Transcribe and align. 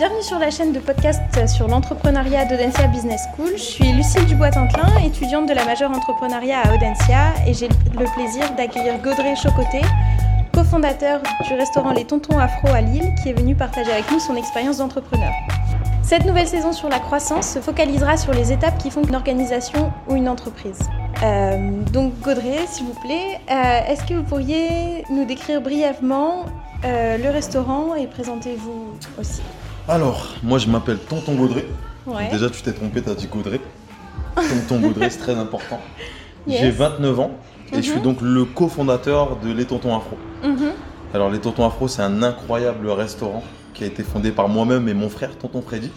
bienvenue 0.00 0.22
sur 0.22 0.38
la 0.38 0.50
chaîne 0.50 0.72
de 0.72 0.78
podcast 0.78 1.46
sur 1.46 1.68
l'entrepreneuriat 1.68 2.46
d'Audencia 2.46 2.86
Business 2.86 3.20
School. 3.34 3.50
Je 3.52 3.62
suis 3.62 3.92
Lucille 3.92 4.24
Dubois-Tantlin, 4.24 4.88
étudiante 5.04 5.46
de 5.46 5.52
la 5.52 5.62
majeure 5.66 5.90
entrepreneuriat 5.90 6.60
à 6.62 6.74
Audencia 6.74 7.34
et 7.46 7.52
j'ai 7.52 7.68
le 7.68 8.14
plaisir 8.14 8.50
d'accueillir 8.56 8.96
Gaudrey 9.02 9.36
Chocoté, 9.36 9.82
cofondateur 10.54 11.20
du 11.46 11.52
restaurant 11.52 11.92
Les 11.92 12.06
Tontons 12.06 12.38
Afro 12.38 12.68
à 12.68 12.80
Lille, 12.80 13.14
qui 13.22 13.28
est 13.28 13.34
venu 13.34 13.54
partager 13.54 13.92
avec 13.92 14.10
nous 14.10 14.20
son 14.20 14.36
expérience 14.36 14.78
d'entrepreneur. 14.78 15.32
Cette 16.02 16.24
nouvelle 16.24 16.48
saison 16.48 16.72
sur 16.72 16.88
la 16.88 16.98
croissance 16.98 17.46
se 17.46 17.58
focalisera 17.58 18.16
sur 18.16 18.32
les 18.32 18.52
étapes 18.52 18.78
qui 18.78 18.90
font 18.90 19.02
une 19.02 19.16
organisation 19.16 19.92
ou 20.08 20.14
une 20.14 20.30
entreprise. 20.30 20.78
Euh, 21.22 21.82
donc 21.92 22.18
Gaudrey, 22.20 22.60
s'il 22.66 22.86
vous 22.86 22.98
plaît, 23.02 23.38
euh, 23.50 23.92
est-ce 23.92 24.04
que 24.04 24.14
vous 24.14 24.22
pourriez 24.22 25.04
nous 25.10 25.26
décrire 25.26 25.60
brièvement 25.60 26.46
euh, 26.86 27.18
le 27.18 27.28
restaurant 27.28 27.94
et 27.94 28.06
présentez-vous 28.06 28.94
aussi? 29.20 29.42
Alors, 29.90 30.28
moi 30.44 30.58
je 30.58 30.68
m'appelle 30.68 30.98
Tonton. 30.98 31.36
Ouais. 32.06 32.28
Déjà 32.30 32.48
tu 32.48 32.62
t'es 32.62 32.72
trompé, 32.72 33.02
t'as 33.02 33.14
dit 33.14 33.26
Gaudrey. 33.26 33.60
Tonton 34.36 34.80
Gaudrey, 34.80 35.10
c'est 35.10 35.18
très 35.18 35.34
important. 35.34 35.80
Yes. 36.46 36.60
J'ai 36.60 36.70
29 36.70 37.18
ans 37.18 37.32
et 37.72 37.76
je 37.76 37.82
suis 37.82 37.96
Mhm. 37.96 38.02
donc 38.02 38.20
le 38.20 38.44
cofondateur 38.44 39.36
de 39.36 39.52
Les 39.52 39.64
Tontons 39.64 39.96
Afro. 39.96 40.16
Mhm. 40.44 40.70
Alors 41.12 41.28
Les 41.28 41.40
Tontons 41.40 41.66
Afro, 41.66 41.88
c'est 41.88 42.02
un 42.02 42.22
incroyable 42.22 42.88
restaurant 42.88 43.42
qui 43.74 43.82
a 43.82 43.88
été 43.88 44.04
fondé 44.04 44.30
par 44.30 44.48
moi-même 44.48 44.88
et 44.88 44.94
mon 44.94 45.08
frère, 45.08 45.36
Tonton 45.36 45.60
Freddy. 45.60 45.90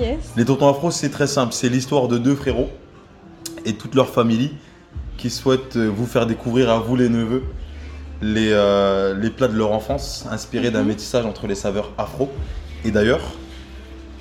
Yes. 0.00 0.18
Les 0.36 0.44
Tontons 0.46 0.68
Afro, 0.70 0.90
c'est 0.90 1.10
très 1.10 1.26
simple. 1.26 1.52
C'est 1.52 1.68
l'histoire 1.68 2.08
de 2.08 2.16
deux 2.16 2.34
frérots 2.34 2.70
et 3.66 3.74
toute 3.74 3.94
leur 3.94 4.08
famille 4.08 4.52
qui 5.18 5.28
souhaitent 5.28 5.76
euh, 5.76 5.88
vous 5.94 6.06
faire 6.06 6.26
découvrir 6.26 6.70
à 6.70 6.78
vous, 6.78 6.96
les 6.96 7.08
neveux, 7.10 7.42
les, 8.22 8.50
euh, 8.52 9.14
les 9.14 9.28
plats 9.30 9.48
de 9.48 9.56
leur 9.56 9.72
enfance, 9.72 10.26
inspirés 10.30 10.70
d'un 10.70 10.80
Mhm. 10.82 10.88
métissage 10.88 11.26
entre 11.26 11.46
les 11.46 11.54
saveurs 11.54 11.90
afro 11.98 12.30
et 12.86 12.90
d'ailleurs, 12.90 13.20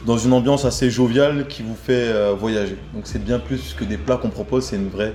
dans 0.05 0.18
une 0.18 0.34
ambiance 0.34 0.66
assez 0.66 0.90
joviale 0.90 1.48
qui 1.48 1.64
vous 1.64 1.76
fait 1.76 2.10
euh, 2.10 2.34
voyager. 2.34 2.77
Donc 2.94 3.04
c'est 3.05 3.24
bien 3.24 3.40
plus 3.40 3.74
que 3.74 3.84
des 3.84 3.98
plats 3.98 4.18
qu'on 4.18 4.30
propose, 4.30 4.66
c'est 4.66 4.76
une 4.76 4.90
vraie 4.90 5.13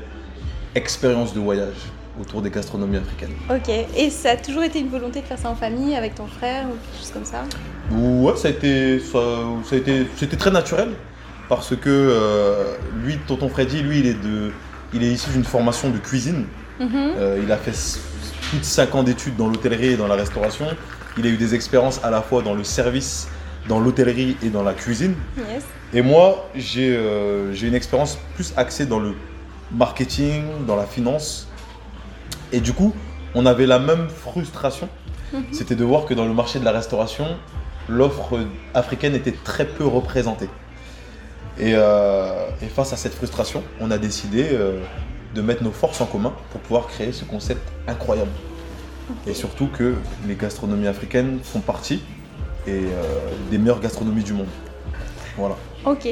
expérience 0.74 1.34
de 1.34 1.40
voyage 1.40 1.76
autour 2.20 2.42
des 2.42 2.50
gastronomies 2.50 2.98
africaines. 2.98 3.34
Ok. 3.48 3.68
Et 3.96 4.10
ça 4.10 4.30
a 4.30 4.36
toujours 4.36 4.62
été 4.62 4.78
une 4.80 4.88
volonté 4.88 5.20
de 5.20 5.26
faire 5.26 5.38
ça 5.38 5.48
en 5.48 5.54
famille 5.54 5.94
avec 5.94 6.14
ton 6.14 6.26
frère 6.26 6.66
ou 6.66 6.72
quelque 6.72 6.98
chose 6.98 7.10
comme 7.12 7.24
ça? 7.24 7.44
Ouais, 7.92 8.36
ça 8.36 8.48
a 8.48 8.50
été, 8.50 9.00
ça, 9.00 9.18
ça 9.64 9.74
a 9.74 9.78
été, 9.78 10.06
c'était 10.16 10.36
très 10.36 10.50
naturel 10.50 10.90
parce 11.48 11.74
que 11.74 11.88
euh, 11.88 12.76
lui, 13.02 13.18
Tonton 13.26 13.48
Freddy, 13.48 13.82
lui, 13.82 14.00
il 14.00 14.06
est 14.06 14.22
de, 14.22 14.52
il 14.92 15.02
est 15.02 15.12
issu 15.12 15.30
d'une 15.30 15.44
formation 15.44 15.90
de 15.90 15.98
cuisine. 15.98 16.46
Mhm. 16.78 16.90
Euh, 16.94 17.40
il 17.42 17.50
a 17.50 17.56
fait 17.56 17.72
plus 18.48 18.58
de 18.58 18.64
5 18.64 18.94
ans 18.94 19.02
d'études 19.02 19.36
dans 19.36 19.48
l'hôtellerie 19.48 19.88
et 19.88 19.96
dans 19.96 20.06
la 20.06 20.14
restauration. 20.14 20.66
Il 21.18 21.26
a 21.26 21.30
eu 21.30 21.36
des 21.36 21.54
expériences 21.54 22.00
à 22.04 22.10
la 22.10 22.22
fois 22.22 22.42
dans 22.42 22.54
le 22.54 22.64
service, 22.64 23.28
dans 23.68 23.80
l'hôtellerie 23.80 24.36
et 24.42 24.48
dans 24.48 24.62
la 24.62 24.74
cuisine. 24.74 25.14
Yes. 25.36 25.64
Et 25.92 26.02
moi, 26.02 26.48
j'ai 26.54 26.96
euh, 26.96 27.52
j'ai 27.52 27.68
une 27.68 27.74
expérience 27.74 28.18
plus 28.34 28.52
axée 28.56 28.86
dans 28.86 28.98
le 28.98 29.14
marketing, 29.72 30.44
dans 30.66 30.76
la 30.76 30.86
finance. 30.86 31.48
Et 32.52 32.60
du 32.60 32.72
coup, 32.72 32.94
on 33.34 33.46
avait 33.46 33.66
la 33.66 33.78
même 33.78 34.08
frustration. 34.08 34.88
Mhm. 35.32 35.44
C'était 35.52 35.76
de 35.76 35.84
voir 35.84 36.06
que 36.06 36.14
dans 36.14 36.26
le 36.26 36.34
marché 36.34 36.58
de 36.58 36.64
la 36.64 36.72
restauration, 36.72 37.26
l'offre 37.88 38.40
africaine 38.74 39.14
était 39.14 39.34
très 39.44 39.66
peu 39.66 39.86
représentée. 39.86 40.48
Et, 41.58 41.72
euh, 41.74 42.48
et 42.62 42.66
face 42.66 42.92
à 42.92 42.96
cette 42.96 43.14
frustration, 43.14 43.62
on 43.80 43.90
a 43.90 43.98
décidé 43.98 44.48
euh, 44.52 44.80
de 45.34 45.42
mettre 45.42 45.62
nos 45.62 45.72
forces 45.72 46.00
en 46.00 46.06
commun 46.06 46.32
pour 46.50 46.60
pouvoir 46.60 46.86
créer 46.86 47.12
ce 47.12 47.24
concept 47.24 47.62
incroyable. 47.86 48.30
Et 49.26 49.34
surtout 49.34 49.66
que 49.66 49.94
les 50.26 50.36
gastronomies 50.36 50.86
africaines 50.86 51.40
font 51.42 51.60
partie 51.60 52.02
et, 52.66 52.70
euh, 52.70 53.02
des 53.50 53.58
meilleures 53.58 53.80
gastronomies 53.80 54.22
du 54.24 54.32
monde. 54.32 54.46
Voilà. 55.36 55.56
Ok. 55.84 56.06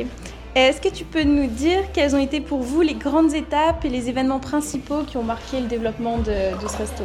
Est-ce 0.54 0.80
que 0.80 0.88
tu 0.88 1.04
peux 1.04 1.22
nous 1.22 1.46
dire 1.46 1.92
quelles 1.92 2.16
ont 2.16 2.20
été 2.20 2.40
pour 2.40 2.60
vous 2.62 2.80
les 2.80 2.94
grandes 2.94 3.34
étapes 3.34 3.84
et 3.84 3.88
les 3.88 4.08
événements 4.08 4.40
principaux 4.40 5.02
qui 5.06 5.16
ont 5.16 5.22
marqué 5.22 5.60
le 5.60 5.66
développement 5.66 6.18
de, 6.18 6.24
de 6.60 6.68
ce 6.68 6.76
resto? 6.78 7.04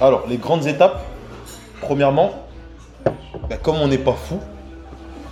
Alors, 0.00 0.24
les 0.28 0.36
grandes 0.38 0.66
étapes, 0.66 1.04
premièrement, 1.80 2.46
bah, 3.50 3.56
comme 3.62 3.76
on 3.76 3.88
n'est 3.88 3.98
pas 3.98 4.12
fou, 4.14 4.38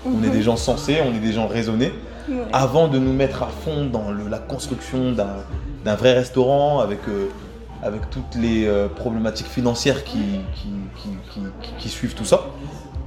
on 0.04 0.22
est 0.24 0.30
des 0.30 0.42
gens 0.42 0.56
sensés, 0.56 0.98
on 1.04 1.14
est 1.14 1.18
des 1.20 1.32
gens 1.32 1.46
raisonnés, 1.46 1.92
Ouais. 2.28 2.38
avant 2.52 2.88
de 2.88 2.98
nous 2.98 3.12
mettre 3.12 3.44
à 3.44 3.46
fond 3.48 3.84
dans 3.86 4.10
le- 4.10 4.26
la 4.28 4.38
construction 4.40 5.12
d'un 5.12 5.94
vrai 5.94 6.12
restaurant 6.12 6.80
avec, 6.80 6.98
euh, 7.08 7.28
avec 7.84 8.10
toutes 8.10 8.34
les 8.34 8.66
euh, 8.66 8.88
problématiques 8.88 9.46
financières 9.46 10.02
qui, 10.02 10.40
qui, 10.56 10.68
qui- 11.00 11.08
qui- 11.32 11.40
qui- 11.62 11.72
qui 11.78 11.88
suivent 11.88 12.14
tout 12.14 12.24
ça, 12.24 12.46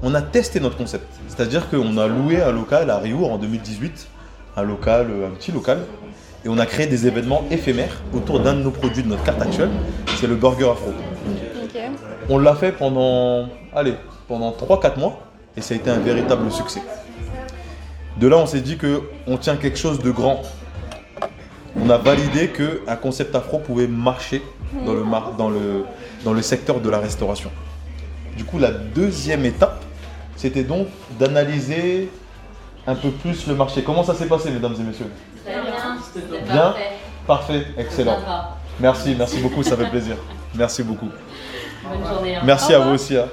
on 0.02 0.14
a 0.16 0.22
testé 0.22 0.60
notre 0.60 0.78
concept. 0.78 1.06
C'est-à-dire 1.28 1.70
qu'on 1.70 1.98
a 1.98 2.08
loué 2.08 2.42
un 2.42 2.52
local 2.52 2.90
à 2.90 2.98
Riour 3.00 3.32
en 3.32 3.38
2018, 3.38 4.08
un 4.58 4.64
local, 4.64 5.08
euh, 5.10 5.28
un 5.28 5.32
petit 5.32 5.52
local, 5.52 5.80
et 6.46 6.50
on 6.50 6.58
a 6.58 6.66
créé 6.66 6.88
des 6.88 7.06
événements 7.08 7.44
éphémères 7.52 8.02
autour 8.14 8.40
d'un 8.40 8.54
de 8.54 8.62
nos 8.62 8.72
produits 8.72 9.04
de 9.04 9.09
notre 9.09 9.24
carte 9.24 9.42
actuelle, 9.42 9.70
c'est 10.20 10.28
le 10.28 10.36
Burger 10.36 10.70
Afro. 10.72 10.92
On 12.30 12.38
l'a 12.38 12.56
fait 12.56 12.72
pendant, 12.72 13.50
allez, 13.76 13.96
pendant 14.28 14.52
3-4 14.52 14.98
mois 15.00 15.20
et 15.58 15.62
ça 15.62 15.74
a 15.74 15.78
été 15.78 15.90
un 15.90 16.00
véritable 16.00 16.50
succès. 16.52 16.82
De 18.18 18.28
là, 18.28 18.38
on 18.38 18.46
s'est 18.46 18.62
dit 18.62 18.78
que 18.78 19.02
on 19.28 19.38
tient 19.38 19.56
quelque 19.58 19.78
chose 19.78 20.00
de 20.00 20.12
grand. 20.12 20.42
On 21.76 21.90
a 21.90 21.98
validé 21.98 22.48
que 22.50 22.82
un 22.88 22.96
concept 22.96 23.36
afro 23.36 23.59
pouvait 23.59 23.88
marcher 23.88 24.42
dans 24.86 24.94
le, 24.94 25.04
mar- 25.04 25.34
dans 25.38 25.50
le, 25.50 25.86
dans 26.24 26.34
le 26.34 26.42
secteur 26.42 26.80
de 26.80 26.90
la 26.90 27.00
restauration. 27.00 27.50
Du 28.38 28.44
coup, 28.46 28.59
la 28.59 28.72
deuxième 28.72 29.46
étape, 29.46 29.84
c'était 30.40 30.64
donc 30.64 30.88
d'analyser 31.20 32.10
un 32.88 32.96
peu 32.96 33.10
plus 33.12 33.46
le 33.46 33.56
marché. 33.56 33.84
Comment 33.84 34.04
ça 34.04 34.16
s'est 34.16 34.26
passé, 34.26 34.50
mesdames 34.52 34.74
et 34.80 34.84
messieurs? 34.84 35.12
Très 35.44 36.42
bien, 36.42 36.54
parfait. 36.56 36.84
Parfait, 37.28 37.66
excellent. 37.78 38.18
Merci, 38.80 39.16
merci 39.18 39.40
beaucoup, 39.42 39.64
ça 39.64 39.76
fait 39.76 39.90
plaisir. 39.90 40.16
Merci 40.56 40.82
beaucoup. 40.84 41.10
Bonne 41.84 42.08
journée. 42.08 42.38
hein. 42.38 42.42
Merci 42.46 42.74
à 42.74 42.80
vous 42.80 42.92
aussi. 42.92 43.18
hein. 43.18 43.26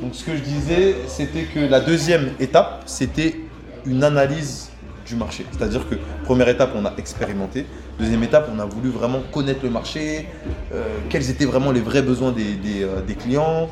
Donc 0.00 0.14
ce 0.14 0.24
que 0.24 0.34
je 0.34 0.40
disais, 0.40 0.96
c'était 1.06 1.42
que 1.44 1.60
la 1.60 1.80
deuxième 1.80 2.30
étape, 2.40 2.84
c'était 2.86 3.36
une 3.84 4.02
analyse 4.02 4.70
du 5.06 5.14
marché. 5.14 5.44
C'est-à-dire 5.52 5.86
que 5.88 5.96
première 6.24 6.48
étape, 6.48 6.70
on 6.74 6.86
a 6.86 6.92
expérimenté. 6.96 7.66
Deuxième 7.98 8.22
étape, 8.22 8.48
on 8.54 8.58
a 8.58 8.64
voulu 8.64 8.88
vraiment 8.88 9.20
connaître 9.30 9.60
le 9.62 9.70
marché, 9.70 10.26
euh, 10.74 10.82
quels 11.10 11.28
étaient 11.30 11.44
vraiment 11.44 11.70
les 11.70 11.80
vrais 11.80 12.02
besoins 12.02 12.32
des, 12.32 12.54
des, 12.54 12.82
euh, 12.82 13.00
des 13.06 13.14
clients, 13.14 13.68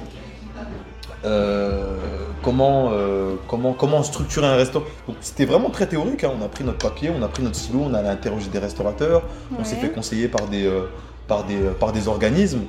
euh, 1.25 1.97
comment, 2.44 2.91
euh, 2.93 3.37
comment, 3.49 3.72
comment 3.72 4.03
structurer 4.03 4.47
un 4.47 4.56
restaurant. 4.56 4.84
Donc 5.09 5.16
c'était 5.21 5.47
vraiment 5.47 5.71
très 5.71 5.87
théorique. 5.87 6.25
hein. 6.25 6.32
On 6.38 6.44
a 6.44 6.49
pris 6.49 6.62
notre 6.62 6.78
papier, 6.78 7.10
on 7.10 7.22
a 7.22 7.28
pris 7.28 7.43
notre 7.43 7.56
stylo, 7.56 7.81
on 7.87 7.94
allait 7.94 8.09
interroger 8.09 8.49
des 8.49 8.59
restaurateurs, 8.59 9.22
on 9.59 9.65
s'est 9.65 9.77
fait 9.77 9.91
conseiller 9.91 10.28
par 10.28 10.47
des, 10.47 10.66
euh, 10.66 10.83
par, 11.27 11.44
des, 11.44 11.56
euh, 11.56 11.72
par 11.72 11.93
des 11.93 12.06
organismes. 12.06 12.62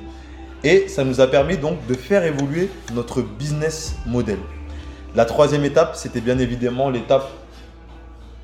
Et 0.64 0.88
ça 0.88 1.04
nous 1.04 1.20
a 1.20 1.26
permis 1.26 1.58
donc 1.58 1.86
de 1.86 1.94
faire 1.94 2.24
évoluer 2.24 2.70
notre 2.94 3.20
business 3.20 3.96
model. 4.06 4.38
La 5.14 5.26
troisième 5.26 5.64
étape, 5.64 5.94
c'était 5.94 6.20
bien 6.20 6.38
évidemment 6.38 6.90
l'étape 6.90 7.28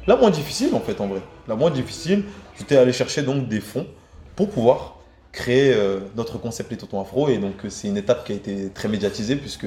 la 0.07 0.17
moins 0.17 0.31
difficile 0.31 0.75
en 0.75 0.81
fait 0.81 1.01
en 1.01 1.07
vrai. 1.07 1.23
La 1.49 1.55
moins 1.55 1.71
difficile, 1.71 2.25
c'était 2.57 2.77
aller 2.77 2.93
chercher 2.93 3.23
donc 3.23 3.49
des 3.49 3.61
fonds 3.61 3.87
pour 4.37 4.51
pouvoir 4.51 4.97
créer 5.31 5.73
euh, 5.73 6.01
notre 6.17 6.39
concept 6.39 6.71
Les 6.71 6.77
Tontons 6.77 7.01
Afro. 7.01 7.29
Et 7.29 7.39
donc 7.39 7.55
c'est 7.69 7.89
une 7.89 7.97
étape 7.97 8.25
qui 8.25 8.33
a 8.33 8.35
été 8.35 8.69
très 8.71 8.89
médiatisée 8.89 9.37
puisque 9.37 9.67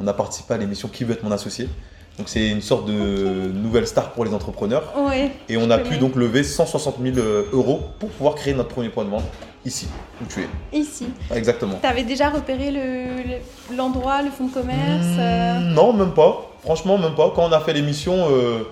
on 0.00 0.06
a 0.06 0.12
participé 0.12 0.54
à 0.54 0.56
l'émission 0.56 0.88
Qui 0.88 1.04
veut 1.04 1.12
être 1.14 1.22
mon 1.22 1.30
associé. 1.32 1.68
Donc 2.18 2.28
c'est 2.28 2.48
une 2.48 2.60
sorte 2.60 2.86
de 2.86 2.92
nouvelle 2.92 3.86
star 3.86 4.10
pour 4.12 4.24
les 4.24 4.34
entrepreneurs. 4.34 4.92
Ouais. 5.08 5.30
Et 5.48 5.56
on 5.56 5.70
a 5.70 5.78
pu 5.78 5.96
donc 5.98 6.16
lever 6.16 6.42
160 6.42 6.96
000 7.02 7.16
euros 7.52 7.80
pour 7.98 8.08
pouvoir 8.10 8.34
créer 8.34 8.52
notre 8.54 8.68
premier 8.70 8.88
point 8.88 9.04
de 9.04 9.10
vente 9.10 9.24
ici, 9.64 9.86
où 10.20 10.24
tu 10.26 10.40
es. 10.42 10.48
Ici. 10.76 11.06
Exactement. 11.34 11.74
T'avais 11.80 12.02
déjà 12.02 12.30
repéré 12.30 12.70
le- 12.70 13.22
le- 13.70 13.76
l'endroit, 13.76 14.22
le, 14.22 14.30
fonds 14.30 14.46
de 14.48 14.52
commerce 14.52 15.06
euh, 15.18 15.58
Hmm, 15.60 15.74
Non, 15.74 15.92
même 15.92 16.12
pas. 16.12 16.50
Franchement, 16.62 16.98
même 16.98 17.14
pas. 17.14 17.30
Quand 17.34 17.44
on 17.48 17.52
a 17.52 17.60
fait 17.60 17.72
l'émission, 17.72 18.14
euh, 18.30 18.64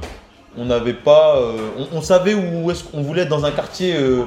on 0.57 0.65
n'avait 0.67 0.95
pas. 0.95 1.37
euh, 1.37 1.57
on, 1.93 1.99
on 1.99 2.03
savait 2.03 2.35
où 2.35 2.71
est-ce 2.71 2.85
qu'on 2.85 3.03
voulait 3.03 3.23
être 3.23 3.29
dans 3.29 3.45
un 3.45 3.53
quartier 3.53 3.95
euh, 3.97 4.25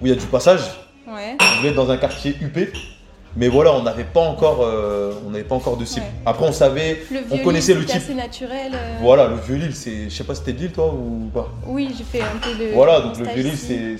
où 0.00 0.06
il 0.06 0.08
y 0.08 0.12
a 0.12 0.16
du 0.16 0.26
passage. 0.26 0.60
Ouais. 1.06 1.36
On 1.40 1.56
voulait 1.58 1.70
être 1.70 1.76
dans 1.76 1.90
un 1.90 1.96
quartier 1.98 2.36
UP. 2.40 2.58
Mais 3.36 3.48
voilà, 3.48 3.72
on 3.72 3.82
n'avait 3.82 4.04
pas 4.04 4.20
encore, 4.20 4.58
euh, 4.62 5.12
on 5.26 5.30
n'avait 5.30 5.44
pas 5.44 5.54
encore 5.54 5.76
de 5.78 5.84
cible. 5.86 6.04
Ouais. 6.04 6.12
Après, 6.26 6.46
on 6.46 6.52
savait, 6.52 7.02
Le 7.10 7.20
on 7.30 7.38
connaissait 7.38 7.72
le 7.72 7.80
c'était 7.80 7.94
type. 7.94 8.02
assez 8.02 8.14
naturel. 8.14 8.72
euh, 8.74 8.96
Voilà, 9.00 9.28
le 9.28 9.36
vieux 9.36 9.56
Lille, 9.56 9.74
c'est, 9.74 10.10
je 10.10 10.14
sais 10.14 10.24
pas 10.24 10.34
si 10.34 10.42
t'es 10.42 10.52
de 10.52 10.58
Lille 10.58 10.72
toi 10.72 10.86
ou 10.92 11.30
pas. 11.32 11.48
Oui, 11.66 11.94
j'ai 11.96 12.04
fait 12.04 12.20
un 12.22 12.36
peu 12.42 12.50
de. 12.62 12.72
Voilà, 12.74 13.00
donc 13.00 13.16
le 13.18 13.24
vieux 13.26 13.42
Lille, 13.44 13.56
c'est, 13.56 13.96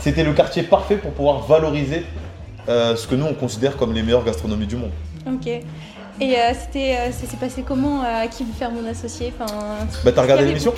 c'était 0.00 0.24
le 0.24 0.32
quartier 0.32 0.62
parfait 0.62 0.96
pour 0.96 1.10
pouvoir 1.12 1.40
valoriser 1.46 2.04
euh, 2.68 2.96
ce 2.96 3.06
que 3.06 3.14
nous 3.14 3.26
on 3.26 3.34
considère 3.34 3.76
comme 3.76 3.92
les 3.92 4.02
meilleures 4.02 4.24
gastronomies 4.24 4.66
du 4.66 4.76
monde. 4.76 4.90
Ok. 5.26 5.46
Et 6.20 6.34
c'était, 6.60 7.12
ça 7.12 7.26
s'est 7.28 7.36
passé 7.36 7.62
comment 7.66 8.02
à 8.02 8.26
qui 8.26 8.42
veut 8.44 8.52
faire 8.52 8.70
mon 8.72 8.84
associé 8.88 9.32
enfin, 9.38 9.52
Bah 10.04 10.10
t'as 10.12 10.22
regardé 10.22 10.44
l'émission 10.46 10.74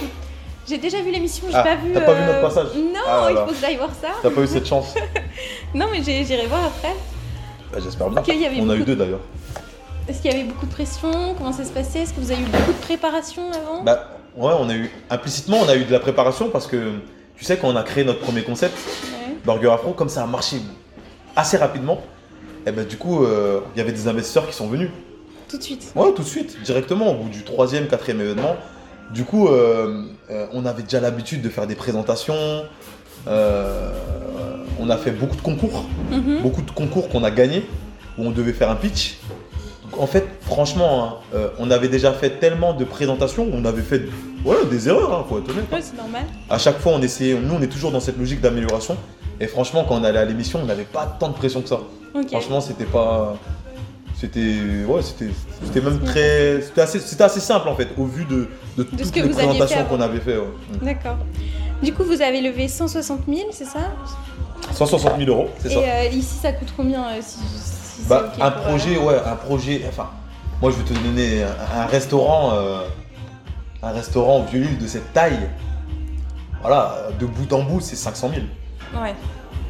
J'ai 0.69 0.77
déjà 0.77 1.01
vu 1.01 1.11
l'émission, 1.11 1.45
j'ai 1.49 1.55
Ah, 1.57 1.63
pas 1.63 1.77
vu. 1.77 1.93
t'as 1.95 2.03
pas 2.03 2.13
vu 2.13 2.25
notre 2.27 2.43
passage 2.43 2.67
Non, 2.77 3.01
Ah 3.09 3.29
il 3.31 3.37
faut 3.37 3.47
que 3.47 3.57
j'aille 3.59 3.77
voir 3.77 3.89
ça. 3.99 4.09
T'as 4.23 4.29
pas 4.31 4.41
eu 4.43 4.47
cette 4.47 4.67
chance 4.69 4.95
Non, 5.75 5.87
mais 5.91 6.03
j'irai 6.03 6.47
voir 6.47 6.65
après. 6.67 6.95
Bah, 7.73 7.79
J'espère 7.83 8.11
bien. 8.11 8.23
Qu'il 8.23 8.41
y 8.41 8.47
avait 8.47 8.61
On 8.61 8.69
a 8.71 8.75
eu 8.75 8.79
beaucoup 8.79 8.91
deux 8.91 8.97
d'ailleurs. 8.97 9.21
Est-ce 10.09 10.23
qu'il 10.23 10.31
y 10.31 10.35
avait 10.35 10.45
beaucoup 10.45 10.67
de 10.67 10.73
pression? 10.73 11.35
Comment 11.39 11.53
ça 11.53 11.65
se 11.65 11.71
passait? 11.71 12.01
Est-ce 12.01 12.13
que 12.15 12.21
vous 12.21 12.31
avez 12.33 12.43
eu 12.43 12.47
beaucoup 12.47 12.73
de 12.73 12.81
préparation 12.83 13.43
avant? 13.53 13.83
Bah 13.85 14.09
ouais, 14.37 14.53
on 14.59 14.69
a 14.69 14.75
eu 14.75 14.91
implicitement 15.09 15.59
on 15.65 15.69
a 15.69 15.77
eu 15.77 15.85
de 15.85 15.93
la 15.93 16.01
préparation 16.01 16.49
parce 16.51 16.67
que 16.67 16.95
tu 17.37 17.45
sais 17.45 17.57
quand 17.59 17.69
on 17.69 17.77
a 17.77 17.83
créé 17.83 18.05
notre 18.05 18.21
premier 18.21 18.43
concept, 18.43 18.77
Ouais. 18.77 19.37
Burger 19.45 19.71
Afro, 19.73 19.93
comme 19.93 20.09
ça 20.09 20.23
a 20.23 20.27
marché 20.27 20.57
assez 21.37 21.57
rapidement, 21.57 22.01
et 22.67 22.73
ben 22.73 22.85
du 22.85 22.97
coup 22.97 23.25
euh, 23.25 23.61
il 23.75 23.79
y 23.79 23.83
avait 23.83 23.93
des 23.93 24.09
investisseurs 24.09 24.47
qui 24.49 24.53
sont 24.55 24.67
venus. 24.67 24.91
Tout 25.49 25.59
de 25.59 25.63
suite. 25.63 25.93
Ouais, 25.95 26.13
tout 26.13 26.23
de 26.23 26.27
suite, 26.29 26.61
directement 26.63 27.11
au 27.13 27.15
bout 27.15 27.29
du 27.29 27.43
troisième, 27.45 27.87
quatrième 27.87 28.21
événement. 28.21 28.57
Du 29.13 29.25
coup, 29.25 29.49
euh, 29.49 30.05
euh, 30.31 30.47
on 30.53 30.65
avait 30.67 30.83
déjà 30.85 31.01
l'habitude 31.01 31.43
de 31.43 31.49
faire 31.49 31.67
des 31.67 31.75
présentations. 31.75 32.63
euh, 33.27 33.93
on 34.81 34.89
a 34.91 34.97
fait 34.97 35.11
beaucoup 35.11 35.37
de 35.37 35.41
concours, 35.43 35.85
Mhm. 36.11 36.43
beaucoup 36.43 36.63
de 36.63 36.71
concours 36.71 37.09
qu'on 37.09 37.25
a 37.25 37.31
gagnés 37.31 37.67
où 38.19 38.25
on 38.25 38.31
devait 38.31 38.53
faire 38.53 38.71
un 38.71 38.77
pitch. 38.77 39.19
Donc, 39.91 40.01
en 40.01 40.07
fait, 40.07 40.27
franchement, 40.43 41.05
hein, 41.05 41.15
euh, 41.35 41.49
on 41.59 41.71
avait 41.71 41.89
déjà 41.89 42.13
fait 42.13 42.31
tellement 42.41 42.73
de 42.75 42.85
présentations, 42.85 43.49
on 43.53 43.65
avait 43.65 43.83
fait 43.83 44.03
voilà, 44.45 44.65
des 44.65 44.89
erreurs, 44.89 45.13
hein, 45.13 45.25
faut 45.29 45.39
être 45.39 45.51
honnête. 45.51 45.65
Ouais, 45.73 45.81
c'est 45.83 45.97
normal. 45.97 46.23
À 46.49 46.59
chaque 46.59 46.79
fois, 46.79 46.93
on 46.95 47.03
essayait, 47.03 47.35
nous, 47.35 47.55
on 47.55 47.63
est 47.63 47.67
toujours 47.67 47.91
dans 47.91 48.01
cette 48.01 48.19
logique 48.19 48.41
d'amélioration. 48.41 48.97
Et 49.41 49.47
franchement, 49.47 49.85
quand 49.89 49.97
on 49.97 50.05
allait 50.05 50.19
à 50.19 50.25
l'émission, 50.25 50.61
on 50.63 50.67
n'avait 50.67 50.85
pas 50.85 51.17
tant 51.19 51.29
de 51.29 51.35
pression 51.35 51.63
que 51.63 51.69
ça. 51.69 51.81
Franchement, 52.29 52.61
c'était 52.61 52.85
pas. 52.85 53.37
C'était. 54.21 54.57
Ouais, 54.87 55.01
c'était 55.03 55.31
c'était 55.65 55.81
même 55.81 56.01
très. 56.01 56.61
C'était 56.61 56.83
assez, 56.83 56.99
c'était 56.99 57.25
assez 57.25 57.41
simple 57.41 57.69
en 57.69 57.75
fait, 57.75 57.89
au 57.97 58.05
vu 58.05 58.25
de, 58.27 58.49
de, 58.77 58.83
ce 58.83 58.83
toutes 58.83 59.11
que 59.13 59.21
les 59.21 59.29
vous 59.29 59.39
aviez 59.39 59.53
fait 59.53 59.59
présentations 59.59 59.85
qu'on 59.87 60.01
avait 60.03 60.19
fait. 60.21 60.37
ouais. 60.37 60.45
Mm. 60.81 60.85
D'accord. 60.85 61.17
Du 61.83 61.95
coup, 61.95 62.05
vous 62.05 62.21
avez 62.21 62.43
levé 62.43 62.69
160 62.69 63.21
000, 63.27 63.41
c'est 63.53 63.65
ça? 63.65 63.81
160 64.73 65.19
000 65.19 65.31
euros, 65.31 65.49
c'est 65.59 65.71
Et 65.71 65.75
ça 65.75 65.81
euh, 65.81 66.05
ici, 66.13 66.37
ça 66.41 66.53
coûte 66.53 66.73
combien 66.77 67.03
euh, 67.09 67.19
si, 67.23 67.39
si 67.39 68.03
bah, 68.09 68.33
Un 68.41 68.51
pour, 68.51 68.61
euh, 68.67 68.69
projet, 68.69 68.97
ouais, 68.99 69.17
un 69.27 69.37
projet. 69.37 69.85
Enfin, 69.89 70.09
moi 70.63 70.71
je 70.71 70.77
vais 70.77 70.85
te 70.85 70.95
donner 70.95 71.43
un, 71.43 71.81
un 71.83 71.87
restaurant. 71.87 72.53
un 73.83 73.91
restaurant 73.93 74.41
au 74.41 74.45
vieux 74.45 74.67
de 74.81 74.87
cette 74.87 75.13
taille. 75.13 75.49
Voilà, 76.61 76.95
de 77.19 77.27
bout 77.27 77.51
en 77.55 77.63
bout, 77.63 77.81
c'est 77.81 77.97
500 77.97 78.31
000. 78.35 79.03
Ouais. 79.03 79.15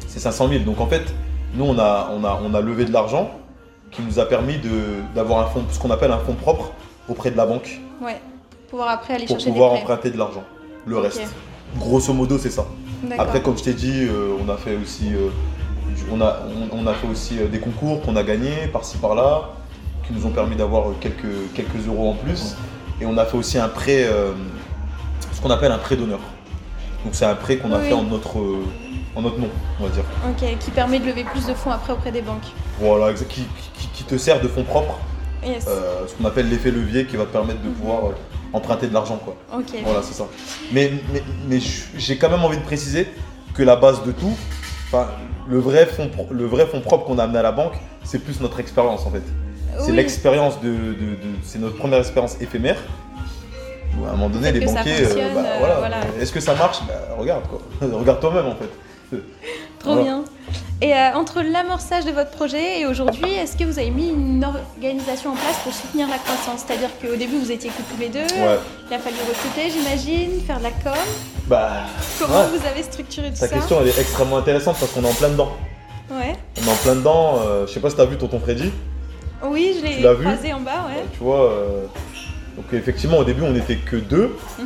C'est 0.07 0.19
500 0.19 0.49
000. 0.49 0.63
Donc 0.63 0.81
en 0.81 0.87
fait, 0.87 1.03
nous, 1.55 1.63
on 1.65 1.79
a, 1.79 2.09
on 2.13 2.23
a, 2.25 2.39
on 2.43 2.53
a 2.53 2.59
levé 2.61 2.83
de 2.85 2.91
l'argent 2.91 3.31
qui 3.91 4.01
nous 4.01 4.19
a 4.19 4.25
permis 4.25 4.57
de- 4.57 5.01
d'avoir 5.15 5.39
un 5.39 5.49
fonds, 5.49 5.63
ce 5.71 5.79
qu'on 5.79 5.91
appelle 5.91 6.11
un 6.11 6.19
fonds 6.19 6.33
propre 6.33 6.71
auprès 7.07 7.31
de 7.31 7.37
la 7.37 7.45
banque 7.45 7.79
Ouais. 8.01 8.19
Pour 8.69 8.79
pouvoir 8.79 8.89
après 8.89 9.13
aller 9.15 9.25
pour 9.25 9.37
chercher 9.37 9.51
pouvoir 9.51 9.71
des 9.73 9.79
prêts. 9.81 9.93
emprunter 9.93 10.11
de 10.11 10.17
l'argent. 10.17 10.43
Le 10.85 10.97
reste. 10.97 11.21
Grosso 11.77 12.13
modo, 12.13 12.37
c'est 12.37 12.49
ça. 12.49 12.65
Après, 13.17 13.41
comme 13.41 13.57
je 13.57 13.63
t'ai 13.63 13.73
dit, 13.73 14.05
euh, 14.07 14.35
on 14.43 14.49
a 14.49 14.57
fait 14.57 14.77
aussi, 14.81 15.13
euh, 15.13 15.29
on 16.11 16.21
a, 16.21 16.39
on, 16.71 16.79
on 16.79 16.87
a 16.87 16.93
fait 16.93 17.07
aussi 17.07 17.39
euh, 17.39 17.47
des 17.47 17.59
concours 17.59 18.01
qu'on 18.01 18.15
a 18.15 18.23
gagnés 18.23 18.67
par-ci 18.71 18.97
par-là, 18.97 19.49
qui 20.07 20.13
nous 20.13 20.25
ont 20.25 20.29
permis 20.31 20.55
d'avoir 20.55 20.85
quelques, 20.99 21.51
quelques 21.53 21.87
euros 21.87 22.11
en 22.11 22.13
plus. 22.15 22.55
Et 23.01 23.05
on 23.05 23.17
a 23.17 23.25
fait 23.25 23.37
aussi 23.37 23.57
un 23.57 23.67
prêt, 23.69 24.07
ce 25.31 25.41
qu'on 25.41 25.49
appelle 25.49 25.71
un 25.71 25.79
prêt 25.79 25.95
d'honneur. 25.95 26.19
Donc 27.03 27.15
c'est 27.15 27.25
un 27.25 27.33
prêt 27.35 27.57
qu'on 27.57 27.71
a 27.73 27.79
Oui, 27.79 27.87
fait 27.87 27.93
en 27.93 28.03
notre, 28.03 28.37
euh, 28.37 28.63
en 29.15 29.23
notre 29.23 29.39
nom, 29.39 29.47
on 29.79 29.83
va 29.85 29.89
dire. 29.89 30.03
Ok, 30.29 30.57
qui 30.59 30.69
permet 30.71 30.99
de 30.99 31.05
lever 31.07 31.23
plus 31.23 31.47
de 31.47 31.53
fonds 31.55 31.71
après 31.71 31.93
auprès 31.93 32.11
des 32.11 32.21
banques. 32.21 32.45
Voilà, 32.79 33.11
qui, 33.13 33.23
qui- 33.77 33.87
qui 33.91 34.03
te 34.03 34.17
sert 34.17 34.39
de 34.39 34.47
fonds 34.47 34.63
propres, 34.63 34.99
Yes. 35.43 35.65
euh, 35.67 36.05
ce 36.07 36.13
qu'on 36.13 36.25
appelle 36.25 36.47
l'effet 36.49 36.69
levier 36.69 37.05
qui 37.05 37.15
va 37.17 37.25
te 37.25 37.31
permettre 37.31 37.61
de 37.61 37.69
Mhm. 37.69 37.73
pouvoir 37.73 38.05
euh, 38.05 38.11
emprunter 38.53 38.87
de 38.87 38.93
l'argent. 38.93 39.17
quoi. 39.23 39.35
Voilà, 39.83 40.01
c'est 40.03 40.13
ça. 40.13 40.25
Mais, 40.71 40.91
mais, 41.13 41.23
mais 41.47 41.59
j- 41.59 41.83
j'ai 41.97 42.17
quand 42.17 42.29
même 42.29 42.43
envie 42.43 42.57
de 42.57 42.63
préciser 42.63 43.07
que 43.53 43.63
la 43.63 43.75
base 43.75 44.03
de 44.03 44.11
tout, 44.11 44.33
le 45.47 45.59
vrai 45.59 45.85
fonds, 45.85 46.09
le 46.29 46.45
vrai 46.45 46.65
fonds 46.67 46.81
propre 46.81 47.05
qu'on 47.05 47.17
a 47.19 47.23
amené 47.23 47.39
à 47.39 47.43
la 47.43 47.51
banque, 47.51 47.73
c'est 48.03 48.19
plus 48.19 48.39
notre 48.41 48.59
expérience 48.59 49.05
en 49.05 49.11
fait. 49.11 49.23
C'est 49.79 49.91
Oui. 49.91 49.95
l'expérience 49.97 50.59
de, 50.61 50.69
de- 50.69 51.15
de- 51.15 51.17
c'est 51.43 51.59
notre 51.59 51.77
première 51.77 51.99
expérience 51.99 52.35
éphémère. 52.41 52.77
Où, 53.99 54.05
à 54.05 54.09
un 54.09 54.11
moment 54.11 54.29
donné, 54.29 54.51
les 54.53 54.65
banquiers, 54.65 54.93
fonctionne, 55.03 55.33
bah, 55.33 55.41
euh, 55.45 55.55
voilà. 55.59 55.75
voilà. 55.79 55.97
Est-ce 56.19 56.31
que 56.31 56.39
ça 56.39 56.55
marche? 56.55 56.79
Bah, 56.87 56.93
Regarde 57.17 57.43
quoi. 57.47 57.59
regarde 57.99 58.19
toi-même 58.21 58.45
en 58.47 58.55
fait. 58.55 59.17
Trop 59.79 59.93
Voilà. 59.95 60.03
bien. 60.03 60.23
Et 60.83 60.95
euh, 60.95 61.13
entre 61.13 61.43
l'amorçage 61.43 62.05
de 62.05 62.11
votre 62.11 62.31
projet 62.31 62.79
et 62.79 62.87
aujourd'hui, 62.87 63.31
est-ce 63.31 63.55
que 63.55 63.63
vous 63.65 63.77
avez 63.77 63.91
mis 63.91 64.09
une 64.09 64.43
organisation 64.43 65.29
en 65.31 65.35
place 65.35 65.57
pour 65.63 65.71
soutenir 65.71 66.07
la 66.07 66.17
croissance? 66.17 66.63
C'est-à-dire 66.65 66.89
qu'au 66.99 67.15
début, 67.15 67.37
vous 67.37 67.51
étiez 67.51 67.69
que 67.69 67.83
tous 67.93 67.99
les 67.99 68.09
deux. 68.09 68.21
Ouais. 68.21 68.57
Il 68.89 68.93
a 68.95 68.97
fallu 68.97 69.15
recruter, 69.29 69.69
j'imagine, 69.69 70.41
faire 70.41 70.57
de 70.57 70.63
la 70.63 70.71
com. 70.71 70.93
Bah, 71.45 71.69
Comment 72.19 72.33
Ouais. 72.41 72.57
vous 72.57 72.65
avez 72.65 72.81
structuré 72.81 73.27
tout 73.29 73.39
ta 73.39 73.47
ça? 73.47 73.55
question 73.55 73.77
elle 73.81 73.89
est 73.89 73.99
extrêmement 73.99 74.37
intéressante 74.37 74.77
parce 74.79 74.91
qu'on 74.91 75.03
est 75.03 75.09
en 75.09 75.13
plein 75.13 75.29
dedans. 75.29 75.51
Ouais. 76.09 76.33
On 76.63 76.67
est 76.67 76.71
en 76.71 76.75
plein 76.77 76.95
dedans. 76.95 77.39
euh, 77.45 77.67
je 77.67 77.73
sais 77.73 77.79
pas 77.79 77.89
si 77.91 77.95
t'as 77.97 78.05
vu 78.05 78.17
Tonton 78.17 78.39
Freddy. 78.39 78.71
Oui, 79.43 79.75
je 79.75 79.85
Tu 79.87 80.01
l'as 80.01 80.11
l'ai 80.13 80.17
vu? 80.17 80.23
croisé 80.25 80.51
en 80.53 80.61
bas, 80.61 80.85
ouais. 80.87 81.03
Tu 81.13 81.19
vois. 81.19 81.43
euh, 81.51 81.85
donc 82.55 82.65
effectivement 82.73 83.17
au 83.19 83.23
début 83.23 83.43
on 83.43 83.51
n'était 83.51 83.75
que 83.77 83.97
deux. 83.97 84.35
Mhm. 84.57 84.65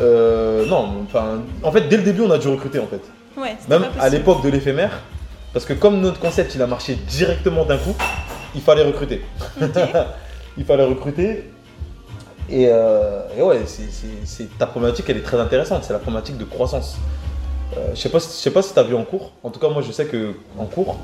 Euh, 0.00 0.64
non, 0.66 1.04
enfin, 1.08 1.40
en 1.64 1.72
fait 1.72 1.88
dès 1.88 1.96
le 1.96 2.02
début 2.04 2.22
on 2.22 2.30
a 2.30 2.38
dû 2.38 2.46
recruter 2.48 2.78
en 2.78 2.86
fait. 2.86 3.00
Ouais, 3.40 3.56
Même 3.68 3.84
à 4.00 4.08
l'époque 4.08 4.42
de 4.42 4.48
l'éphémère, 4.48 4.90
parce 5.52 5.64
que 5.64 5.72
comme 5.72 6.00
notre 6.00 6.18
concept 6.18 6.54
il 6.54 6.62
a 6.62 6.66
marché 6.66 6.94
directement 6.94 7.64
d'un 7.64 7.78
coup, 7.78 7.94
il 8.54 8.60
fallait 8.60 8.82
recruter. 8.84 9.22
Il 10.56 10.64
fallait 10.64 10.84
recruter. 10.84 11.44
Et, 12.50 12.66
euh, 12.68 13.22
et 13.38 13.42
ouais, 13.42 13.60
c'est- 13.66 14.58
ta 14.58 14.66
problématique 14.66 15.04
elle 15.08 15.18
est 15.18 15.22
très 15.22 15.38
intéressante, 15.38 15.84
c'est 15.84 15.92
la 15.92 16.00
problématique 16.00 16.36
de 16.36 16.44
croissance. 16.44 16.96
Euh, 17.76 17.90
je 17.94 18.00
sais 18.00 18.08
pas, 18.08 18.18
je 18.18 18.24
sais 18.24 18.50
pas 18.50 18.62
si 18.62 18.72
tu 18.72 18.78
as 18.78 18.82
vu 18.82 18.94
en 18.96 19.04
cours, 19.04 19.32
en 19.44 19.50
tout 19.50 19.60
cas 19.60 19.68
moi 19.68 19.82
je 19.82 19.92
sais 19.92 20.06
que 20.06 20.34
en 20.58 20.64
cours, 20.64 20.98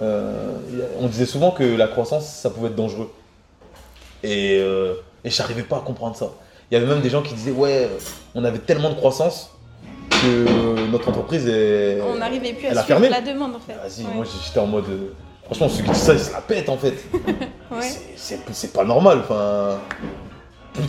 euh, 0.00 0.52
on 1.00 1.06
disait 1.08 1.26
souvent 1.26 1.50
que 1.50 1.64
la 1.64 1.88
croissance 1.88 2.26
ça 2.26 2.50
pouvait 2.50 2.68
être 2.68 2.76
dangereux. 2.76 3.10
Et, 4.22 4.58
et 4.58 5.30
j'arrivais 5.30 5.62
pas 5.64 5.76
à 5.78 5.80
comprendre 5.80 6.14
ça. 6.14 6.26
Il 6.70 6.74
y 6.74 6.76
avait 6.76 6.86
même 6.86 7.00
des 7.00 7.10
gens 7.10 7.22
qui 7.22 7.34
disaient 7.34 7.50
ouais, 7.52 7.88
on 8.36 8.44
avait 8.44 8.58
tellement 8.58 8.90
de 8.90 8.94
croissance 8.96 9.50
que 10.22 10.90
notre 10.90 11.08
entreprise 11.08 11.46
est. 11.48 12.00
On 12.02 12.16
n'arrivait 12.16 12.52
plus 12.54 12.68
à 12.68 12.82
suivre 12.82 13.00
la 13.08 13.20
demande 13.20 13.54
en 13.56 13.60
fait. 13.60 13.74
Vas-y, 13.74 14.04
Ouais. 14.06 14.14
moi 14.14 14.24
j'étais 14.44 14.58
en 14.60 14.66
mode. 14.66 14.84
Franchement, 15.44 15.68
ceux 15.68 15.82
qui 15.84 15.90
disent 15.90 16.02
ça, 16.02 16.12
ils 16.14 16.18
se 16.20 16.32
la 16.32 16.40
pètent 16.40 16.68
en 16.68 16.76
fait. 16.76 16.94
Ouais. 17.70 17.90
C'est- 18.16 18.72
pas 18.72 18.84
normal. 18.84 19.20
Enfin, 19.24 19.78
plus, 20.72 20.84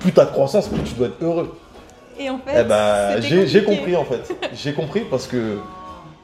plus 0.00 0.12
t'as 0.12 0.24
de 0.24 0.30
croissance, 0.30 0.66
plus 0.68 0.82
tu 0.82 0.94
dois 0.94 1.08
être 1.08 1.22
heureux. 1.22 1.58
Et 2.18 2.28
en 2.30 2.38
fait, 2.38 2.60
Eh 2.60 2.64
ben, 2.64 3.20
j'ai 3.20 3.64
compris 3.64 3.96
en 3.96 4.04
fait. 4.04 4.34
J'ai 4.54 4.72
compris 4.74 5.00
parce 5.10 5.26
que 5.26 5.58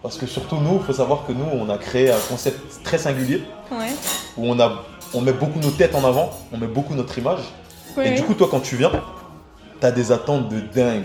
parce 0.03 0.17
que 0.17 0.27
surtout 0.27 0.57
nous, 0.57 0.77
il 0.77 0.83
faut 0.83 0.93
savoir 0.93 1.27
que 1.27 1.33
nous, 1.33 1.45
on 1.53 1.69
a 1.71 1.77
créé 1.79 2.11
un 2.11 2.19
concept 2.29 2.83
très 2.85 2.99
singulier 2.99 3.43
Ouais. 3.71 3.89
où 4.37 4.47
on 4.51 4.59
a 4.61 4.85
on 5.15 5.21
met 5.23 5.33
beaucoup 5.33 5.59
nos 5.59 5.71
têtes 5.71 5.95
en 5.95 6.05
avant, 6.07 6.31
on 6.53 6.59
met 6.59 6.67
beaucoup 6.67 6.95
notre 6.95 7.17
image. 7.19 7.41
Ouais, 7.97 8.09
Et 8.09 8.15
du 8.15 8.23
coup, 8.23 8.35
toi, 8.35 8.49
quand 8.51 8.61
tu 8.61 8.77
viens, 8.77 8.93
t'as 9.81 9.91
des 9.91 10.13
attentes 10.13 10.49
de 10.51 10.61
dingue. 10.61 11.05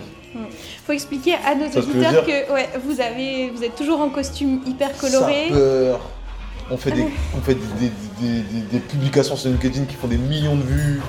Faut 0.85 0.93
expliquer 0.93 1.35
à 1.45 1.55
nos 1.55 1.69
que 1.69 1.79
auditeurs 1.79 2.25
que 2.25 2.53
ouais, 2.53 2.69
vous 2.85 2.99
avez, 3.01 3.49
vous 3.55 3.63
êtes 3.63 3.75
toujours 3.75 4.01
en 4.01 4.09
costume 4.09 4.61
hyper 4.65 4.95
coloré. 4.97 5.49
Sapeur. 5.49 5.99
On 6.71 6.77
fait, 6.77 6.91
des, 6.91 7.03
on 7.37 7.41
fait 7.41 7.55
des, 7.55 7.91
des- 8.19 8.61
des- 8.71 8.79
publications 8.79 9.35
sur 9.35 9.49
LinkedIn 9.49 9.83
qui 9.85 9.95
font 9.95 10.07
des 10.07 10.17
millions 10.17 10.55
de 10.55 10.63
vues. 10.63 11.01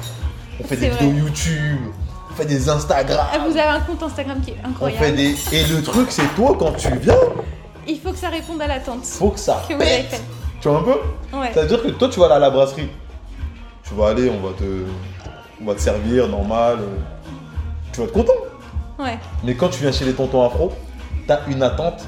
On 0.61 0.65
fait 0.65 0.77
des 0.77 0.89
vrai. 0.91 1.05
vidéos 1.07 1.27
YouTube. 1.27 1.79
On 2.31 2.35
fait 2.35 2.45
des 2.47 2.69
Instagram. 2.69 3.27
Ah, 3.33 3.39
vous 3.39 3.53
avez 3.57 3.61
un 3.69 3.81
compte 3.81 4.03
Instagram 4.03 4.41
qui 4.45 4.51
est 4.51 4.57
on 4.65 4.71
incroyable. 4.71 5.05
fait 5.05 5.13
des. 5.13 5.35
Et 5.53 5.65
le 5.73 5.83
truc, 5.83 6.11
c'est 6.11 6.27
toi, 6.35 6.57
quand 6.59 6.73
tu 6.73 6.89
viens, 6.99 7.15
Il 7.87 8.01
faut 8.01 8.11
que 8.11 8.19
ça 8.19 8.29
réponde 8.31 8.61
à 8.63 8.67
l'attente 8.67 9.05
faut 9.05 9.31
que 9.31 9.39
ça 9.39 9.63
que 9.69 9.75
pète. 9.75 10.21
Tu 10.61 10.69
vois 10.69 10.79
un 10.79 10.83
peu? 10.83 10.91
Ouais. 11.39 11.51
C'est-à-dire 11.53 11.83
que 11.83 11.89
toi, 11.91 12.09
tu 12.09 12.19
vas 12.19 12.27
aller 12.27 12.35
à 12.35 12.39
la 12.41 12.51
brasserie. 12.51 12.89
Tu 13.87 13.95
vas 13.95 14.09
aller, 14.09 14.31
on 14.31 14.41
va 14.47 14.53
te, 14.55 14.65
on 15.61 15.65
va 15.67 15.75
te 15.75 15.81
servir 15.81 16.27
normal. 16.29 16.79
Tu 17.93 18.01
vas 18.01 18.07
être 18.07 18.13
content. 18.13 18.33
Ouais. 18.99 19.19
Mais 19.43 19.55
quand 19.55 19.69
tu 19.69 19.81
viens 19.81 19.93
chez 19.93 20.05
les 20.05 20.13
tontons 20.13 20.45
afro, 20.45 20.73
t'as 21.27 21.41
une 21.49 21.63
attente 21.63 22.07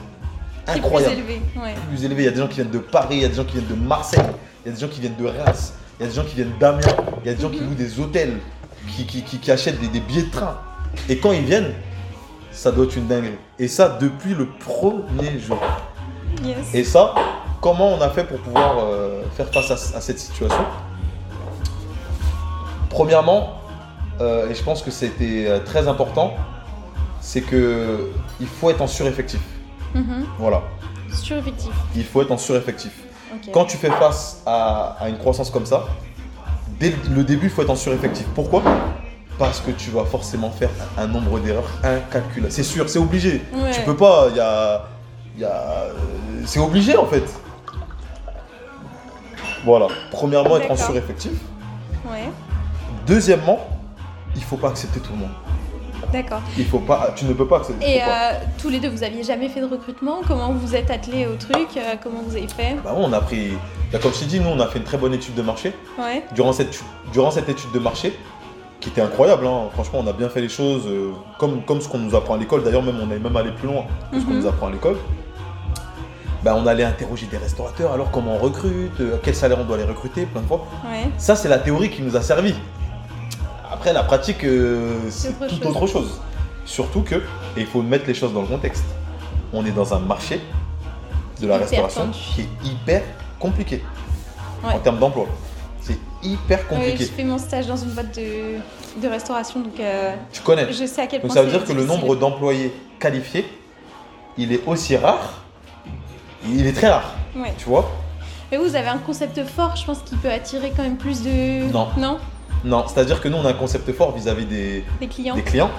plus 0.67 0.79
incroyable. 0.79 1.17
Ouais. 1.57 1.75
plus 1.89 2.05
élevé. 2.05 2.23
Il 2.23 2.25
y 2.27 2.29
a 2.29 2.33
des 2.33 2.39
gens 2.41 2.49
qui 2.49 2.55
viennent 2.57 2.71
de 2.71 2.79
Paris, 2.79 3.17
il 3.17 3.23
y 3.23 3.25
a 3.25 3.29
des 3.29 3.35
gens 3.35 3.45
qui 3.45 3.59
viennent 3.59 3.69
de 3.69 3.75
Marseille, 3.87 4.21
il 4.65 4.69
y 4.69 4.73
a 4.73 4.75
des 4.75 4.81
gens 4.81 4.89
qui 4.89 5.01
viennent 5.01 5.17
de 5.17 5.27
Reims, 5.27 5.75
il 5.99 6.03
y 6.03 6.07
a 6.07 6.09
des 6.11 6.15
gens 6.17 6.25
qui 6.25 6.35
viennent 6.37 6.53
d'Amiens, 6.59 6.97
il 7.25 7.27
y 7.29 7.31
a 7.31 7.35
des 7.35 7.43
gens 7.43 7.51
qui 7.51 7.61
Mhm. 7.61 7.69
louent 7.69 7.75
des 7.75 8.01
hôtels, 8.01 8.39
qui, 8.97 9.07
qui, 9.07 9.23
qui- 9.23 9.39
qui 9.39 9.51
achètent 9.51 9.81
des, 9.81 9.89
des 9.89 10.01
billets 10.01 10.23
de 10.23 10.31
train. 10.31 10.59
Et 11.09 11.19
quand 11.19 11.33
ils 11.33 11.45
viennent, 11.45 11.73
ça 12.53 12.71
doit 12.73 12.85
être 12.87 12.97
une 12.97 13.07
dinguerie. 13.07 13.39
Et 13.59 13.69
ça 13.69 13.89
depuis 14.01 14.35
le 14.35 14.47
premier 14.49 15.39
jour. 15.41 15.59
Yes. 16.45 16.57
Et 16.75 16.85
ça, 16.85 17.15
comment 17.61 17.89
on 17.95 18.01
a 18.01 18.09
fait 18.11 18.25
pour 18.25 18.39
pouvoir 18.39 18.79
euh, 18.81 19.23
faire 19.37 19.49
face 19.53 19.71
à, 19.71 19.97
à 19.97 20.01
cette 20.01 20.19
situation? 20.19 20.65
Premièrement, 22.91 23.55
euh, 24.21 24.49
et 24.51 24.55
je 24.55 24.63
pense 24.63 24.83
que 24.83 24.91
c'était 24.91 25.47
euh, 25.49 25.59
très 25.61 25.87
important, 25.89 26.35
c'est 27.27 27.41
que 27.41 28.09
il 28.41 28.47
faut 28.47 28.71
être 28.71 28.81
en 28.81 28.87
sureffectif. 28.87 29.41
Mhm. 29.95 30.27
Voilà, 30.39 30.63
Sureffectif. 31.13 31.73
il 31.97 32.05
faut 32.05 32.23
être 32.23 32.31
en 32.31 32.39
sureffectif. 32.39 32.93
Quand 33.53 33.65
tu 33.65 33.77
fais 33.77 33.91
face 33.91 34.43
à, 34.47 34.97
à 35.01 35.09
une 35.09 35.19
croissance 35.19 35.51
comme 35.51 35.67
ça, 35.67 35.87
dès 36.79 36.95
le 37.11 37.25
début, 37.25 37.47
il 37.47 37.51
faut 37.51 37.63
être 37.63 37.71
en 37.71 37.77
sureffectif. 37.77 38.27
Pourquoi? 38.35 38.63
Parce 39.39 39.61
que 39.61 39.73
tu 39.73 39.91
vas 39.91 40.05
forcément 40.05 40.51
faire 40.51 40.71
un, 40.97 41.09
nombre 41.09 41.41
d'erreurs 41.41 41.69
incalculable. 41.83 42.53
C'est 42.53 42.63
sûr, 42.63 42.89
c'est 42.89 43.01
obligé. 43.01 43.43
Ouais. 43.53 43.73
Tu 43.73 43.81
peux 43.81 43.97
pas, 43.97 44.29
il 44.31 44.37
y 44.37 44.41
a. 44.41 44.85
il 45.35 45.43
y 45.43 45.45
a- 45.45 45.49
euh, 45.51 45.93
c'est 46.47 46.61
obligé 46.61 46.97
en 46.97 47.07
fait. 47.07 47.25
Voilà. 49.65 49.89
Premièrement, 50.13 50.59
être 50.59 50.71
en 50.71 50.77
sureffectif. 50.77 51.33
Ouais, 52.09 52.31
Deuxièmement, 53.05 53.59
il 54.37 54.43
faut 54.45 54.57
pas 54.57 54.69
accepter 54.69 55.01
tout 55.01 55.11
le 55.13 55.19
monde. 55.19 55.35
D'accord. 56.13 56.41
Il 56.59 56.65
faut 56.65 56.79
pas, 56.79 57.13
tu 57.17 57.25
ne 57.25 57.33
peux 57.33 57.47
pas 57.47 57.59
accepter. 57.59 57.97
Et 57.97 58.03
euh, 58.03 58.07
tous 58.61 58.69
les 58.69 58.79
deux, 58.81 58.89
vous 58.89 59.03
aviez 59.03 59.23
jamais 59.23 59.49
fait 59.49 59.61
de 59.61 59.67
recrutement? 59.67 60.21
Comment 60.27 60.53
vous 60.53 60.75
êtes 60.75 60.91
attelés 60.91 61.27
au 61.27 61.37
truc? 61.37 61.69
Euh, 61.77 61.95
Comment 62.03 62.21
vous 62.27 62.37
avez 62.37 62.49
fait? 62.49 62.77
Bah 62.85 62.93
on 62.97 63.13
a 63.13 63.21
pris. 63.21 63.51
bah, 63.93 63.99
comme 64.03 64.13
je 64.13 64.21
t'ai 64.21 64.27
dit, 64.27 64.41
nous, 64.41 64.49
on 64.51 64.61
a 64.61 64.67
fait 64.67 64.79
une 64.79 64.85
très 64.85 64.99
bonne 64.99 65.15
étude 65.15 65.35
de 65.35 65.43
marché. 65.43 65.73
Ouais, 65.99 66.25
Durant 66.35 66.53
cette, 66.53 66.79
durant 67.13 67.31
cette 67.31 67.49
étude 67.49 67.73
de 67.73 67.79
marché, 67.79 68.17
qui 68.81 68.91
était 68.91 69.01
incroyable, 69.01 69.47
hein, 69.47 69.69
franchement, 69.73 70.01
on 70.05 70.07
a 70.07 70.13
bien 70.13 70.29
fait 70.29 70.41
les 70.41 70.49
choses 70.49 70.83
euh, 70.87 71.13
comme, 71.39 71.63
comme 71.65 71.81
ce 71.81 71.89
qu'on 71.89 71.99
nous 71.99 72.15
apprend 72.15 72.35
à 72.35 72.39
l'école. 72.39 72.63
D'ailleurs, 72.63 72.83
même 72.83 72.99
on 73.01 73.11
est 73.11 73.19
même 73.19 73.37
allé 73.37 73.51
plus 73.53 73.67
loin 73.69 73.85
que 74.13 74.21
ce 74.21 74.25
qu'on 74.25 74.33
Mhm. 74.33 74.41
nous 74.41 74.47
apprend 74.47 74.67
à 74.69 74.71
l'école. 74.71 74.97
Bah, 76.45 76.55
on 76.57 76.67
allait 76.67 76.85
interroger 76.85 77.27
des 77.27 77.39
restaurateurs, 77.39 77.93
alors 77.93 78.11
comment 78.13 78.35
on 78.37 78.39
recrute, 78.39 79.01
à 79.01 79.19
quel 79.23 79.35
salaire 79.35 79.59
on 79.61 79.65
doit 79.65 79.79
les 79.79 79.85
recruter, 79.85 80.27
plein 80.27 80.43
de 80.43 80.47
fois. 80.47 80.65
ouais. 80.85 81.09
Ça, 81.19 81.35
c'est 81.35 81.49
la 81.49 81.59
théorie 81.59 81.91
qui 81.91 82.03
nous 82.03 82.15
a 82.17 82.23
servi. 82.23 82.55
Après, 83.77 83.93
la 83.93 84.03
pratique, 84.05 84.43
euh, 84.45 84.97
c'est 85.11 85.39
tout 85.39 85.49
chose. 85.49 85.67
autre 85.67 85.87
chose. 85.87 86.21
Surtout 86.65 87.03
que, 87.03 87.17
et 87.17 87.61
il 87.61 87.67
faut 87.67 87.83
mettre 87.83 88.07
les 88.07 88.15
choses 88.15 88.33
dans 88.33 88.41
le 88.41 88.47
contexte, 88.47 88.85
on 89.53 89.65
est 89.67 89.71
dans 89.71 89.93
un 89.93 89.99
marché 89.99 90.41
de 91.41 91.47
la 91.47 91.59
restauration 91.59 92.07
tendu. 92.07 92.19
qui 92.19 92.41
est 92.41 92.49
hyper 92.71 93.03
compliqué 93.39 93.83
Ouais. 94.65 94.73
en 94.73 94.79
termes 94.79 94.99
d'emploi. 94.99 95.27
C'est 95.83 95.99
hyper 96.23 96.67
compliqué. 96.67 96.97
j'ai 96.97 97.05
fait 97.05 97.23
mon 97.23 97.37
stage 97.39 97.67
dans 97.67 97.77
une 97.77 97.91
boîte 97.91 98.17
de, 98.17 98.57
de 99.03 99.09
restauration, 99.09 99.61
donc 99.61 99.79
euh, 99.79 100.15
Tu 100.33 100.41
connais. 100.41 100.73
je 100.73 100.87
sais 100.87 101.03
à 101.03 101.07
quel 101.07 101.21
point 101.21 101.29
Donc 101.29 101.37
ça 101.37 101.43
veut 101.43 101.51
dire 101.51 101.65
que 101.65 101.73
le 101.75 101.85
nombre 101.85 102.17
d'employés 102.17 102.73
qualifiés, 102.99 103.47
il 104.39 104.53
est 104.55 104.63
aussi 104.67 104.97
rare, 104.97 105.43
il 106.49 106.67
est 106.67 106.73
très 106.73 106.89
rare, 106.89 107.15
Ouais. 107.37 107.53
tu 107.59 107.67
vois 107.67 107.89
Mais 108.51 108.57
vous 108.57 108.75
avez 108.75 108.89
un 108.89 108.99
concept 108.99 109.45
fort, 109.45 109.77
je 109.77 109.85
pense, 109.85 109.99
qui 110.01 110.17
peut 110.17 110.31
attirer 110.33 110.73
quand 110.75 110.83
même 110.83 110.97
plus 110.97 111.23
de... 111.23 111.71
Non. 111.71 111.89
Non 111.99 112.19
Non, 112.65 112.85
c'est-à-dire 112.87 113.21
que 113.21 113.29
nous, 113.29 113.37
on 113.37 113.45
a 113.45 113.51
un 113.51 113.55
concept 113.55 113.91
fort 113.93 114.13
vis-à-vis 114.13 114.45
des, 114.47 114.85
Des 115.01 115.07
clients 115.09 115.35
des 115.35 115.43
clients, 115.43 115.71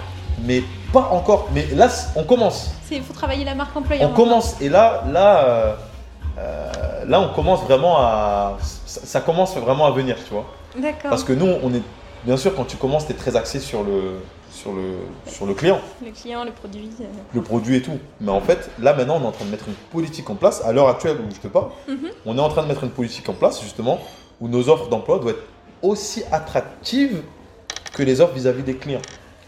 mais 0.44 0.64
pas 0.94 1.10
encore. 1.12 1.50
Mais 1.54 1.66
là, 1.74 1.90
on 2.16 2.24
commence. 2.24 2.72
Il 2.92 3.02
faut 3.02 3.14
travailler 3.14 3.44
la 3.44 3.56
marque 3.56 3.76
employeur. 3.76 4.10
On 4.10 4.14
commence. 4.14 4.60
Et 4.62 4.70
là, 4.70 5.04
là, 5.12 5.40
euh, 5.44 5.74
euh, 6.38 7.06
là, 7.06 7.20
on 7.20 7.30
commence 7.34 7.62
vraiment 7.64 7.98
à. 7.98 8.58
Ça, 8.86 9.22
commence 9.22 9.56
vraiment 9.58 9.86
à 9.86 9.92
venir, 9.92 10.16
tu 10.26 10.34
vois. 10.34 10.46
D'accord. 10.78 11.10
Parce 11.10 11.24
que 11.24 11.34
nous, 11.34 11.48
on 11.64 11.74
est. 11.74 11.82
Bien 12.24 12.38
sûr, 12.38 12.56
quand 12.56 12.66
tu 12.66 12.78
commences, 12.78 13.06
tu 13.06 13.12
es 13.14 13.16
très 13.16 13.36
axé 13.36 13.60
sur 13.60 13.84
le, 13.84 14.20
sur, 14.52 14.74
le, 14.74 14.96
sur 15.32 15.46
le 15.46 15.54
client, 15.54 15.80
Le 16.04 16.12
client, 16.12 16.44
le 16.44 16.52
produit. 16.52 16.90
euh, 17.00 17.06
le 17.34 17.42
produit 17.42 17.76
et 17.78 17.82
tout. 17.82 18.00
Mais 18.22 18.32
en 18.32 18.42
fait, 18.42 18.70
là, 18.80 18.94
maintenant, 18.94 19.18
on 19.20 19.24
est 19.24 19.28
en 19.28 19.32
train 19.32 19.46
de 19.46 19.52
mettre 19.52 19.68
une 19.68 19.74
politique 19.92 20.30
en 20.30 20.36
place. 20.36 20.62
À 20.66 20.72
l'heure 20.74 20.90
actuelle 20.90 21.18
où 21.18 21.34
je 21.34 21.40
te 21.40 21.48
parle, 21.48 21.68
Mhm. 21.88 22.10
on 22.26 22.38
est 22.38 22.42
en 22.42 22.50
train 22.50 22.64
de 22.64 22.68
mettre 22.68 22.84
une 22.84 22.90
politique 22.90 23.28
en 23.30 23.34
place, 23.34 23.62
justement, 23.62 24.00
où 24.42 24.48
nos 24.48 24.68
offres 24.70 24.90
d'emploi 24.90 25.20
doivent 25.20 25.36
être 25.36 25.44
aussi 25.82 26.24
attractives 26.32 27.22
que 27.94 28.04
les 28.04 28.22
offres 28.22 28.34
vis-à-vis 28.34 28.64
des 28.64 28.76
clients. 28.76 29.02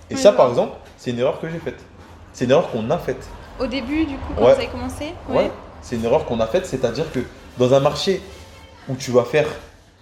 Et 0.09 0.15
ça, 0.15 0.31
par 0.31 0.49
exemple, 0.49 0.75
c'est 0.97 1.11
une 1.11 1.19
erreur 1.19 1.39
que 1.39 1.49
j'ai 1.49 1.59
faite. 1.59 1.79
C'est 2.33 2.45
une 2.45 2.51
erreur 2.51 2.71
qu'on 2.71 2.89
a 2.89 2.97
faite. 2.97 3.27
Au 3.59 3.67
début, 3.67 4.05
du 4.05 4.15
coup, 4.15 4.33
quand 4.35 4.45
Ouais. 4.45 4.53
vous 4.53 4.59
avez 4.59 4.67
commencé 4.67 5.13
Ouais. 5.29 5.51
C'est 5.81 5.95
une 5.95 6.05
erreur 6.05 6.25
qu'on 6.25 6.39
a 6.39 6.47
faite, 6.47 6.65
c'est-à-dire 6.65 7.11
que 7.11 7.19
dans 7.57 7.73
un 7.73 7.79
marché 7.79 8.21
où 8.87 8.95
tu 8.95 9.11
vas 9.11 9.23
faire 9.23 9.47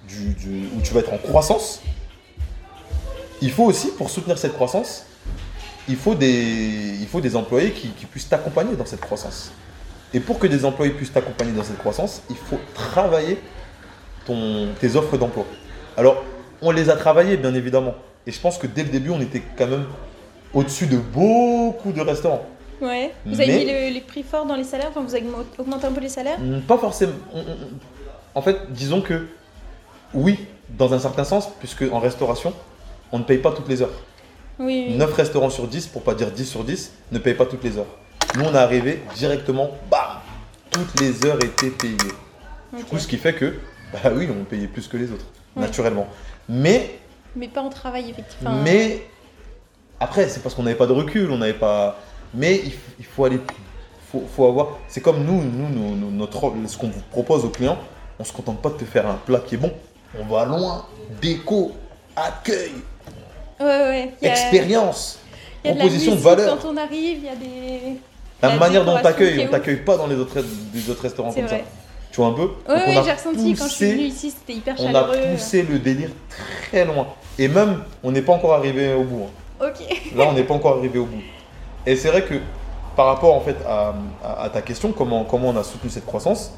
du, 0.07 0.33
du- 0.33 0.69
où 0.75 0.81
tu 0.81 0.93
vas 0.93 1.01
être 1.01 1.13
en 1.13 1.17
croissance, 1.17 1.81
il 3.41 3.51
faut 3.51 3.65
aussi, 3.65 3.89
pour 3.91 4.09
soutenir 4.09 4.37
cette 4.37 4.53
croissance, 4.53 5.05
il 5.87 5.95
faut 5.95 6.15
des, 6.15 6.97
il 6.99 7.07
faut 7.07 7.21
des 7.21 7.35
employés 7.35 7.71
qui, 7.71 7.89
qui 7.89 8.05
puissent 8.05 8.29
t'accompagner 8.29 8.75
dans 8.75 8.85
cette 8.85 9.01
croissance. 9.01 9.51
Et 10.13 10.19
pour 10.19 10.39
que 10.39 10.47
des 10.47 10.65
employés 10.65 10.93
puissent 10.93 11.11
t'accompagner 11.13 11.51
dans 11.51 11.63
cette 11.63 11.77
croissance, 11.77 12.21
il 12.29 12.35
faut 12.37 12.59
travailler 12.73 13.39
ton, 14.25 14.69
tes 14.79 14.95
offres 14.95 15.17
d'emploi. 15.17 15.45
Alors, 15.97 16.23
on 16.61 16.71
les 16.71 16.89
a 16.89 16.95
travaillées, 16.95 17.37
bien 17.37 17.53
évidemment. 17.53 17.95
Et 18.25 18.31
je 18.31 18.39
pense 18.39 18.57
que 18.57 18.67
dès 18.67 18.83
le 18.83 18.89
début, 18.89 19.09
on 19.09 19.19
était 19.21 19.41
quand 19.57 19.67
même 19.67 19.85
au-dessus 20.53 20.85
de 20.87 20.97
beaucoup 20.97 21.91
de 21.91 22.01
restaurants. 22.01 22.45
Ouais. 22.81 23.11
Vous 23.25 23.41
avez 23.41 23.57
mis 23.57 23.65
le- 23.65 23.93
les 23.93 24.01
prix 24.01 24.21
forts 24.23 24.45
dans 24.45 24.55
les 24.55 24.63
salaires 24.63 24.89
Enfin, 24.91 25.01
vous 25.01 25.15
avez 25.15 25.25
augmenté- 25.57 25.87
un 25.87 25.91
peu 25.91 26.01
les 26.01 26.09
salaires? 26.09 26.39
Mm, 26.39 26.61
Pas 26.61 26.77
forcément. 26.77 27.13
on- 27.33 27.39
on- 27.39 27.45
En 28.35 28.41
fait, 28.43 28.71
disons 28.71 29.01
que 29.01 29.25
oui, 30.13 30.37
dans 30.69 30.93
un 30.93 30.99
certain 30.99 31.23
sens, 31.23 31.49
puisque 31.59 31.83
en 31.91 31.97
restauration, 31.99 32.53
on 33.11 33.17
ne 33.17 33.23
paye 33.23 33.39
pas 33.39 33.51
toutes 33.51 33.67
les 33.67 33.81
heures. 33.81 33.89
Oui. 34.59 34.85
oui. 34.89 34.95
9 34.95 35.11
restaurants 35.13 35.49
sur 35.49 35.67
10, 35.67 35.87
pour 35.87 36.03
pas 36.03 36.13
dire 36.13 36.29
10 36.29 36.45
sur 36.45 36.63
10, 36.63 36.91
ne 37.11 37.17
payent 37.17 37.33
pas 37.33 37.45
toutes 37.47 37.63
les 37.63 37.77
heures. 37.79 37.87
Nous, 38.35 38.43
on 38.43 38.53
est 38.53 38.57
arrivé 38.57 39.01
directement, 39.15 39.71
bam 39.89 39.99
Toutes 40.69 40.99
les 41.01 41.25
heures 41.25 41.43
étaient 41.43 41.71
payées. 41.71 41.97
Du 42.75 42.83
coup, 42.83 42.99
ce 42.99 43.07
qui 43.07 43.17
fait 43.17 43.33
que, 43.33 43.55
bah 43.91 44.11
oui, 44.15 44.27
on 44.29 44.43
payait 44.43 44.67
plus 44.67 44.87
que 44.87 44.97
les 44.97 45.11
autres, 45.11 45.25
Ouais. 45.57 45.67
naturellement. 45.67 46.07
Mais, 46.49 46.99
Mais 47.35 47.47
pas 47.47 47.61
en 47.61 47.69
travail, 47.69 48.09
effectivement. 48.09 48.51
mais, 48.63 49.01
après, 49.99 50.29
c'est 50.29 50.41
parce 50.41 50.55
qu'on 50.55 50.63
n'avait 50.63 50.77
pas 50.77 50.87
de 50.87 50.93
recul, 50.93 51.29
on 51.31 51.37
n'avait 51.37 51.53
pas. 51.53 51.97
Mais 52.33 52.61
il, 52.99 53.05
faut 53.05 53.25
aller. 53.25 53.39
Faut, 54.11 54.23
faut 54.35 54.45
avoir. 54.47 54.77
C'est 54.87 55.01
comme 55.01 55.23
nous, 55.23 55.41
nous, 55.43 55.69
nous- 55.69 55.95
nous- 55.95 56.11
notre, 56.11 56.53
ce 56.67 56.77
qu'on 56.77 56.87
vous 56.89 57.01
propose 57.11 57.43
aux 57.45 57.49
clients, 57.49 57.77
on 58.19 58.23
se 58.23 58.31
contente 58.33 58.61
pas 58.61 58.69
de 58.69 58.75
te 58.75 58.85
faire 58.85 59.07
un 59.07 59.15
plat 59.15 59.39
qui 59.39 59.55
est 59.55 59.57
bon. 59.57 59.71
On 60.19 60.25
va 60.25 60.45
loin. 60.45 60.85
Déco, 61.21 61.73
accueil, 62.15 62.71
Ouais, 63.59 63.65
ouais. 63.65 64.13
Il 64.21 64.25
y 64.25 64.29
a- 64.29 64.33
expérience, 64.33 65.19
il 65.63 65.67
y 65.67 65.71
a 65.71 65.73
de 65.73 65.77
la 65.79 65.83
proposition 65.85 66.15
de 66.15 66.19
valeur. 66.21 66.57
Quand 66.61 66.69
on 66.69 66.77
arrive, 66.77 67.17
il 67.17 67.25
y 67.25 67.29
a 67.29 67.35
des. 67.35 67.99
La, 68.41 68.49
la 68.49 68.55
manière 68.57 68.85
dont 68.85 68.95
on 68.95 69.01
t'accueille, 69.01 69.45
on 69.47 69.49
t'accueille 69.51 69.77
pas 69.83 69.97
dans 69.97 70.05
les 70.07 70.15
autres, 70.15 70.35
restaurants 71.01 71.33
comme 71.33 71.43
vrai. 71.45 71.65
ça. 71.65 71.86
Tu 72.17 72.21
vois 72.23 72.31
un 72.31 72.33
peu 72.33 72.49
ouais, 72.67 72.97
a 72.97 73.03
j'ai 73.03 73.11
ressenti 73.11 73.53
quand 73.53 73.65
je 73.67 73.69
suis 73.73 73.85
poussé- 73.85 73.91
venue 73.91 74.03
ici, 74.07 74.31
c'était 74.31 74.53
hyper 74.57 74.73
On 74.79 74.85
a 74.89 74.91
chaleureux. 74.91 75.17
poussé 75.35 75.61
le 75.61 75.77
délire 75.77 76.09
très 76.67 76.83
loin. 76.83 77.09
Et 77.37 77.47
même, 77.47 77.83
on 78.03 78.09
n'est 78.11 78.23
pas 78.23 78.33
encore 78.33 78.55
arrivé 78.55 78.91
au 78.95 79.03
bout. 79.03 79.25
hein. 79.61 79.67
Ok. 79.67 79.85
Là, 80.15 80.25
on 80.27 80.33
n'est 80.33 80.41
pas 80.41 80.55
encore 80.55 80.79
arrivé 80.79 80.97
au 80.97 81.05
bout. 81.05 81.21
Et 81.85 81.95
c'est 81.95 82.07
vrai 82.07 82.23
que 82.23 82.33
par 82.95 83.05
rapport 83.05 83.35
en 83.35 83.41
fait 83.41 83.57
à, 83.67 83.93
à- 84.25 84.41
à 84.45 84.49
ta 84.49 84.63
question, 84.63 84.93
comment, 84.93 85.25
comment 85.25 85.49
on 85.49 85.57
a 85.57 85.63
soutenu 85.63 85.91
cette 85.91 86.07
croissance 86.07 86.53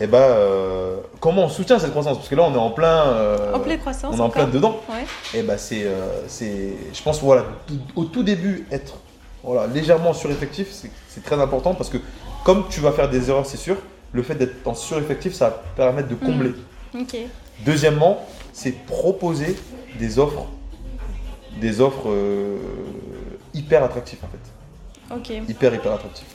Eh 0.00 0.06
ben, 0.06 0.18
euh, 0.18 0.98
comment 1.18 1.46
on 1.46 1.48
soutient 1.48 1.80
cette 1.80 1.90
croissance? 1.90 2.18
Parce 2.18 2.28
que 2.28 2.36
là, 2.36 2.44
on 2.44 2.54
est 2.54 2.56
en 2.56 2.70
plein. 2.70 3.08
euh, 3.08 3.54
En 3.54 3.58
pleine 3.58 3.80
croissance. 3.80 4.14
on 4.14 4.18
est 4.18 4.20
en 4.20 4.30
plein 4.30 4.46
dedans. 4.46 4.76
Ouais. 4.88 5.04
Et 5.36 5.42
ben, 5.42 5.58
c'est, 5.58 5.82
euh, 5.82 6.20
c'est, 6.28 6.74
je 6.94 7.02
pense, 7.02 7.20
voilà, 7.20 7.42
tout- 7.66 7.74
au 7.96 8.04
tout 8.04 8.22
début, 8.22 8.68
être 8.70 8.98
voilà, 9.42 9.66
légèrement 9.66 10.12
sureffectif, 10.12 10.68
c'est, 10.70 10.92
c'est 11.08 11.24
très 11.24 11.40
important 11.40 11.74
parce 11.74 11.90
que 11.90 11.96
comme 12.44 12.66
tu 12.70 12.78
vas 12.78 12.92
faire 12.92 13.10
des 13.10 13.28
erreurs, 13.30 13.46
c'est 13.46 13.56
sûr, 13.56 13.76
le 14.12 14.22
fait 14.22 14.34
d'être 14.34 14.66
en 14.66 14.74
sureffectif, 14.74 15.34
ça 15.34 15.48
va 15.48 15.62
permettre 15.76 16.08
de 16.08 16.14
combler. 16.14 16.54
Ok. 16.94 17.16
Deuxièmement, 17.64 18.26
c'est 18.52 18.72
proposer 18.72 19.56
des 19.98 20.18
offres, 20.18 20.46
des 21.60 21.80
offres 21.80 22.08
euh, 22.08 22.56
hyper 23.54 23.82
attractives 23.84 24.18
en 24.22 24.28
fait. 24.28 25.32
Hyper, 25.48 25.74
hyper 25.74 25.92
attractives. 25.92 26.26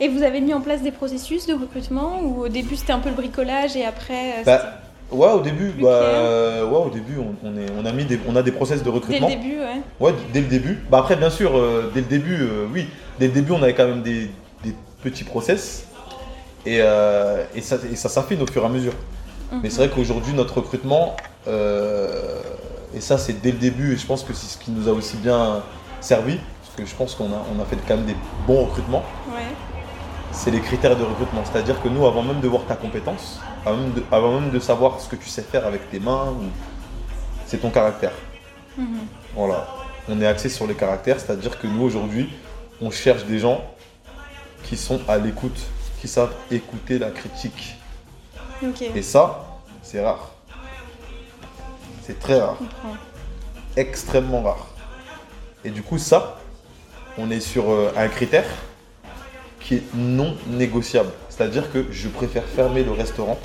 Et 0.00 0.08
vous 0.08 0.22
avez 0.22 0.40
mis 0.40 0.54
en 0.54 0.60
place 0.60 0.82
des 0.82 0.92
processus 0.92 1.46
de 1.46 1.52
recrutement 1.54 2.20
ou 2.22 2.42
au 2.44 2.48
début 2.48 2.76
c'était 2.76 2.92
un 2.92 3.00
peu 3.00 3.10
le 3.10 3.14
bricolage 3.16 3.76
et 3.76 3.84
après 3.84 4.38
euh, 4.40 4.44
Bah, 4.46 4.62
ouais, 5.10 5.32
au 5.32 5.40
début, 5.40 5.72
bah, 5.80 5.88
euh, 5.88 6.66
ouais, 6.66 6.86
au 6.86 6.90
début, 6.90 7.18
on, 7.18 7.34
on 7.46 7.56
est, 7.58 7.66
on 7.78 7.84
a 7.84 7.92
mis 7.92 8.04
des, 8.06 8.18
on 8.26 8.34
a 8.36 8.42
des 8.42 8.52
process 8.52 8.82
de 8.82 8.90
c'était 8.90 9.00
dès 9.08 9.18
le 9.18 9.24
recrutement. 9.24 9.28
début, 9.28 9.58
ouais. 9.60 9.80
Ouais, 10.00 10.14
dès 10.32 10.40
le 10.40 10.46
début. 10.46 10.78
Bah 10.90 10.98
après, 11.00 11.16
bien 11.16 11.28
sûr, 11.30 11.54
euh, 11.56 11.90
dès 11.92 12.00
le 12.00 12.06
début, 12.06 12.36
euh, 12.40 12.66
oui, 12.72 12.86
dès 13.18 13.26
le 13.26 13.32
début, 13.34 13.52
on 13.52 13.62
avait 13.62 13.74
quand 13.74 13.86
même 13.88 14.02
des, 14.02 14.30
des 14.64 14.74
petits 15.02 15.24
process 15.24 15.86
et, 16.66 16.78
euh, 16.80 17.44
et 17.54 17.60
ça, 17.62 17.76
et 17.90 17.96
ça 17.96 18.08
s'affine 18.08 18.40
au 18.42 18.46
fur 18.46 18.62
et 18.62 18.66
à 18.66 18.68
mesure. 18.68 18.92
Mais 19.62 19.68
c'est 19.70 19.78
vrai 19.86 19.90
qu'aujourd'hui, 19.94 20.32
notre 20.32 20.58
recrutement, 20.58 21.16
euh, 21.48 22.40
et 22.94 23.00
ça, 23.00 23.18
c'est 23.18 23.40
dès 23.40 23.50
le 23.52 23.58
début, 23.58 23.92
et 23.94 23.96
je 23.96 24.06
pense 24.06 24.22
que 24.22 24.32
c'est 24.32 24.46
ce 24.46 24.56
qui 24.58 24.70
nous 24.70 24.88
a 24.88 24.92
aussi 24.92 25.16
bien 25.16 25.62
servi, 26.00 26.36
parce 26.36 26.76
que 26.76 26.86
je 26.86 26.94
pense 26.94 27.14
qu'on 27.16 27.26
a, 27.32 27.42
on 27.56 27.60
a 27.60 27.64
fait 27.64 27.76
quand 27.88 27.96
même 27.96 28.06
des 28.06 28.16
bons 28.46 28.66
recrutements, 28.66 29.02
Ouais. 29.28 29.42
c'est 30.30 30.50
les 30.52 30.60
critères 30.60 30.96
de 30.96 31.02
recrutement. 31.02 31.42
C'est-à-dire 31.50 31.82
que 31.82 31.88
nous, 31.88 32.06
avant 32.06 32.22
même 32.22 32.40
de 32.40 32.46
voir 32.48 32.64
ta 32.66 32.76
compétence, 32.76 33.40
avant 33.66 33.76
même 33.78 33.92
de, 33.92 34.02
avant 34.12 34.40
même 34.40 34.50
de 34.50 34.58
savoir 34.60 35.00
ce 35.00 35.08
que 35.08 35.16
tu 35.16 35.28
sais 35.28 35.42
faire 35.42 35.66
avec 35.66 35.90
tes 35.90 35.98
mains, 35.98 36.26
ou- 36.30 36.44
c'est 37.46 37.58
ton 37.58 37.70
caractère. 37.70 38.12
Mhm. 38.78 38.86
Voilà. 39.34 39.66
On 40.08 40.20
est 40.20 40.26
axé 40.26 40.48
sur 40.48 40.66
les 40.68 40.74
caractères, 40.74 41.18
c'est-à-dire 41.18 41.58
que 41.58 41.66
nous, 41.66 41.82
aujourd'hui, 41.82 42.30
on 42.80 42.90
cherche 42.92 43.24
des 43.24 43.40
gens 43.40 43.60
qui 44.62 44.76
sont 44.76 45.00
à 45.08 45.18
l'écoute, 45.18 45.58
qui 46.00 46.08
savent 46.08 46.34
écouter 46.50 46.98
la 46.98 47.10
critique. 47.10 47.76
Et 48.94 49.02
ça, 49.02 49.58
c'est 49.82 50.02
rare. 50.02 50.30
C'est 52.02 52.18
très 52.18 52.40
rare, 52.40 52.58
extrêmement 53.76 54.42
rare. 54.42 54.66
Et 55.64 55.70
du 55.70 55.82
coup, 55.82 55.98
ça, 55.98 56.38
on 57.18 57.30
est 57.30 57.40
sur 57.40 57.70
euh, 57.70 57.92
un 57.96 58.08
critère 58.08 58.48
qui 59.60 59.76
est 59.76 59.94
non 59.94 60.36
négociable. 60.48 61.10
C'est-à-dire 61.28 61.70
que 61.70 61.86
je 61.90 62.08
préfère 62.08 62.44
fermer 62.44 62.82
le 62.82 62.92
restaurant 62.92 63.38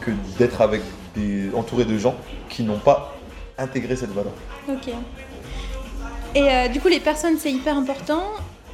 que 0.00 0.10
d'être 0.38 0.60
avec 0.60 0.82
des, 1.14 1.50
entouré 1.54 1.84
de 1.84 1.96
gens 1.96 2.16
qui 2.48 2.62
n'ont 2.64 2.78
pas 2.78 3.14
intégré 3.56 3.96
cette 3.96 4.10
valeur. 4.10 4.32
Ok. 4.68 4.92
Et 6.34 6.42
euh, 6.42 6.68
du 6.68 6.80
coup, 6.80 6.88
les 6.88 7.00
personnes, 7.00 7.38
c'est 7.38 7.52
hyper 7.52 7.76
important. 7.76 8.24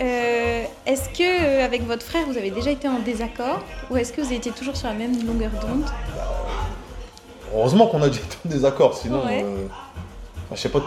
Euh, 0.02 0.62
est-ce 0.86 1.08
que 1.10 1.22
euh, 1.22 1.64
avec 1.64 1.86
votre 1.86 2.04
frère, 2.04 2.22
vous 2.26 2.38
avez 2.38 2.50
déjà 2.50 2.70
été 2.70 2.88
en 2.88 2.98
désaccord 3.00 3.60
ou 3.90 3.96
est-ce 3.98 4.12
que 4.12 4.22
vous 4.22 4.32
étiez 4.32 4.50
toujours 4.52 4.74
sur 4.76 4.88
la 4.88 4.94
même 4.94 5.12
longueur 5.26 5.50
d'onde 5.60 5.84
heureusement 7.54 7.86
qu'on 7.88 8.02
a 8.02 8.08
du 8.08 8.20
désaccord, 8.44 8.96
sinon, 8.96 9.24
Ouais. 9.26 9.42
euh, 9.44 9.66
je 10.54 10.56
sais 10.60 10.68
pas, 10.68 10.78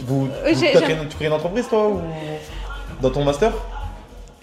vous, 0.00 0.26
Euh, 0.26 0.52
vous- 0.52 0.60
j'ai- 0.60 0.72
t'as 0.72 0.78
j'ai- 0.78 0.84
créé, 0.84 0.96
tu 1.10 1.16
crées 1.16 1.26
une 1.26 1.32
entreprise 1.32 1.68
toi 1.68 1.88
ou 1.88 2.00
dans 3.00 3.10
ton 3.10 3.24
master 3.24 3.52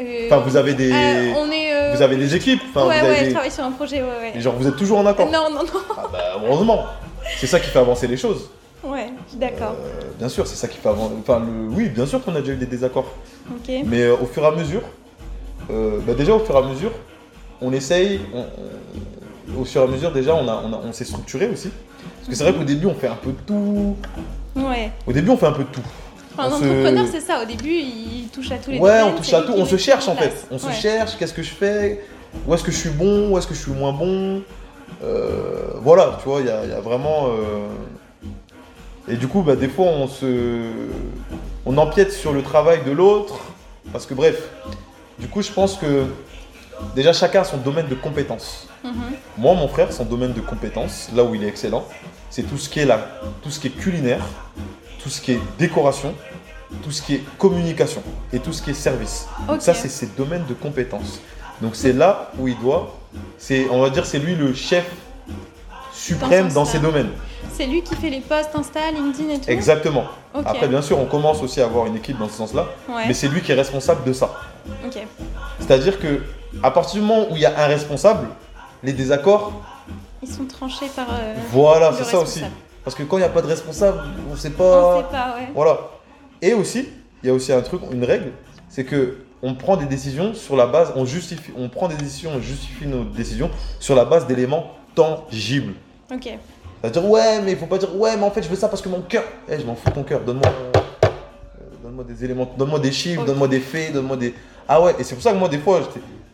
Euh, 0.01 0.25
Enfin, 0.25 0.37
vous 0.39 0.55
avez 0.57 0.73
des, 0.73 0.91
euh, 0.91 1.33
on 1.37 1.51
est. 1.51 1.73
euh, 1.73 1.93
vous 1.95 2.01
avez 2.01 2.15
des 2.15 2.35
équipes, 2.35 2.61
enfin, 2.69 2.87
ouais, 2.87 2.99
vous 2.99 3.05
avez 3.05 3.09
ouais, 3.13 3.19
je 3.19 3.25
des- 3.25 3.31
travaille 3.33 3.51
sur 3.51 3.63
un 3.63 3.71
projet, 3.71 4.01
ouais, 4.01 4.33
ouais. 4.33 4.41
genre 4.41 4.55
vous 4.55 4.67
êtes 4.67 4.75
toujours 4.75 4.97
en 4.97 5.05
accord. 5.05 5.27
Non, 5.27 5.49
non, 5.51 5.59
non. 5.63 5.79
Ah 5.95 6.07
bah, 6.11 6.19
heureusement, 6.43 6.85
c'est 7.37 7.45
ça 7.47 7.59
qui 7.59 7.69
fait 7.69 7.77
avancer 7.79 8.07
les 8.07 8.17
choses. 8.17 8.49
Ouais, 8.83 9.09
je 9.25 9.29
suis 9.31 9.39
d'accord. 9.39 9.75
Euh, 9.85 10.01
bien 10.17 10.27
sûr, 10.29 10.47
c'est 10.47 10.55
ça 10.55 10.67
qui 10.67 10.77
fait 10.77 10.89
avancer. 10.89 11.13
Enfin, 11.19 11.39
le... 11.39 11.69
oui, 11.75 11.89
bien 11.89 12.05
sûr 12.05 12.23
qu'on 12.23 12.35
a 12.35 12.39
déjà 12.41 12.53
eu 12.53 12.57
des 12.57 12.65
désaccords. 12.65 13.13
Mais 13.67 14.01
euh, 14.03 14.15
au 14.21 14.25
fur 14.25 14.43
et 14.43 14.47
à 14.47 14.51
mesure, 14.51 14.81
euh, 15.69 15.99
bah, 16.05 16.13
déjà 16.15 16.33
au 16.33 16.39
fur 16.39 16.55
et 16.55 16.57
à 16.57 16.61
mesure, 16.63 16.91
on 17.61 17.71
essaye, 17.73 18.21
on- 18.33 18.39
on- 18.39 19.61
au 19.61 19.65
fur 19.65 19.81
et 19.81 19.83
à 19.83 19.87
mesure 19.87 20.11
déjà 20.11 20.33
on, 20.33 20.47
a, 20.47 20.63
on, 20.65 20.73
a- 20.73 20.81
on 20.83 20.91
s'est 20.93 21.05
structuré 21.05 21.47
aussi. 21.49 21.69
Parce 22.17 22.29
que 22.29 22.35
c'est 22.35 22.43
vrai 22.43 22.53
qu'au 22.53 22.63
début 22.63 22.87
on 22.87 22.95
fait 22.95 23.07
un 23.07 23.15
peu 23.15 23.31
de 23.31 23.37
tout. 23.45 23.95
Ouais. 24.55 24.91
Au 25.05 25.11
début 25.13 25.29
on 25.29 25.37
fait 25.37 25.45
un 25.47 25.51
peu 25.51 25.63
de 25.63 25.69
tout. 25.69 25.81
Enfin, 26.33 26.45
un 26.45 26.49
se- 26.49 26.55
entrepreneur, 26.63 27.05
c'est 27.11 27.19
ça. 27.19 27.43
Au 27.43 27.45
début, 27.45 27.69
il 27.73 28.29
touche 28.33 28.51
à 28.51 28.57
tous 28.57 28.71
les 28.71 28.79
Ouais, 28.79 28.99
domaines, 28.99 29.13
on 29.13 29.17
touche 29.17 29.33
à 29.33 29.41
tout, 29.41 29.53
on 29.55 29.65
se 29.65 29.75
cherche 29.77 30.07
en 30.07 30.15
place. 30.15 30.29
fait. 30.29 30.47
On 30.49 30.57
se 30.57 30.71
cherche, 30.71 31.17
qu'est-ce 31.17 31.33
que 31.33 31.43
je 31.43 31.51
fais? 31.51 32.03
Où 32.47 32.53
est-ce 32.53 32.63
que 32.63 32.71
je 32.71 32.77
suis 32.77 32.89
bon? 32.89 33.29
Où 33.31 33.37
est-ce 33.37 33.45
que 33.47 33.53
je 33.53 33.59
suis 33.61 33.71
moins 33.73 33.91
bon? 33.91 34.41
Voilà, 35.81 36.17
tu 36.23 36.29
vois, 36.29 36.39
il 36.39 36.47
y, 36.47 36.49
a 36.49 36.63
il 36.63 36.69
y 36.69 36.73
a 36.73 36.79
vraiment. 36.79 37.27
Et 39.07 39.15
du 39.15 39.27
coup, 39.27 39.41
bah, 39.41 39.55
des 39.55 39.67
fois 39.67 39.85
on 39.85 40.07
se. 40.07 40.71
On 41.65 41.77
empiète 41.77 42.11
sur 42.11 42.33
le 42.33 42.41
travail 42.41 42.83
de 42.85 42.91
l'autre. 42.91 43.39
Parce 43.91 44.05
que 44.05 44.13
bref, 44.13 44.49
du 45.19 45.27
coup 45.27 45.41
je 45.41 45.51
pense 45.51 45.75
que 45.75 46.05
déjà 46.95 47.13
chacun 47.13 47.41
a 47.41 47.43
son 47.43 47.57
domaine 47.57 47.87
de 47.87 47.95
compétence. 47.95 48.67
Mhm. 48.83 48.93
Moi, 49.37 49.53
mon 49.53 49.67
frère, 49.67 49.91
son 49.91 50.05
domaine 50.05 50.33
de 50.33 50.41
compétence, 50.41 51.09
là 51.15 51.23
où 51.23 51.35
il 51.35 51.43
est 51.43 51.47
excellent, 51.47 51.85
c'est 52.29 52.43
tout 52.43 52.57
ce 52.57 52.69
qui 52.69 52.79
est 52.79 52.85
là, 52.85 53.07
tout 53.41 53.49
ce 53.49 53.59
qui 53.59 53.67
est 53.67 53.71
culinaire, 53.71 54.25
tout 55.01 55.09
ce 55.09 55.21
qui 55.21 55.33
est 55.33 55.39
décoration, 55.57 56.13
tout 56.83 56.91
ce 56.91 57.01
qui 57.01 57.15
est 57.15 57.23
communication 57.37 58.03
et 58.31 58.39
tout 58.39 58.53
ce 58.53 58.61
qui 58.61 58.71
est 58.71 58.75
service. 58.75 59.27
Donc 59.47 59.61
ça, 59.61 59.73
c'est 59.73 59.89
ses 59.89 60.07
domaines 60.07 60.45
de 60.47 60.53
compétence. 60.53 61.19
Donc 61.61 61.75
c'est 61.75 61.93
là 61.93 62.31
où 62.39 62.47
il 62.47 62.57
doit, 62.59 62.97
c'est, 63.37 63.67
on 63.69 63.81
va 63.81 63.89
dire, 63.89 64.05
c'est 64.05 64.19
lui 64.19 64.35
le 64.35 64.53
chef 64.53 64.89
suprême 66.01 66.47
dans 66.51 66.65
ses 66.65 66.73
sens-là. 66.77 66.89
domaines. 66.91 67.09
C'est 67.53 67.65
lui 67.65 67.81
qui 67.83 67.95
fait 67.95 68.09
les 68.09 68.21
posts 68.21 68.49
Insta, 68.55 68.79
LinkedIn 68.91 69.29
et 69.33 69.39
tout. 69.39 69.49
Exactement. 69.49 70.05
Après, 70.33 70.67
bien 70.67 70.81
sûr, 70.81 70.97
on 70.99 71.05
commence 71.05 71.41
aussi 71.43 71.61
à 71.61 71.65
avoir 71.65 71.85
une 71.85 71.95
équipe 71.97 72.17
dans 72.17 72.27
ce 72.29 72.35
sens-là, 72.37 72.65
Ouais. 72.89 73.03
mais 73.07 73.13
c'est 73.13 73.27
lui 73.27 73.41
qui 73.41 73.51
est 73.51 73.55
responsable 73.55 74.03
de 74.05 74.13
ça. 74.13 74.29
C'est-à-dire 75.59 75.99
que 75.99 76.21
à 76.63 76.71
partir 76.71 77.01
du 77.01 77.07
moment 77.07 77.27
où 77.31 77.35
il 77.35 77.41
y 77.41 77.45
a 77.45 77.57
un 77.63 77.67
responsable, 77.67 78.27
les 78.83 78.93
désaccords, 78.93 79.53
Ils 80.23 80.29
sont 80.31 80.45
tranchés 80.45 80.87
par. 80.95 81.07
euh, 81.11 81.33
voilà, 81.51 81.91
c'est 81.93 82.03
ça 82.03 82.19
aussi. 82.19 82.41
Parce 82.83 82.95
que 82.95 83.03
quand 83.03 83.17
il 83.17 83.21
n'y 83.21 83.25
a 83.25 83.29
pas 83.29 83.41
de 83.41 83.47
responsable, 83.47 83.99
on 84.27 84.31
ne 84.31 84.37
sait 84.37 84.49
On 84.49 84.57
pas. 84.57 84.97
sait 84.97 85.11
pas, 85.11 85.35
ouais. 85.37 85.49
Voilà. 85.53 85.79
Et 86.41 86.53
aussi, 86.53 86.87
il 87.23 87.27
y 87.27 87.29
a 87.29 87.33
aussi 87.33 87.53
un 87.53 87.61
truc, 87.61 87.81
une 87.91 88.03
règle, 88.03 88.31
c'est 88.69 88.83
que 88.85 89.17
on 89.43 89.53
prend 89.55 89.75
des 89.77 89.85
décisions 89.85 90.33
sur 90.33 90.55
la 90.55 90.67
base, 90.67 90.93
on 90.95 91.05
justifie, 91.05 91.51
on 91.57 91.69
prend 91.69 91.87
des 91.87 91.95
décisions, 91.95 92.31
on 92.35 92.41
justifie 92.41 92.85
nos 92.87 93.03
décisions 93.03 93.49
sur 93.79 93.95
la 93.95 94.05
base 94.05 94.25
d'éléments 94.27 94.71
tangibles. 94.95 95.73
Ok. 96.13 96.29
C'est-à-dire 96.81 97.09
ouais, 97.09 97.41
mais 97.41 97.51
il 97.51 97.57
faut 97.57 97.67
pas 97.67 97.77
dire 97.77 97.95
ouais, 97.95 98.17
mais 98.17 98.23
en 98.23 98.31
fait 98.31 98.41
je 98.41 98.49
veux 98.49 98.55
ça 98.55 98.67
parce 98.67 98.81
que 98.81 98.89
mon 98.89 99.01
cœur. 99.01 99.23
Eh, 99.47 99.59
je 99.59 99.65
m'en 99.65 99.75
fous 99.75 99.89
ton 99.91 100.03
cœur. 100.03 100.21
Donne-moi, 100.21 100.47
euh, 100.47 101.07
donne-moi 101.83 102.03
des 102.03 102.25
éléments, 102.25 102.49
donne-moi 102.57 102.79
des 102.79 102.91
chiffres, 102.91 103.23
donne-moi 103.23 103.47
des 103.47 103.59
faits, 103.59 103.93
donne-moi 103.93 104.17
des. 104.17 104.33
Ah 104.67 104.81
ouais, 104.81 104.95
et 104.99 105.03
c'est 105.03 105.15
pour 105.15 105.23
ça 105.23 105.31
que 105.31 105.37
moi 105.37 105.47
des 105.49 105.59
fois, 105.59 105.81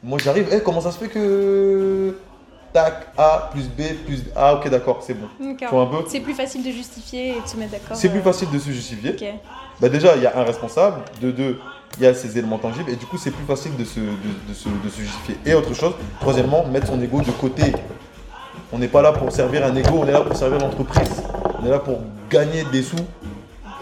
moi 0.02 0.18
j'arrive, 0.24 0.48
eh, 0.52 0.62
comment 0.62 0.82
ça 0.82 0.92
se 0.92 0.98
fait 0.98 1.10
que 1.10 2.18
tac 2.74 3.08
A 3.18 3.50
plus 3.52 3.64
B 3.68 3.82
plus 4.06 4.24
A, 4.36 4.56
ok 4.56 4.70
d'accord, 4.70 5.00
c'est 5.02 5.14
bon. 5.14 5.28
Un 5.42 5.86
peu? 5.86 6.06
C'est 6.08 6.22
plus 6.22 6.34
facile 6.34 6.64
de 6.64 6.72
justifier 6.72 7.38
et 7.38 7.42
de 7.42 7.48
se 7.48 7.58
mettre 7.58 7.72
d'accord. 7.72 7.98
C'est 7.98 8.10
plus 8.10 8.20
euh, 8.20 8.24
facile 8.24 8.50
de 8.50 8.60
se 8.60 8.72
justifier. 8.72 9.12
Ok. 9.12 9.26
Bah 9.80 9.90
déjà, 9.90 10.16
il 10.16 10.24
y 10.24 10.26
a 10.26 10.38
un 10.38 10.44
responsable, 10.44 11.02
de 11.22 11.32
deux, 11.32 11.60
il 11.98 12.04
y 12.04 12.08
a 12.08 12.14
ces 12.14 12.38
éléments 12.38 12.58
tangibles, 12.58 12.90
et 12.90 12.96
du 12.96 13.06
coup, 13.06 13.18
c'est 13.18 13.32
plus 13.32 13.46
facile 13.46 13.76
de 13.78 13.84
se, 13.84 14.00
de, 14.00 14.06
de 14.50 14.54
se, 14.54 14.70
de 14.70 14.90
se 14.90 15.02
justifier. 15.02 15.38
Et 15.46 15.54
autre 15.54 15.74
chose, 15.74 15.94
troisièmement, 16.20 16.66
mettre 16.66 16.88
son 16.88 17.02
ego 17.02 17.22
de 17.22 17.32
côté. 17.32 17.74
On 18.74 18.78
n'est 18.80 18.88
pas 18.88 19.02
là 19.02 19.12
pour 19.14 19.32
servir 19.32 19.66
un 19.66 19.76
ego, 19.76 20.00
on 20.04 20.08
est 20.08 20.12
là 20.12 20.22
pour 20.22 20.36
servir 20.36 20.60
l'entreprise. 20.60 21.10
On 21.62 21.66
est 21.66 21.70
là 21.70 21.80
pour 21.80 22.00
gagner 22.30 22.64
des 22.72 22.84
sous. 22.84 22.96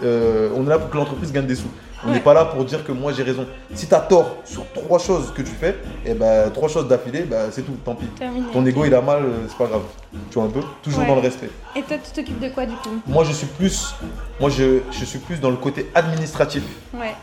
Euh, 0.02 0.50
on 0.56 0.64
est 0.64 0.68
là 0.68 0.78
pour 0.78 0.90
que 0.90 0.96
l'entreprise 0.96 1.32
gagne 1.32 1.46
des 1.46 1.56
sous. 1.56 1.68
On 2.04 2.08
n'est 2.08 2.14
Ouais. 2.14 2.20
pas 2.20 2.34
là 2.34 2.44
pour 2.44 2.64
dire 2.64 2.84
que 2.84 2.92
moi 2.92 3.10
j'ai 3.12 3.24
raison. 3.24 3.46
Si 3.74 3.88
tu 3.88 3.94
as 3.94 4.00
tort 4.00 4.36
sur 4.44 4.64
trois 4.72 4.98
choses 4.98 5.32
que 5.34 5.42
tu 5.42 5.50
fais, 5.50 5.76
et 6.04 6.14
ben 6.14 6.50
trois 6.52 6.68
choses 6.68 6.86
d'affilée, 6.86 7.22
bah, 7.22 7.46
c'est 7.50 7.62
tout, 7.62 7.72
tant 7.84 7.94
pis. 7.96 8.06
Terminé. 8.06 8.46
Ton 8.52 8.64
ego 8.64 8.84
il 8.84 8.94
a 8.94 9.00
mal, 9.00 9.24
euh, 9.24 9.28
c'est 9.48 9.56
pas 9.56 9.66
grave. 9.66 9.82
Tu 10.30 10.38
vois 10.38 10.44
un 10.44 10.50
peu? 10.50 10.60
Toujours 10.82 11.00
Ouais. 11.00 11.06
dans 11.06 11.14
le 11.16 11.22
respect. 11.22 11.50
Et 11.74 11.82
toi, 11.82 11.96
tu 12.04 12.10
t'occupes 12.12 12.38
de 12.38 12.50
quoi 12.50 12.66
du 12.66 12.74
coup? 12.76 12.90
Moi 13.06 13.24
je 13.24 13.32
suis 13.32 13.46
plus, 13.46 13.94
moi 14.38 14.50
je, 14.50 14.80
je 14.92 15.04
suis 15.04 15.18
plus 15.18 15.40
dans 15.40 15.50
le 15.50 15.56
côté 15.56 15.90
administratif. 15.94 16.62
Ouais. 16.94 17.14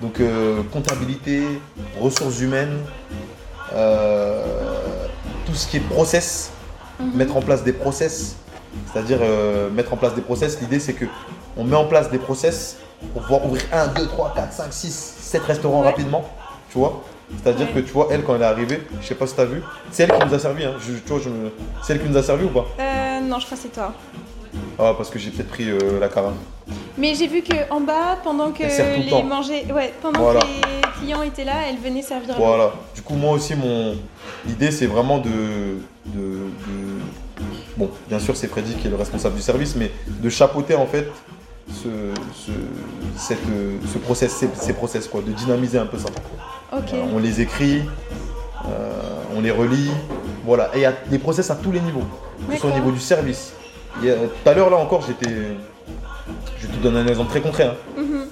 Donc 0.00 0.18
euh, 0.20 0.62
comptabilité, 0.72 1.42
ressources 2.00 2.40
humaines, 2.40 2.78
euh, 3.74 4.44
tout 5.46 5.54
ce 5.54 5.66
qui 5.66 5.76
est 5.78 5.80
process, 5.80 6.52
Mhm. 7.00 7.10
mettre 7.16 7.36
en 7.36 7.40
place 7.42 7.62
des 7.64 7.72
process. 7.72 8.36
C'est-à-dire 8.92 9.18
euh, 9.20 9.70
mettre 9.70 9.92
en 9.92 9.96
place 9.96 10.14
des 10.14 10.22
process, 10.22 10.60
l'idée 10.60 10.80
c'est 10.80 10.94
que 10.94 11.04
on 11.56 11.64
met 11.64 11.76
en 11.76 11.84
place 11.84 12.10
des 12.10 12.18
process 12.18 12.78
pour 13.12 13.22
pouvoir 13.22 13.44
ouvrir 13.44 13.62
1, 13.72 13.88
2, 13.88 14.06
3, 14.06 14.32
4, 14.34 14.52
5, 14.52 14.72
6, 14.72 15.14
7 15.20 15.42
restaurants 15.42 15.80
Ouais. 15.80 15.86
rapidement. 15.88 16.24
Tu 16.70 16.78
vois 16.78 17.02
C'est-à-dire 17.42 17.66
Ouais. 17.74 17.80
que 17.82 17.86
tu 17.86 17.92
vois, 17.92 18.08
elle 18.10 18.22
quand 18.24 18.34
elle 18.34 18.42
est 18.42 18.46
arrivée, 18.46 18.82
je 19.00 19.06
sais 19.06 19.14
pas 19.14 19.26
si 19.26 19.34
tu 19.34 19.40
as 19.40 19.44
vu, 19.46 19.62
c'est 19.90 20.02
elle 20.04 20.12
qui 20.18 20.26
nous 20.26 20.34
a 20.34 20.38
servi. 20.38 20.64
Hein. 20.64 20.74
Je- 20.80 20.94
tu 20.98 21.08
vois, 21.12 21.18
je 21.20 21.28
me- 21.30 21.50
C'est 21.82 21.94
elle 21.94 22.02
qui 22.02 22.08
nous 22.08 22.16
a 22.16 22.22
servi 22.22 22.44
ou 22.44 22.48
pas? 22.50 22.66
Euh, 22.80 23.20
non, 23.20 23.38
je 23.38 23.46
crois 23.46 23.56
que 23.56 23.62
c'est 23.62 23.72
toi. 23.72 23.92
Ah, 24.78 24.92
parce 24.96 25.08
que 25.10 25.18
j'ai 25.18 25.30
peut-être 25.30 25.48
pris 25.48 25.68
euh, 25.70 25.98
la 26.00 26.08
carafe. 26.08 26.34
Mais 26.98 27.14
j'ai 27.14 27.26
vu 27.26 27.40
que 27.42 27.54
en 27.70 27.80
bas, 27.80 28.18
pendant 28.22 28.50
que 28.52 28.62
les 28.64 29.08
temps. 29.10 29.22
manger, 29.22 29.64
ouais, 29.74 29.92
pendant 30.02 30.20
Voilà. 30.20 30.40
que 30.40 30.46
les 30.46 30.82
clients 31.00 31.22
étaient 31.22 31.44
là, 31.44 31.54
elle 31.68 31.78
venait 31.78 32.02
servir. 32.02 32.34
Voilà. 32.36 32.72
Du 32.94 33.00
coup, 33.02 33.14
moi 33.14 33.32
aussi, 33.32 33.54
mon 33.54 33.94
l'idée, 34.46 34.70
c'est 34.70 34.86
vraiment 34.86 35.18
de, 35.18 35.30
de, 36.06 36.20
de- 36.20 37.42
Bon, 37.76 37.90
bien 38.08 38.18
sûr, 38.18 38.36
c'est 38.36 38.46
Freddy 38.48 38.74
qui 38.74 38.86
est 38.86 38.90
le 38.90 38.96
responsable 38.96 39.34
du 39.36 39.42
service, 39.42 39.74
mais 39.76 39.90
de 40.08 40.28
chapeauter 40.28 40.74
en 40.74 40.86
fait 40.86 41.08
ce, 41.68 41.88
ce, 42.34 42.50
cette, 43.16 43.38
ce 43.92 43.98
process, 43.98 44.32
ces, 44.32 44.48
ces 44.54 44.72
process, 44.74 45.08
quoi, 45.08 45.22
de 45.22 45.32
dynamiser 45.32 45.78
un 45.78 45.86
peu 45.86 45.98
ça. 45.98 46.08
Euh, 46.98 47.02
on 47.14 47.18
les 47.18 47.40
écrit, 47.40 47.82
euh, 48.66 48.90
on 49.36 49.40
les 49.40 49.50
relit, 49.50 49.90
voilà. 50.44 50.70
Et 50.74 50.78
il 50.78 50.82
y 50.82 50.86
a 50.86 50.92
des 51.08 51.18
process 51.18 51.50
à 51.50 51.56
tous 51.56 51.72
les 51.72 51.80
niveaux, 51.80 52.04
que 52.48 52.54
ce 52.54 52.60
soit 52.60 52.70
au 52.70 52.74
niveau 52.74 52.90
du 52.90 53.00
service. 53.00 53.52
Tout 54.00 54.48
à 54.48 54.54
l'heure, 54.54 54.70
là 54.70 54.76
encore, 54.76 55.02
j'étais. 55.06 55.32
Je 56.60 56.66
te 56.66 56.76
donner 56.82 57.00
un 57.00 57.06
exemple 57.06 57.30
très 57.30 57.40
concret. 57.40 57.64
hein. 57.66 57.74
Mhm. 58.00 58.26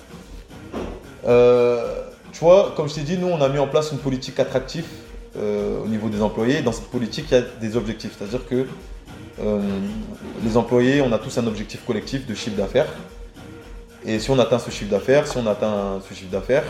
Euh, 1.27 2.03
tu 2.33 2.41
vois, 2.41 2.73
comme 2.77 2.89
je 2.89 2.95
t'ai 2.95 3.03
dit, 3.03 3.19
nous, 3.19 3.29
on 3.29 3.41
a 3.41 3.49
mis 3.49 3.59
en 3.59 3.67
place 3.67 3.93
une 3.93 3.99
politique 3.99 4.39
attractive 4.41 4.85
euh, 5.37 5.83
au 5.85 5.88
niveau 5.88 6.09
des 6.09 6.23
employés. 6.23 6.62
Dans 6.62 6.73
cette 6.73 6.88
politique, 6.90 7.27
il 7.31 7.35
y 7.35 7.38
a 7.38 7.43
des 7.61 7.77
objectifs. 7.77 8.12
C'est-à-dire 8.19 8.47
que 8.47 8.66
euh, 9.43 9.61
les 10.45 10.57
employés, 10.57 11.01
on 11.03 11.12
a 11.12 11.19
tous 11.19 11.37
un 11.38 11.47
objectif 11.47 11.85
collectif 11.87 12.27
de 12.27 12.35
chiffre 12.35 12.57
d'affaires. 12.57 12.88
Et 14.05 14.19
si 14.19 14.31
on 14.31 14.38
atteint 14.38 14.59
ce 14.59 14.71
chiffre 14.71 14.90
d'affaires, 14.90 15.27
si 15.27 15.37
on 15.38 15.47
atteint 15.47 16.01
ce 16.09 16.14
chiffre 16.14 16.31
d'affaires, 16.31 16.64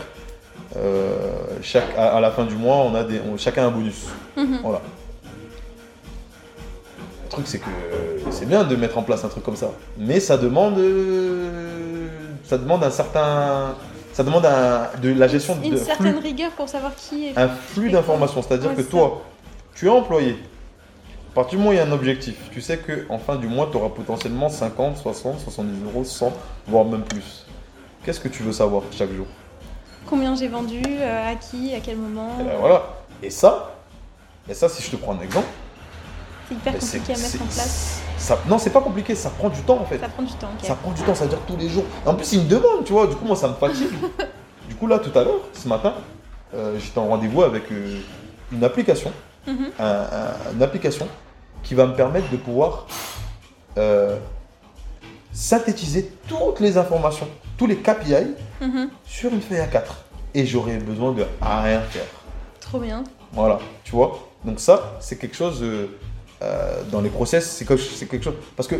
euh, 0.77 1.15
chaque, 1.61 1.95
à, 1.97 2.17
à 2.17 2.19
la 2.19 2.31
fin 2.31 2.45
du 2.45 2.55
mois, 2.55 2.77
on 2.77 2.93
a 2.95 3.03
des, 3.03 3.19
on- 3.21 3.37
chacun 3.37 3.67
un 3.67 3.71
bonus. 3.71 4.05
Mhm. 4.37 4.59
Voilà. 4.63 4.81
Le 7.25 7.29
truc, 7.29 7.47
c'est 7.47 7.59
que 7.59 7.65
c'est 8.29 8.45
bien 8.47 8.63
de 8.65 8.75
mettre 8.75 8.97
en 8.97 9.03
place 9.03 9.23
un 9.23 9.29
truc 9.29 9.43
comme 9.43 9.55
ça. 9.55 9.71
Mais 9.97 10.19
ça 10.19 10.37
demande, 10.37 10.75
ça 12.43 12.57
demande 12.57 12.83
un 12.83 12.91
certain. 12.91 13.75
Ça 14.13 14.23
demande 14.23 14.45
un- 14.45 14.89
de 15.01 15.13
la 15.13 15.27
gestion 15.27 15.55
de 15.55 15.63
Une 15.65 15.77
flux 15.77 15.85
certaine 15.85 16.17
rigueur 16.17 16.51
pour 16.51 16.67
savoir 16.67 16.93
qui 16.95 17.27
est. 17.27 17.37
un 17.37 17.47
flux 17.47 17.89
d'informations. 17.89 18.41
C'est-à-dire 18.41 18.71
Ouais, 18.71 18.75
que 18.75 18.81
toi, 18.81 19.21
tu 19.75 19.85
es 19.87 19.89
employé. 19.89 20.37
À 21.31 21.35
partir 21.35 21.51
du 21.51 21.57
moment 21.57 21.69
où 21.69 21.73
il 21.73 21.77
y 21.77 21.79
a 21.79 21.85
un 21.85 21.91
objectif, 21.93 22.35
tu 22.51 22.59
sais 22.59 22.77
qu'en 22.77 23.17
fin 23.17 23.37
du 23.37 23.47
mois, 23.47 23.69
tu 23.71 23.77
auras 23.77 23.87
potentiellement 23.89 24.49
50, 24.49 24.97
60, 24.97 25.39
70 25.39 25.83
euros, 25.85 26.03
100, 26.03 26.33
voire 26.67 26.83
même 26.83 27.03
plus. 27.03 27.45
Qu'est-ce 28.03 28.19
que 28.19 28.27
tu 28.27 28.43
veux 28.43 28.51
savoir 28.51 28.83
chaque 28.91 29.13
jour? 29.13 29.27
Combien 30.09 30.35
j'ai 30.35 30.49
vendu, 30.49 30.81
euh, 30.85 31.31
à 31.31 31.35
qui, 31.35 31.73
à 31.73 31.79
quel 31.79 31.95
moment? 31.97 32.35
Et 32.41 32.43
ben 32.43 32.57
voilà. 32.59 32.83
Et 33.23 33.29
ça, 33.29 33.75
et 34.49 34.53
ça, 34.53 34.67
si 34.67 34.81
je 34.83 34.89
te 34.91 34.95
prends 34.97 35.13
un 35.13 35.21
exemple, 35.21 35.47
C'est 36.49 36.55
hyper 36.55 36.73
ben, 36.73 36.79
compliqué 36.79 37.13
à 37.13 37.17
mettre 37.17 37.41
en 37.41 37.45
place. 37.45 38.01
Ça, 38.21 38.37
non, 38.47 38.59
c'est 38.59 38.69
pas 38.69 38.81
compliqué, 38.81 39.15
ça 39.15 39.31
prend 39.31 39.49
du 39.49 39.61
temps 39.61 39.79
en 39.81 39.85
fait. 39.85 39.97
Ça 39.97 40.07
prend 40.07 40.21
du 40.23 40.33
temps. 40.33 40.47
Ça 40.61 40.75
prend 40.75 40.91
du 40.91 41.01
temps, 41.01 41.15
ça 41.15 41.23
veut 41.23 41.29
dire 41.31 41.39
tous 41.47 41.57
les 41.57 41.67
jours. 41.69 41.83
En 42.05 42.13
plus, 42.13 42.33
il 42.33 42.41
me 42.43 42.47
demande, 42.47 42.83
tu 42.85 42.93
vois, 42.93 43.07
du 43.07 43.15
coup, 43.15 43.25
moi, 43.25 43.35
ça 43.35 43.47
me 43.47 43.55
fatigue. 43.55 43.87
du 44.69 44.75
coup, 44.75 44.85
là, 44.87 44.99
tout 44.99 45.17
à 45.17 45.23
l'heure, 45.23 45.39
ce 45.53 45.67
matin, 45.67 45.93
euh, 46.53 46.77
j'étais 46.79 46.99
en 46.99 47.07
rendez-vous 47.07 47.41
avec 47.41 47.63
euh, 47.71 47.99
une 48.51 48.63
application, 48.63 49.11
Mhm. 49.47 49.71
un- 49.79 49.85
un- 49.85 50.53
une 50.53 50.61
application 50.61 51.07
qui 51.63 51.73
va 51.73 51.87
me 51.87 51.95
permettre 51.95 52.29
de 52.29 52.37
pouvoir 52.37 52.85
euh, 53.77 54.17
synthétiser 55.33 56.11
toutes 56.27 56.59
les 56.59 56.77
informations, 56.77 57.27
tous 57.57 57.65
les 57.67 57.77
KPI 57.77 58.35
Mhm. 58.61 58.89
sur 59.05 59.31
une 59.31 59.41
feuille 59.41 59.59
A4. 59.61 59.81
Et 60.33 60.45
j'aurais 60.45 60.77
besoin 60.77 61.11
de 61.13 61.25
rien 61.41 61.81
faire. 61.81 62.05
Trop 62.59 62.79
bien. 62.79 63.03
Voilà, 63.33 63.59
tu 63.83 63.93
vois. 63.93 64.19
Donc 64.45 64.59
ça, 64.59 64.93
c'est 64.99 65.17
quelque 65.17 65.35
chose 65.35 65.63
euh, 66.41 66.81
dans 66.91 67.01
les 67.01 67.09
process, 67.09 67.49
c'est 67.49 67.65
quelque, 67.65 68.05
quelque 68.05 68.23
chose. 68.23 68.35
Parce 68.55 68.67
que 68.67 68.75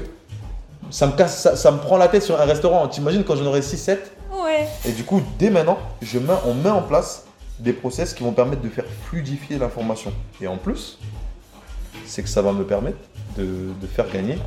ça 0.90 1.08
me, 1.08 1.14
casse, 1.14 1.42
ça, 1.42 1.56
ça 1.56 1.72
me 1.72 1.78
prend 1.78 1.98
la 1.98 2.08
tête 2.08 2.24
sur 2.24 2.40
un 2.40 2.46
restaurant. 2.46 2.88
T'imagines 2.88 3.24
quand 3.24 3.36
j'en 3.36 3.46
aurai 3.46 3.62
6-7 3.62 3.98
Ouais. 4.44 4.68
Et 4.86 4.92
du 4.92 5.04
coup, 5.04 5.22
dès 5.38 5.50
maintenant, 5.50 5.78
je 6.02 6.18
mets, 6.20 6.34
on 6.46 6.54
met 6.54 6.70
en 6.70 6.82
place 6.82 7.26
des 7.60 7.74
process 7.74 8.14
qui 8.14 8.24
vont 8.24 8.32
permettre 8.32 8.62
de 8.62 8.70
faire 8.70 8.86
fluidifier 9.06 9.58
l'information. 9.58 10.12
Et 10.42 10.48
en 10.48 10.58
plus, 10.58 10.98
c'est 12.06 12.24
que 12.24 12.30
ça 12.30 12.42
va 12.42 12.54
me 12.54 12.64
permettre 12.64 12.98
de, 13.38 13.44
de 13.80 13.88
faire 13.88 14.10
gagner 14.10 14.38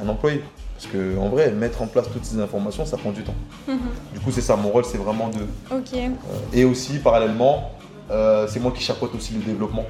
un 0.00 0.08
employé. 0.08 0.42
Parce 0.74 0.86
que 0.86 1.16
en 1.18 1.28
vrai, 1.28 1.50
mettre 1.52 1.82
en 1.82 1.86
place 1.86 2.06
toutes 2.12 2.24
ces 2.24 2.38
informations, 2.40 2.84
ça 2.84 2.96
prend 2.96 3.12
du 3.12 3.22
temps. 3.22 3.34
Mhm. 3.68 3.78
Du 4.14 4.20
coup, 4.20 4.30
c'est 4.32 4.40
ça, 4.40 4.56
mon 4.56 4.70
rôle, 4.70 4.84
c'est 4.84 4.98
vraiment 4.98 5.28
de... 5.28 5.42
Ok. 5.74 5.94
euh, 5.94 6.08
et 6.52 6.64
aussi, 6.64 6.98
parallèlement, 6.98 7.72
euh, 8.10 8.46
c'est 8.48 8.60
moi 8.60 8.72
qui 8.72 8.82
chapeaute 8.82 9.14
aussi 9.14 9.34
le 9.34 9.40
développement. 9.40 9.84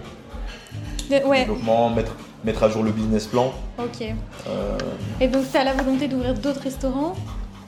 De- 1.11 1.27
ouais. 1.27 1.41
Développement, 1.41 1.91
mettre, 1.91 2.13
mettre 2.45 2.63
à 2.63 2.69
jour 2.69 2.83
le 2.83 2.91
business 2.93 3.27
plan. 3.27 3.53
Ok. 3.79 4.03
Euh, 4.49 4.79
Et 5.21 5.29
donc, 5.29 5.45
tu 5.51 5.57
as 5.57 5.65
la 5.65 5.75
volonté 5.75 6.09
d'ouvrir 6.09 6.35
d'autres 6.35 6.63
restaurants 6.63 7.15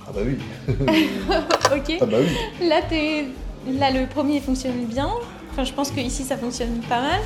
ah 0.07 0.11
bah 0.15 0.21
oui, 0.27 0.37
Ok. 1.75 1.97
ah 2.01 2.05
bah 2.07 2.17
oui. 2.21 2.69
Là, 2.69 2.81
t'es- 2.89 3.25
Là, 3.67 3.91
le 3.91 4.07
premier 4.07 4.39
fonctionne 4.41 4.85
bien. 4.85 5.09
Enfin, 5.51 5.65
je 5.65 5.73
pense 5.73 5.91
que 5.91 6.01
ici, 6.01 6.23
ça 6.25 6.37
fonctionne 6.37 6.81
pas 6.89 7.01
mal. 7.01 7.21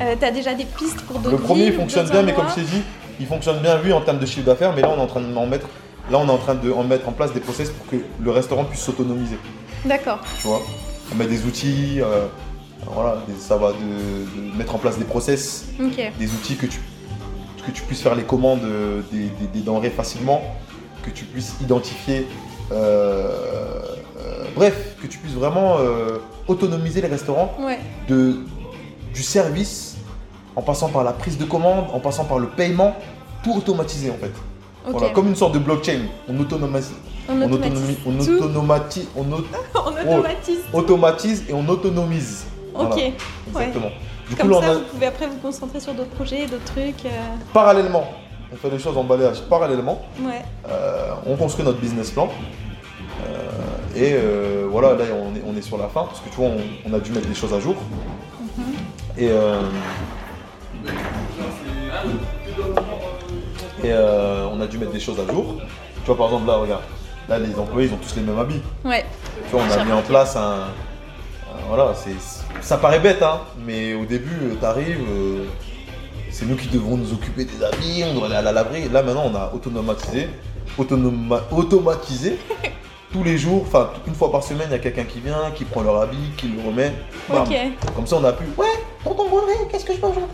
Euh, 0.00 0.16
tu 0.18 0.24
as 0.24 0.32
déjà 0.32 0.54
des 0.54 0.64
pistes 0.64 1.02
pour 1.02 1.20
d'autres 1.20 1.36
Le 1.36 1.42
premier 1.42 1.60
il 1.66 1.70
villes, 1.70 1.80
fonctionne 1.80 2.08
bien, 2.08 2.22
mais 2.22 2.32
comme 2.34 2.48
je 2.48 2.54
t'ai 2.56 2.62
dit, 2.62 2.82
il 3.20 3.26
fonctionne 3.26 3.60
bien 3.60 3.80
lui 3.80 3.92
en 3.92 4.00
termes 4.00 4.18
de 4.18 4.26
chiffre 4.26 4.44
d'affaires, 4.44 4.72
mais 4.74 4.82
là 4.82 4.90
on 4.92 4.98
est 4.98 5.02
en 5.02 5.06
train 5.06 5.20
de 5.20 5.32
en 5.36 5.46
mettre, 5.46 5.68
là 6.10 6.18
on 6.18 6.26
est 6.26 6.30
en 6.32 6.36
train 6.38 6.56
de 6.56 6.72
en 6.72 6.82
mettre 6.82 7.08
en 7.08 7.12
place 7.12 7.32
des 7.32 7.38
process 7.38 7.70
pour 7.70 7.86
que 7.86 7.96
le 8.20 8.30
restaurant 8.32 8.64
puisse 8.64 8.80
s'autonomiser. 8.82 9.38
D'accord. 9.84 10.18
Tu 10.40 10.48
vois, 10.48 10.60
on 11.12 11.14
met 11.14 11.26
des 11.28 11.44
outils, 11.44 12.00
euh, 12.00 12.26
voilà, 12.92 13.16
ça 13.38 13.56
va 13.56 13.72
de, 13.72 13.76
de 14.52 14.56
mettre 14.56 14.74
en 14.74 14.78
place 14.78 14.98
des 14.98 15.04
process, 15.04 15.66
des 16.18 16.26
outils 16.32 16.56
que 16.56 16.66
tu 16.66 16.78
que 17.66 17.70
tu 17.70 17.80
puisses 17.82 18.02
faire 18.02 18.14
les 18.14 18.24
commandes 18.24 18.62
euh, 18.64 19.00
des, 19.10 19.24
des- 19.24 19.46
des 19.54 19.60
denrées 19.60 19.88
facilement, 19.88 20.42
que 21.02 21.08
tu 21.08 21.24
puisses 21.24 21.54
identifier, 21.62 22.26
euh, 22.72 23.30
euh, 24.18 24.44
bref, 24.54 24.96
que 25.00 25.06
tu 25.06 25.16
puisses 25.16 25.32
vraiment 25.34 25.76
euh, 25.78 26.18
autonomiser 26.46 27.00
les 27.00 27.08
restaurants 27.08 27.54
Ouais. 27.58 27.78
de, 28.06 28.36
du 29.14 29.22
service, 29.22 29.96
en 30.56 30.60
passant 30.62 30.88
par 30.90 31.04
la 31.04 31.12
prise 31.14 31.38
de 31.38 31.46
commande, 31.46 31.86
en 31.92 32.00
passant 32.00 32.24
par 32.26 32.38
le 32.38 32.48
paiement, 32.48 32.94
tout 33.42 33.54
automatisé 33.56 34.10
en 34.10 34.16
fait. 34.18 34.32
Voilà, 34.86 35.08
comme 35.14 35.28
une 35.28 35.36
sorte 35.36 35.54
de 35.54 35.58
blockchain. 35.58 36.00
On 36.28 36.38
autonomise, 36.38 36.90
on 37.30 37.40
on 37.40 37.50
automatise. 37.50 37.78
autonomise, 37.80 37.96
on 39.16 39.32
automatise. 39.88 40.58
automatise 40.74 41.44
et 41.48 41.54
on 41.54 41.66
autonomise. 41.70 42.44
Ok. 42.74 42.96
Ouais. 42.96 43.12
exactement. 43.48 43.90
Du 44.28 44.36
coup, 44.36 44.42
Comme 44.48 44.62
ça, 44.62 44.70
a- 44.70 44.74
vous 44.74 44.80
pouvez 44.80 45.06
après 45.06 45.26
vous 45.26 45.36
concentrer 45.36 45.80
sur 45.80 45.92
d'autres 45.94 46.10
projets, 46.10 46.46
d'autres 46.46 46.64
trucs. 46.64 47.04
euh, 47.06 47.08
parallèlement, 47.52 48.04
on 48.52 48.56
fait 48.56 48.70
les 48.70 48.78
choses 48.78 48.96
en 48.96 49.04
balayage 49.04 49.42
parallèlement. 49.42 50.02
Ouais. 50.20 50.42
Euh, 50.68 51.12
on 51.26 51.36
construit 51.36 51.64
notre 51.64 51.78
business 51.78 52.10
plan. 52.10 52.28
Euh, 53.28 53.96
et 54.66 54.66
voilà, 54.70 54.94
là 54.94 55.04
on 55.14 55.36
est, 55.36 55.42
on 55.46 55.56
est 55.56 55.62
sur 55.62 55.78
la 55.78 55.88
fin 55.88 56.04
parce 56.04 56.20
que 56.20 56.28
tu 56.30 56.36
vois, 56.36 56.46
on, 56.48 56.58
on 56.90 56.94
a 56.94 56.98
dû 57.00 57.12
mettre 57.12 57.28
des 57.28 57.34
choses 57.34 57.52
à 57.54 57.60
jour. 57.60 57.74
Et, 59.16 59.28
euh, 59.30 59.60
et 63.82 63.92
euh, 63.92 64.46
on 64.52 64.60
a 64.60 64.66
dû 64.66 64.78
mettre 64.78 64.92
des 64.92 65.00
choses 65.00 65.18
à 65.20 65.30
jour. 65.30 65.56
Tu 65.96 66.06
vois, 66.06 66.16
par 66.16 66.26
exemple, 66.26 66.46
là, 66.46 66.56
regarde, 66.56 66.82
là 67.28 67.38
les 67.38 67.54
employés 67.58 67.88
ils 67.88 67.94
ont 67.94 67.98
tous 67.98 68.16
les 68.16 68.22
mêmes 68.22 68.38
habits. 68.38 68.60
Ouais. 68.84 69.04
Tu 69.48 69.56
vois, 69.56 69.64
on 69.68 69.80
a 69.80 69.84
mis 69.84 69.92
en 69.92 70.02
place 70.02 70.36
un. 70.36 70.64
Voilà, 71.68 71.92
c'est, 71.94 72.14
ça 72.60 72.76
paraît 72.78 73.00
bête, 73.00 73.22
hein, 73.22 73.40
mais 73.66 73.94
au 73.94 74.04
début, 74.04 74.56
tu 74.58 74.64
arrives, 74.64 75.04
c'est 76.30 76.46
nous 76.46 76.56
qui 76.56 76.68
devons 76.68 76.96
nous 76.96 77.12
occuper 77.12 77.44
des 77.44 77.62
habits, 77.64 78.04
on 78.10 78.14
doit 78.14 78.26
aller 78.26 78.36
à 78.36 78.42
la 78.42 78.52
laverie. 78.52 78.88
Là, 78.88 79.02
maintenant, 79.02 79.24
on 79.32 79.34
a 79.34 79.52
automatisé, 79.54 80.28
autonoma- 80.78 81.42
automatisé. 81.52 82.38
Tous 83.12 83.22
les 83.22 83.38
jours, 83.38 83.62
enfin 83.64 83.90
une 84.08 84.14
fois 84.14 84.32
par 84.32 84.42
semaine, 84.42 84.66
il 84.70 84.72
y 84.72 84.74
a 84.74 84.80
quelqu'un 84.80 85.04
qui 85.04 85.20
vient, 85.20 85.52
qui 85.54 85.64
prend 85.64 85.82
leur 85.82 86.00
habit, 86.00 86.16
qui 86.36 86.48
le 86.48 86.60
remet. 86.68 86.92
Bam. 87.30 87.44
Comme 87.94 88.08
ça, 88.08 88.16
on 88.16 88.24
a 88.24 88.32
pu. 88.32 88.42
Ouais, 88.56 88.66
tonton 89.04 89.28
Baudré, 89.28 89.52
qu'est-ce 89.70 89.84
que 89.84 89.92
je 89.92 89.98
fais 89.98 90.04
aujourd'hui? 90.06 90.24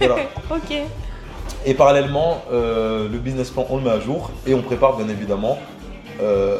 Eh. 0.00 0.06
Ok. 0.54 0.82
Et 1.66 1.74
parallèlement, 1.74 2.44
euh, 2.52 3.08
le 3.08 3.18
business 3.18 3.50
plan, 3.50 3.66
on 3.68 3.78
le 3.78 3.82
met 3.82 3.90
à 3.90 3.98
jour 3.98 4.30
et 4.46 4.54
on 4.54 4.62
prépare 4.62 4.96
bien 4.98 5.08
évidemment 5.08 5.58
euh, 6.22 6.58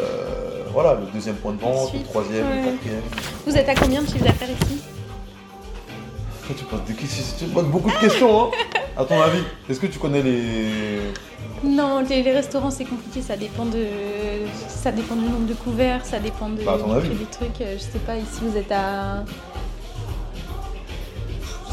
voilà, 0.72 0.94
le 0.94 1.06
deuxième 1.12 1.36
point 1.36 1.52
de 1.52 1.60
vente, 1.60 1.92
le 1.92 2.02
troisième, 2.02 2.46
le 2.48 2.70
quatrième. 2.72 3.02
Vous 3.46 3.56
êtes 3.56 3.68
à 3.68 3.74
combien 3.74 4.02
de 4.02 4.06
chiffre 4.06 4.24
d'affaires 4.24 4.48
ici? 4.50 4.80
Toi, 6.46 6.56
tu, 6.58 6.64
poses 6.64 6.84
des 6.86 6.94
questions- 6.94 7.36
tu 7.38 7.44
poses 7.46 7.66
beaucoup 7.66 7.90
de 7.90 7.96
questions, 7.96 8.44
hein 8.46 8.50
À 8.96 9.04
ton 9.04 9.20
avis, 9.20 9.42
est-ce 9.68 9.78
que 9.80 9.86
tu 9.86 9.98
connais 9.98 10.22
les. 10.22 11.00
Non, 11.62 12.00
les, 12.08 12.22
les 12.22 12.32
restaurants 12.32 12.70
c'est 12.70 12.84
compliqué, 12.84 13.20
ça 13.22 13.36
dépend 13.36 13.66
de 13.66 13.86
ça 14.68 14.90
dépend 14.92 15.14
du 15.14 15.24
nombre 15.24 15.46
de 15.46 15.54
couverts, 15.54 16.04
ça 16.04 16.18
dépend 16.18 16.48
de 16.48 16.62
Bah, 16.64 16.76
ton 16.80 16.92
avis. 16.92 17.08
des 17.10 17.24
trucs. 17.26 17.60
euh, 17.60 17.74
Je 17.76 17.82
sais 17.82 17.98
pas, 18.04 18.16
ici 18.16 18.40
vous 18.42 18.56
êtes 18.56 18.72
à 18.72 19.24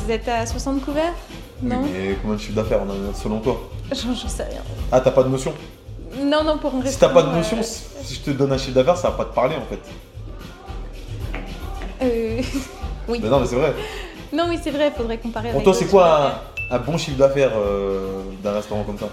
vous 0.03 0.11
êtes 0.11 0.27
à 0.27 0.45
60 0.45 0.83
couverts? 0.83 1.13
Non, 1.61 1.81
Oui, 1.83 1.89
mais 1.93 2.17
combien 2.21 2.35
de 2.35 2.41
chiffre 2.41 2.53
d'affaires 2.55 2.79
on 2.87 2.89
a 3.11 3.13
selon 3.15 3.39
toi? 3.39 3.59
J'en 3.91 4.27
sais 4.29 4.43
rien. 4.43 4.61
Ah, 4.91 5.01
t'as 5.01 5.11
pas 5.11 5.23
de 5.23 5.29
notion? 5.29 5.53
Non, 6.19 6.43
non, 6.43 6.57
pour 6.57 6.73
un 6.75 6.85
Si 6.85 6.97
t'as 6.97 7.09
pas 7.09 7.23
de 7.23 7.29
notion, 7.35 7.57
euh, 7.57 7.63
si 7.63 8.15
je 8.15 8.19
te 8.21 8.31
donne 8.31 8.51
un 8.51 8.57
chiffre 8.57 8.73
d'affaires, 8.75 8.97
ça 8.97 9.09
va 9.09 9.17
pas 9.17 9.25
te 9.25 9.35
parler 9.35 9.55
en 9.55 9.65
fait. 9.69 9.79
euh, 12.01 12.41
oui. 13.07 13.19
Mais 13.21 13.29
non, 13.29 13.39
mais 13.39 13.45
c'est 13.45 13.55
vrai. 13.55 13.73
Non, 14.33 14.45
oui, 14.49 14.57
c'est 14.61 14.71
vrai, 14.71 14.91
faudrait 14.95 15.17
comparer. 15.17 15.49
Pour 15.49 15.55
avec 15.61 15.63
toi, 15.63 15.73
d'autres 15.73 15.85
c'est 15.85 15.91
quoi 15.91 16.41
un, 16.71 16.79
bon 16.79 16.97
chiffre 16.97 17.17
d'affaires 17.17 17.51
euh, 17.55 18.21
d'un 18.43 18.53
restaurant 18.53 18.83
comme 18.83 18.97
ça? 18.97 19.07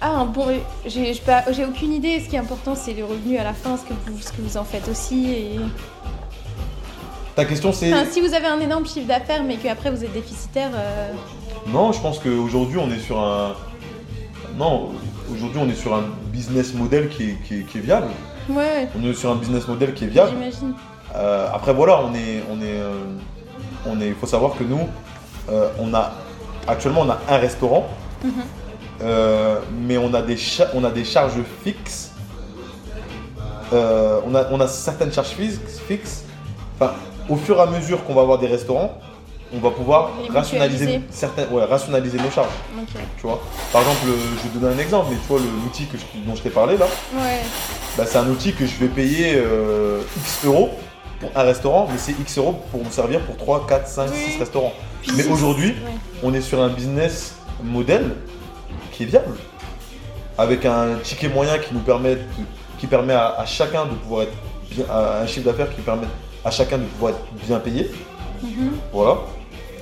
Ah, 0.00 0.10
un 0.10 0.24
bon. 0.26 0.46
J'ai 0.86 1.14
je 1.14 1.20
pas- 1.22 1.44
j'ai 1.50 1.64
aucune 1.64 1.92
idée. 1.92 2.20
Ce 2.20 2.28
qui 2.28 2.36
est 2.36 2.40
important, 2.40 2.74
c'est 2.74 2.92
le 2.94 3.04
revenu 3.04 3.36
à 3.38 3.44
la 3.44 3.52
fin, 3.54 3.76
ce 3.76 3.82
que 3.82 3.94
vous, 4.06 4.20
ce 4.20 4.30
que 4.32 4.40
vous 4.42 4.56
en 4.56 4.64
faites 4.64 4.88
aussi. 4.88 5.30
Et... 5.32 5.60
Ta 7.36 7.44
question 7.44 7.72
c'est. 7.72 7.92
Enfin, 7.92 8.04
si 8.10 8.20
vous 8.20 8.32
avez 8.34 8.46
un 8.46 8.60
énorme 8.60 8.86
chiffre 8.86 9.06
d'affaires, 9.08 9.42
mais 9.44 9.56
qu'après 9.56 9.90
vous 9.90 10.04
êtes 10.04 10.12
déficitaire. 10.12 10.70
euh, 10.74 11.10
Non, 11.68 11.92
je 11.92 12.00
pense 12.00 12.18
qu'aujourd'hui 12.18 12.78
on 12.78 12.90
est 12.90 13.00
sur 13.00 13.18
un. 13.18 13.54
Non, 14.56 14.90
aujourd'hui 15.32 15.58
on 15.60 15.68
est 15.68 15.74
sur 15.74 15.94
un 15.94 16.04
business 16.38 16.74
model 16.74 17.08
qui 17.08 17.22
est, 17.30 17.36
qui 17.44 17.52
est- 17.60 17.62
qui 17.68 17.78
est 17.78 17.80
viable. 17.80 18.08
Ouais, 18.50 18.88
On 18.98 19.02
est 19.08 19.14
sur 19.14 19.30
un 19.30 19.36
business 19.36 19.66
model 19.68 19.94
qui 19.94 20.04
est 20.04 20.08
viable. 20.08 20.30
j'imagine. 20.32 20.74
Euh, 21.14 21.48
après 21.58 21.72
voilà, 21.72 22.00
on 22.06 22.12
est, 22.14 22.42
on 22.52 22.56
est, 22.60 22.80
euh, 22.80 23.04
on 23.86 24.00
est. 24.00 24.08
Il 24.08 24.14
faut 24.20 24.26
savoir 24.26 24.52
que 24.58 24.64
nous, 24.64 24.86
euh, 25.50 25.68
on 25.78 25.94
a 25.94 26.12
actuellement 26.66 27.02
on 27.02 27.10
a 27.10 27.18
un 27.28 27.38
restaurant, 27.38 27.86
Mhm. 28.24 28.32
mais 29.86 29.96
on 29.98 30.12
a 30.14 30.22
des 30.22 30.36
on 30.74 30.82
a 30.84 30.90
des 30.90 31.04
charges 31.04 31.40
fixes. 31.64 32.10
On 33.72 34.34
a 34.34 34.42
on 34.50 34.60
a 34.60 34.66
certaines 34.68 35.12
charges 35.12 35.34
fixes. 35.40 35.78
fixes. 35.88 36.24
Enfin, 36.76 36.92
au 37.28 37.36
fur 37.36 37.56
et 37.58 37.60
à 37.60 37.66
mesure 37.66 38.04
qu'on 38.04 38.14
va 38.14 38.22
avoir 38.22 38.38
des 38.38 38.46
restaurants, 38.48 38.98
on 39.54 39.58
va 39.60 39.70
pouvoir 39.70 40.10
rationaliser 40.30 41.00
certaines, 41.10 41.48
ouais, 41.52 41.64
rationaliser 41.64 42.18
nos 42.18 42.30
charges. 42.30 42.48
Tu 43.16 43.26
vois. 43.26 43.40
Par 43.72 43.82
exemple, 43.82 44.00
euh, 44.08 44.16
je 44.38 44.42
vais 44.42 44.48
te 44.54 44.58
donner 44.58 44.74
un 44.74 44.78
exemple, 44.78 45.06
mais 45.10 45.16
tu 45.16 45.28
vois 45.28 45.38
l'outil 45.40 45.86
dont 46.26 46.34
je 46.34 46.42
t'ai 46.42 46.50
parlé 46.50 46.76
là, 46.76 46.86
Ouais. 47.14 47.40
bah, 47.96 48.04
c'est 48.06 48.18
un 48.18 48.28
outil 48.28 48.52
que 48.52 48.66
je 48.66 48.76
vais 48.76 48.88
payer 48.88 49.34
euh, 49.36 50.00
X 50.18 50.44
euros 50.44 50.70
pour 51.20 51.30
un 51.36 51.42
restaurant, 51.42 51.88
mais 51.90 51.98
c'est 51.98 52.12
X 52.12 52.38
euros 52.38 52.60
pour 52.70 52.84
me 52.84 52.90
servir 52.90 53.20
pour 53.20 53.36
3, 53.36 53.66
4, 53.66 53.86
5, 53.88 54.10
Oui. 54.12 54.32
6 54.32 54.38
restaurants. 54.38 54.72
Puis 55.02 55.12
Mais 55.16 55.26
aujourd'hui, 55.28 55.68
ouais. 55.68 55.92
On 56.22 56.32
est 56.34 56.40
sur 56.40 56.60
un 56.62 56.68
business 56.68 57.36
model 57.62 58.16
qui 58.92 59.02
est 59.04 59.06
viable, 59.06 59.36
avec 60.38 60.64
un 60.64 60.96
ticket 61.02 61.28
moyen 61.28 61.58
qui 61.58 61.72
nous 61.74 61.80
permet, 61.80 62.16
de- 62.16 62.20
qui 62.78 62.86
permet 62.86 63.12
à, 63.14 63.34
à 63.38 63.46
chacun 63.46 63.84
de 63.84 63.90
pouvoir 63.94 64.22
être 64.22 64.32
bien, 64.70 64.84
à 64.90 65.20
un 65.22 65.26
chiffre 65.26 65.44
d'affaires 65.46 65.72
qui 65.74 65.80
permet 65.82 66.06
à 66.44 66.50
chacun 66.50 66.78
de 66.78 66.84
pouvoir 66.84 67.12
être 67.12 67.46
bien 67.46 67.58
payé. 67.58 67.90
Mhm. 68.42 68.72
Voilà. 68.92 69.18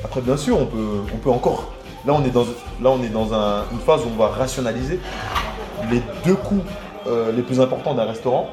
Après, 0.04 0.20
bien 0.20 0.36
sûr, 0.36 0.58
on 0.58 0.66
peut, 0.66 1.00
on 1.14 1.16
peut 1.18 1.30
encore. 1.30 1.72
Là, 2.06 2.12
on 2.14 2.24
est 2.24 2.30
dans, 2.30 2.42
là, 2.82 2.90
on 2.90 3.02
est 3.02 3.08
dans 3.08 3.32
un- 3.32 3.64
une 3.72 3.78
phase 3.78 4.00
où 4.04 4.08
on 4.12 4.16
va 4.18 4.28
rationaliser 4.28 4.98
les 5.90 6.02
deux 6.24 6.34
coûts 6.34 6.62
euh, 7.06 7.32
les 7.32 7.42
plus 7.42 7.60
importants 7.60 7.94
d'un 7.94 8.04
restaurant. 8.04 8.50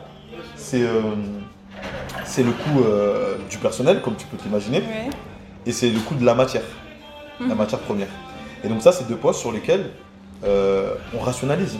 C'est 0.55 0.83
euh, 0.83 1.01
c'est 2.25 2.43
le 2.43 2.51
coût 2.51 2.81
euh, 2.83 3.37
du 3.49 3.57
personnel, 3.57 4.01
comme 4.01 4.15
tu 4.15 4.25
peux 4.27 4.37
t'imaginer, 4.37 4.77
Ouais. 4.79 5.09
et 5.65 5.71
c'est 5.71 5.89
le 5.89 5.99
coût 5.99 6.13
de 6.15 6.23
la 6.25 6.35
matière, 6.35 6.61
la 7.39 7.47
Mhm. 7.47 7.55
matière 7.55 7.79
première. 7.79 8.07
Et 8.63 8.67
donc 8.67 8.81
ça, 8.81 8.91
c'est 8.91 9.07
deux 9.07 9.15
postes 9.15 9.39
sur 9.39 9.51
lesquels 9.51 9.89
on 10.45 11.19
rationalise. 11.19 11.77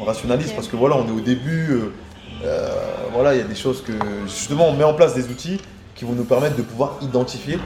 On 0.00 0.04
rationalise 0.04 0.52
parce 0.52 0.68
que 0.68 0.76
voilà, 0.76 0.96
on 0.96 1.06
est 1.08 1.10
au 1.16 1.20
début. 1.20 1.80
voilà, 3.12 3.34
il 3.34 3.38
y 3.38 3.42
a 3.42 3.46
des 3.46 3.54
choses 3.54 3.82
que 3.82 3.92
justement, 4.26 4.68
on 4.68 4.72
met 4.74 4.84
en 4.84 4.94
place 4.94 5.14
des 5.14 5.28
outils 5.28 5.60
qui 5.94 6.04
vont 6.04 6.12
nous 6.12 6.24
permettre 6.24 6.56
de 6.56 6.62
pouvoir 6.62 6.96
identifier 7.02 7.58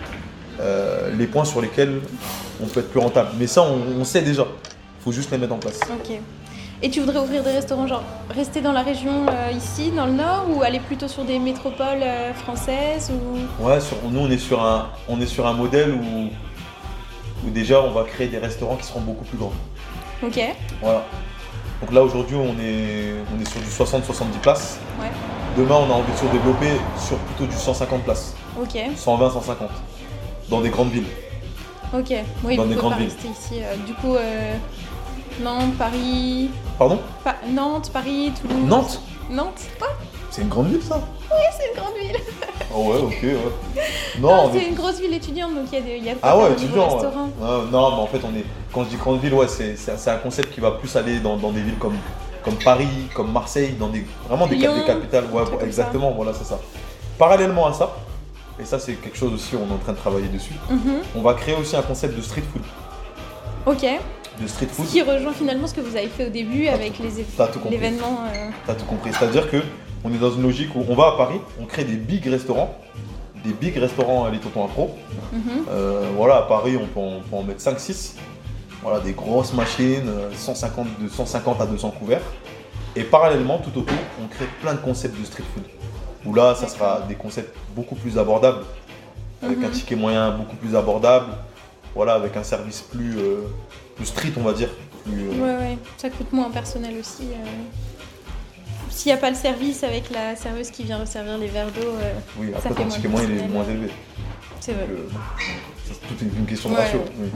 euh, 0.61 1.11
les 1.17 1.27
points 1.27 1.45
sur 1.45 1.61
lesquels 1.61 2.01
on 2.63 2.67
peut 2.67 2.81
être 2.81 2.91
plus 2.91 3.01
rentable. 3.01 3.31
Mais 3.39 3.47
ça, 3.47 3.63
on, 3.63 4.01
on 4.01 4.05
sait 4.05 4.23
déjà. 4.23 4.43
Il 5.01 5.05
faut 5.05 5.13
juste 5.13 5.31
les 5.31 5.39
mettre 5.39 5.55
en 5.55 5.59
place. 5.59 5.81
Ok. 5.93 6.19
Et 6.83 6.91
tu 6.91 7.01
voudrais 7.01 7.19
ouvrir 7.21 7.43
des 7.43 7.53
restaurants, 7.53 7.87
genre 7.87 8.03
rester 8.35 8.61
dans 8.61 8.73
la 8.73 8.83
région 8.83 9.27
euh, 9.29 9.51
ici, 9.57 9.91
dans 9.91 10.07
le 10.07 10.13
nord, 10.13 10.47
ou 10.51 10.63
aller 10.63 10.81
plutôt 10.81 11.09
sur 11.09 11.25
des 11.25 11.39
métropoles 11.39 12.03
euh, 12.03 12.35
françaises 12.35 13.11
ou... 13.11 13.65
Ouais, 13.65 13.81
sur- 13.81 13.97
nous, 14.11 14.21
on 14.21 14.31
est 14.31 14.39
sur 14.39 14.63
un, 14.63 14.89
on 15.09 15.21
est 15.21 15.27
sur 15.27 15.47
un 15.47 15.53
modèle 15.55 15.93
où 15.93 16.29
où 17.47 17.51
déjà 17.51 17.83
on 17.83 17.91
va 17.91 18.05
créer 18.05 18.29
des 18.29 18.39
restaurants 18.39 18.77
qui 18.77 18.85
seront 18.85 19.01
beaucoup 19.03 19.25
plus 19.25 19.37
grands. 19.37 19.53
Ok. 20.23 20.41
Voilà. 20.81 21.05
Donc 21.83 21.93
là 21.93 22.03
aujourd'hui 22.03 22.37
on 22.37 22.59
est, 22.59 23.13
on 23.37 23.41
est 23.41 23.49
sur 23.49 23.61
du 23.61 23.67
60-70 23.69 24.39
places. 24.41 24.79
Ouais. 24.99 25.09
Demain 25.57 25.75
on 25.87 25.91
a 25.93 25.95
envie 25.95 26.11
de 26.13 26.17
se 26.17 26.25
développer 26.33 26.71
sur 26.99 27.19
plutôt 27.19 27.45
du 27.45 27.55
150 27.57 28.03
places. 28.05 28.35
Ok. 28.59 28.77
120-150. 28.97 29.69
Dans 30.49 30.61
des 30.61 30.71
grandes 30.71 30.91
villes. 30.91 31.07
Ok. 31.97 32.13
Oui, 32.45 32.57
Dans 32.57 32.67
des 32.67 32.75
grandes 32.75 32.95
villes. 32.99 33.09
ici. 33.09 33.61
euh, 33.63 33.77
du 33.87 33.95
coup, 33.95 34.15
euh, 34.15 34.55
Nantes, 35.43 35.75
Paris. 35.79 36.51
Pardon? 36.79 36.99
Pa- 37.23 37.37
Nantes, 37.49 37.91
Paris, 37.93 38.33
Toulouse. 38.41 38.65
Nantes? 38.67 39.01
Nantes. 39.31 39.63
Ouais, 39.81 39.87
C'est 40.31 40.43
une 40.43 40.49
grande 40.49 40.69
ville 40.69 40.83
ça? 40.83 41.01
C'est 41.57 41.71
une 41.71 41.81
grande 41.81 41.95
ville. 42.01 42.21
Ah 42.73 42.79
ouais, 42.79 42.97
ok, 42.99 43.19
ouais. 43.23 43.37
Non, 44.21 44.29
Non, 44.29 44.43
on 44.45 44.53
c'est 44.53 44.59
est- 44.59 44.69
une 44.69 44.75
grosse 44.75 45.01
ville 45.01 45.15
étudiante, 45.15 45.55
donc 45.55 45.65
il 45.73 45.79
y 45.79 45.79
a, 45.79 45.81
des, 45.85 45.99
y 45.99 46.09
a 46.11 46.15
quoi 46.15 46.21
Ah 46.31 46.39
ouais, 46.39 46.53
étudiant. 46.53 46.99
ouais. 46.99 47.05
Ouais, 47.07 47.59
non, 47.73 47.91
mais 47.97 48.03
en 48.03 48.07
fait, 48.07 48.21
on 48.25 48.37
est. 48.37 48.45
Quand 48.73 48.85
je 48.85 48.91
dis 48.91 48.97
grande 48.97 49.21
ville, 49.21 49.35
ouais, 49.35 49.47
c'est 49.49 50.11
un 50.11 50.17
concept 50.17 50.53
qui 50.53 50.61
va 50.61 50.73
plus 50.73 50.95
aller 50.97 51.21
dans, 51.21 51.37
dans 51.37 51.51
des 51.53 51.63
villes 51.63 51.79
comme, 51.79 51.97
comme 52.45 52.55
Paris, 52.57 52.89
comme 53.15 53.33
Marseille, 53.33 53.75
dans 53.79 53.89
des 53.89 54.05
vraiment 54.29 54.47
des, 54.47 54.59
cap- 54.59 54.73
Lyon, 54.75 54.81
des 54.81 54.87
capitales. 54.87 55.25
Ouais, 55.33 55.43
exactement, 55.63 56.11
voilà, 56.13 56.33
c'est 56.35 56.45
ça. 56.45 56.59
Parallèlement 57.19 57.67
à 57.67 57.73
ça, 57.73 57.95
et 58.61 58.65
ça 58.65 58.79
c'est 58.79 58.95
quelque 58.95 59.17
chose 59.17 59.33
aussi, 59.33 59.57
on 59.57 59.69
est 59.71 59.75
en 59.75 59.79
train 59.79 59.93
de 59.93 59.99
travailler 59.99 60.29
dessus. 60.29 60.55
Mhm. 60.71 60.97
On 61.17 61.23
va 61.23 61.35
créer 61.35 61.55
aussi 61.55 61.77
un 61.77 61.83
concept 61.83 62.17
de 62.17 62.23
street 62.23 62.43
food. 62.53 62.63
Ok. 63.67 63.87
De 64.41 64.47
street 64.49 64.67
Ce 64.71 64.75
food, 64.75 64.87
qui 64.87 65.01
rejoint 65.03 65.33
finalement 65.33 65.67
ce 65.67 65.75
que 65.75 65.81
vous 65.81 65.97
avez 65.97 66.09
fait 66.09 66.27
au 66.27 66.31
début 66.31 66.67
avec 66.69 66.99
les 66.99 67.21
é- 67.21 67.27
t'as 67.37 67.47
tout 67.47 67.59
compris. 67.61 67.77
l'événement. 67.79 68.21
euh, 68.35 68.51
T'as 68.67 68.75
tout 68.75 68.85
compris. 68.87 69.11
C'est-à-dire 69.13 69.51
que 69.51 69.63
on 70.05 70.13
est 70.13 70.19
dans 70.19 70.33
une 70.33 70.43
logique 70.43 70.75
où 70.75 70.85
on 70.89 70.95
va 70.95 71.09
à 71.09 71.17
Paris, 71.17 71.41
on 71.61 71.65
crée 71.67 71.85
des 71.85 71.97
big 71.97 72.27
restaurants, 72.27 72.77
des 73.45 73.53
big 73.53 73.77
restaurants 73.77 74.25
à 74.25 74.31
les 74.31 74.39
tontons 74.39 74.65
Afro. 74.65 74.97
mhm. 75.33 75.41
Euh, 75.71 76.11
voilà, 76.17 76.39
à 76.39 76.43
Paris, 76.43 76.77
on 76.77 76.87
peut 76.87 77.01
en, 77.01 77.19
on 77.19 77.21
peut 77.21 77.37
en 77.37 77.43
mettre 77.43 77.61
5-6. 77.63 78.17
Voilà, 78.83 79.01
des 79.01 79.13
grosses 79.13 79.55
machines, 79.55 80.07
euh, 80.09 80.31
150, 80.37 80.87
de 81.01 81.09
150 81.09 81.61
à 81.61 81.67
200 81.67 81.91
couverts. 81.99 82.21
Et 82.97 83.03
parallèlement, 83.05 83.59
tout 83.59 83.77
autour, 83.79 83.97
on 84.23 84.27
crée 84.29 84.45
plein 84.61 84.75
de 84.75 84.79
concepts 84.81 85.19
de 85.19 85.25
street 85.25 85.43
food. 85.55 85.65
Où 86.27 86.35
là, 86.35 86.55
ça 86.55 86.69
sera 86.69 87.01
des 87.09 87.15
concepts 87.15 87.55
beaucoup 87.77 87.95
plus 87.97 88.19
abordables, 88.19 88.65
avec 89.43 89.59
un 89.59 89.69
Mhm. 89.69 89.71
ticket 89.71 89.97
moyen 89.97 90.31
beaucoup 90.31 90.57
plus 90.57 90.75
abordable. 90.77 91.33
Voilà, 91.95 92.15
avec 92.15 92.37
un 92.37 92.43
service 92.43 92.81
plus, 92.81 93.17
euh, 93.19 93.43
plus 93.97 94.07
street, 94.07 94.33
on 94.37 94.43
va 94.43 94.53
dire. 94.53 94.69
Plus, 95.05 95.29
euh, 95.29 95.33
Ouais, 95.35 95.57
ouais. 95.65 95.79
Ça 95.99 96.11
coûte 96.11 96.33
moins 96.33 96.51
personnel 96.51 96.95
aussi. 96.99 97.25
euh. 97.25 97.47
S'il 98.91 99.11
n'y 99.13 99.19
a 99.19 99.21
pas 99.21 99.31
le 99.31 99.37
service 99.37 99.83
avec 99.85 100.11
la 100.11 100.35
serveuse 100.37 100.71
qui 100.71 100.83
vient 100.85 100.99
resservir 100.99 101.37
les 101.39 101.49
verres 101.49 101.71
d'eau, 101.73 101.81
euh, 102.01 102.13
Oui, 102.39 102.51
Ça 102.53 102.59
après, 102.59 102.69
fait 102.71 102.75
ton 102.75 102.85
moins 102.87 102.95
ticket 102.97 103.09
moyen 103.09 103.29
il 103.31 103.39
est 103.39 103.49
moins 103.49 103.65
élevé. 103.69 103.89
c'est 104.61 104.73
vrai, 104.73 104.87
c'est 105.87 106.09
toute 106.09 106.21
une, 106.23 106.31
une 106.39 106.47
question 106.47 106.71
de 106.71 106.75
Ouais, 106.75 106.81
ratio. 106.83 106.99
ouais. 107.01 107.05
oui. 107.21 107.29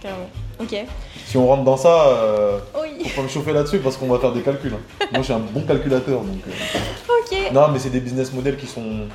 carrément. 0.00 0.28
Ok. 0.60 0.76
Si 1.26 1.36
on 1.38 1.46
rentre 1.48 1.64
dans 1.64 1.76
ça, 1.76 2.06
Oui. 2.80 3.08
faut 3.08 3.16
pas 3.16 3.22
me 3.22 3.28
chauffer 3.28 3.52
là-dessus 3.52 3.78
parce 3.78 3.96
qu'on 3.96 4.06
va 4.08 4.18
faire 4.18 4.32
des 4.32 4.42
calculs. 4.42 4.74
hein. 4.74 5.06
Moi, 5.10 5.20
je 5.20 5.24
suis 5.24 5.32
un 5.32 5.38
bon 5.40 5.62
calculateur, 5.62 6.20
donc. 6.20 6.42
Non, 7.54 7.68
mais 7.68 7.78
c'est 7.78 7.90
des 7.90 8.00
business 8.00 8.32
models 8.32 8.56
qui 8.56 8.66
sont. 8.66 9.06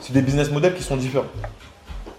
C'est 0.00 0.12
des 0.12 0.22
business 0.22 0.50
models 0.52 0.74
qui 0.74 0.82
sont 0.84 0.96
différents. 0.96 1.26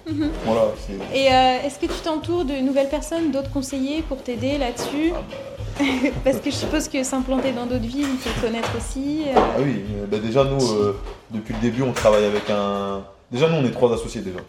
Mhm. 0.06 0.30
Voilà, 0.46 0.64
c'est. 0.86 1.18
Et 1.18 1.32
euh, 1.34 1.66
est-ce 1.66 1.80
que 1.80 1.86
tu 1.86 2.00
t'entoures 2.04 2.44
de 2.44 2.56
nouvelles 2.60 2.90
personnes, 2.90 3.32
d'autres 3.32 3.50
conseillers 3.50 4.02
pour 4.02 4.22
t'aider 4.22 4.58
là-dessus? 4.58 5.14
Ah 5.16 5.84
Parce 6.26 6.38
que 6.38 6.52
je 6.52 6.56
suppose 6.56 6.88
que 6.90 7.02
s'implanter 7.04 7.54
dans 7.54 7.66
d'autres 7.66 7.88
villes, 7.88 8.10
il 8.12 8.18
faut 8.20 8.42
connaître 8.46 8.70
aussi. 8.78 9.24
euh. 9.28 9.34
Ah 9.38 9.60
oui, 9.60 9.84
bah 10.12 10.18
déjà 10.20 10.44
nous, 10.44 10.62
euh, 10.74 11.00
depuis 11.32 11.54
le 11.54 11.62
début, 11.62 11.82
on 11.82 11.94
travaille 11.94 12.26
avec 12.26 12.50
un. 12.50 13.04
Déjà 13.32 13.48
nous, 13.48 13.56
on 13.56 13.66
est 13.66 13.72
trois 13.72 13.94
associés 13.94 14.22
déjà. 14.22 14.40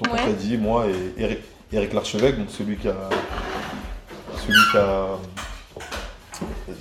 Donc 0.00 0.12
Ouais. 0.14 0.20
on 0.24 0.26
t'a 0.28 0.32
dit, 0.32 0.56
moi 0.56 0.86
et 0.88 1.22
Eric, 1.22 1.38
Eric 1.70 1.92
Larchevêque, 1.92 2.38
donc 2.38 2.48
celui 2.48 2.76
qui 2.76 2.88
a. 2.88 2.94
Celui 4.40 4.58
qui 4.70 4.76
a. 4.78 5.06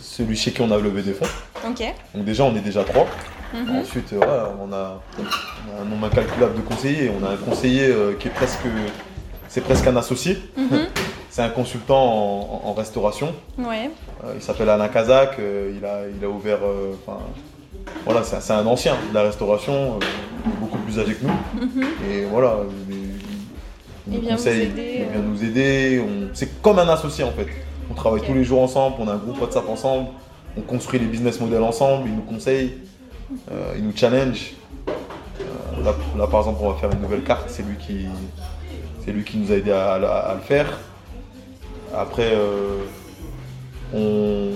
Celui 0.01 0.35
chez 0.37 0.51
qui 0.53 0.61
on 0.61 0.71
a 0.71 0.77
levé 0.77 1.01
des 1.03 1.13
fonds. 1.13 1.25
Ok. 1.67 1.83
Donc 2.15 2.23
déjà, 2.25 2.45
on 2.45 2.55
est 2.55 2.61
déjà 2.61 2.83
trois. 2.85 3.05
Mhm. 3.53 3.77
Ensuite, 3.81 4.13
euh, 4.13 4.17
voilà, 4.17 4.53
on, 4.61 4.71
a, 4.73 5.01
on 5.19 5.77
a 5.77 5.81
un 5.81 5.85
nombre 5.85 6.07
incalculable 6.07 6.55
de 6.55 6.61
conseillers. 6.61 7.11
On 7.19 7.25
a 7.25 7.31
un 7.31 7.37
conseiller 7.37 7.87
euh, 7.87 8.13
qui 8.19 8.27
est 8.27 8.31
presque. 8.31 8.59
C'est 9.47 9.61
presque 9.61 9.85
un 9.87 9.95
associé. 9.97 10.37
Mhm. 10.57 10.87
C'est 11.29 11.41
un 11.43 11.49
consultant 11.49 12.61
en- 12.65 12.73
restauration. 12.73 13.33
Ouais. 13.57 13.89
Euh, 14.25 14.33
il 14.35 14.41
s'appelle 14.41 14.67
Alain 14.67 14.89
Kazak, 14.89 15.37
il, 15.39 15.85
a, 15.85 16.01
il 16.13 16.23
a 16.25 16.27
ouvert. 16.29 16.57
enfin, 17.07 17.19
voilà, 18.05 18.21
c'est 18.23 18.51
un- 18.51 18.65
ancien 18.65 18.95
de 19.09 19.13
la 19.13 19.23
restauration, 19.23 19.97
il 20.01 20.49
est 20.49 20.55
beaucoup 20.59 20.77
plus 20.79 20.99
âgé 20.99 21.13
que 21.15 21.25
nous. 21.25 21.61
Mhm. 21.65 21.83
Et 22.11 22.25
voilà, 22.25 22.57
il, 22.89 22.95
il 24.13 24.19
nous 24.21 24.27
conseille, 24.29 24.63
aider, 24.63 25.05
il 25.05 25.11
vient 25.11 25.21
nous 25.21 25.41
aider. 25.43 26.03
C'est 26.33 26.61
comme 26.61 26.79
un 26.79 26.89
associé 26.89 27.23
en 27.23 27.31
fait. 27.31 27.47
On 27.89 27.93
travaille 27.93 28.21
tous 28.21 28.33
les 28.33 28.43
jours 28.43 28.61
ensemble, 28.61 28.97
on 28.99 29.07
a 29.07 29.13
un 29.13 29.17
groupe 29.17 29.39
WhatsApp 29.41 29.69
ensemble, 29.69 30.09
on 30.57 30.61
construit 30.61 30.99
les 30.99 31.05
business 31.05 31.39
models 31.39 31.63
ensemble, 31.63 32.09
il 32.09 32.15
nous 32.15 32.21
conseille, 32.23 32.73
euh, 33.51 33.73
il 33.77 33.83
nous 33.83 33.95
challenge. 33.95 34.53
Euh, 34.89 35.83
là, 36.17 36.27
par 36.27 36.41
exemple, 36.41 36.59
on 36.61 36.71
va 36.71 36.77
faire 36.77 36.91
une 36.91 37.01
nouvelle 37.01 37.23
carte, 37.23 37.49
c'est 37.49 37.63
lui 37.63 37.75
qui, 37.77 38.05
c'est 39.03 39.11
lui 39.11 39.23
qui 39.23 39.37
nous 39.37 39.51
a 39.51 39.55
aidé 39.55 39.71
à, 39.71 39.97
le 40.35 40.41
faire. 40.41 40.79
Après, 41.95 42.31
euh, 42.33 42.77
on, 43.93 44.51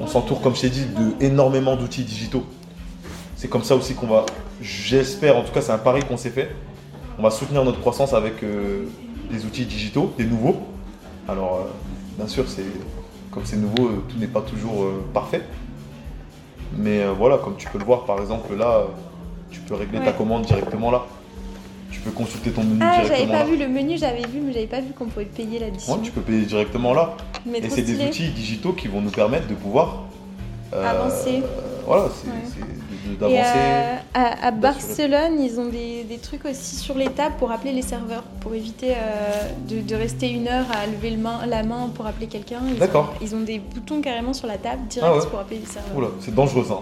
on- 0.00 0.06
s'entoure, 0.06 0.42
comme 0.42 0.54
je 0.54 0.62
t'ai 0.62 0.70
dit, 0.70 0.84
de 0.84 1.24
énormément 1.24 1.76
d'outils 1.76 2.04
digitaux. 2.04 2.44
C'est 3.36 3.48
comme 3.48 3.64
ça 3.64 3.74
aussi 3.74 3.94
qu'on 3.94 4.06
va, 4.06 4.26
j'espère, 4.60 5.36
en 5.36 5.42
tout 5.42 5.52
cas, 5.52 5.62
c'est 5.62 5.72
un 5.72 5.78
pari 5.78 6.02
qu'on 6.02 6.18
s'est 6.18 6.30
fait. 6.30 6.54
On 7.18 7.22
va 7.22 7.30
soutenir 7.30 7.64
notre 7.64 7.80
croissance 7.80 8.12
avec 8.12 8.44
des 9.30 9.44
outils 9.46 9.64
digitaux, 9.64 10.12
des 10.18 10.24
nouveaux. 10.24 10.56
Alors, 11.26 11.66
bien 12.18 12.28
sûr, 12.28 12.44
comme 13.30 13.44
c'est 13.46 13.56
nouveau, 13.56 14.02
tout 14.08 14.18
n'est 14.18 14.26
pas 14.26 14.42
toujours 14.42 14.86
parfait. 15.14 15.42
Mais 16.76 17.00
euh, 17.02 17.12
voilà, 17.12 17.38
comme 17.38 17.56
tu 17.56 17.68
peux 17.68 17.78
le 17.78 17.84
voir, 17.84 18.04
par 18.04 18.20
exemple, 18.20 18.54
là, 18.56 18.78
euh, 18.78 18.84
tu 19.50 19.60
peux 19.60 19.74
régler 19.74 20.00
ta 20.00 20.12
commande 20.12 20.42
directement 20.42 20.90
là. 20.90 21.04
Tu 21.90 22.00
peux 22.00 22.10
consulter 22.10 22.50
ton 22.50 22.64
menu 22.64 22.80
Ah, 22.82 23.02
j'avais 23.06 23.26
pas 23.26 23.32
là. 23.40 23.44
vu 23.44 23.56
le 23.56 23.68
menu, 23.68 23.96
j'avais 23.96 24.26
vu, 24.26 24.40
mais 24.40 24.52
j'avais 24.52 24.66
pas 24.66 24.80
vu 24.80 24.92
qu'on 24.92 25.06
pouvait 25.06 25.24
payer 25.26 25.58
là-dessus. 25.60 25.90
Ouais, 25.90 25.98
tu 26.02 26.10
peux 26.10 26.20
payer 26.20 26.42
directement 26.44 26.92
là. 26.92 27.14
Mais 27.46 27.58
Et 27.58 27.70
c'est 27.70 27.82
des 27.82 28.04
outils 28.04 28.28
digitaux 28.30 28.72
qui 28.72 28.88
vont 28.88 29.00
nous 29.00 29.10
permettre 29.10 29.46
de 29.46 29.54
pouvoir 29.54 30.02
euh, 30.74 30.84
Avancer. 30.90 31.42
voilà, 31.86 32.08
c'est 32.12 32.28
Ouais. 32.28 32.66
D'avancer. 33.18 34.00
à. 34.14 34.50
Barcelone, 34.50 35.40
ils 35.40 35.58
ont 35.60 35.66
des, 35.66 36.04
des 36.04 36.18
trucs 36.18 36.44
aussi 36.44 36.76
sur 36.76 36.96
les 36.96 37.08
tables 37.10 37.34
pour 37.38 37.50
appeler 37.50 37.72
les 37.72 37.82
serveurs, 37.82 38.22
pour 38.40 38.54
éviter 38.54 38.92
euh, 38.92 39.48
de, 39.68 39.80
de 39.80 39.94
rester 39.94 40.30
une 40.30 40.48
heure 40.48 40.66
à 40.72 40.86
lever 40.86 41.10
le 41.10 41.18
main, 41.18 41.44
la 41.46 41.62
main 41.62 41.90
pour 41.94 42.06
appeler 42.06 42.26
quelqu'un. 42.26 42.60
D'accord. 42.78 43.14
Ils 43.20 43.34
ont 43.34 43.40
des 43.40 43.58
boutons 43.58 44.00
carrément 44.00 44.32
sur 44.32 44.46
la 44.46 44.58
table, 44.58 44.82
direct 44.88 45.12
Ah 45.14 45.18
ouais. 45.18 45.26
pour 45.30 45.38
appeler 45.40 45.58
les 45.60 45.66
serveurs. 45.66 45.96
Oula, 45.96 46.08
c'est 46.20 46.34
dangereux 46.34 46.64
ça. 46.66 46.78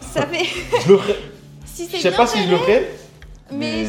Ça 0.00 0.26
fait. 0.26 0.46
Je 0.84 0.92
le 0.92 0.98
ferai. 0.98 1.16
si 1.66 1.88
Je 1.92 1.96
sais 1.98 2.10
pas 2.12 2.26
si 2.26 2.42
je 2.42 2.50
le 2.50 2.56
ferai. 2.58 2.90
Mais, 3.52 3.84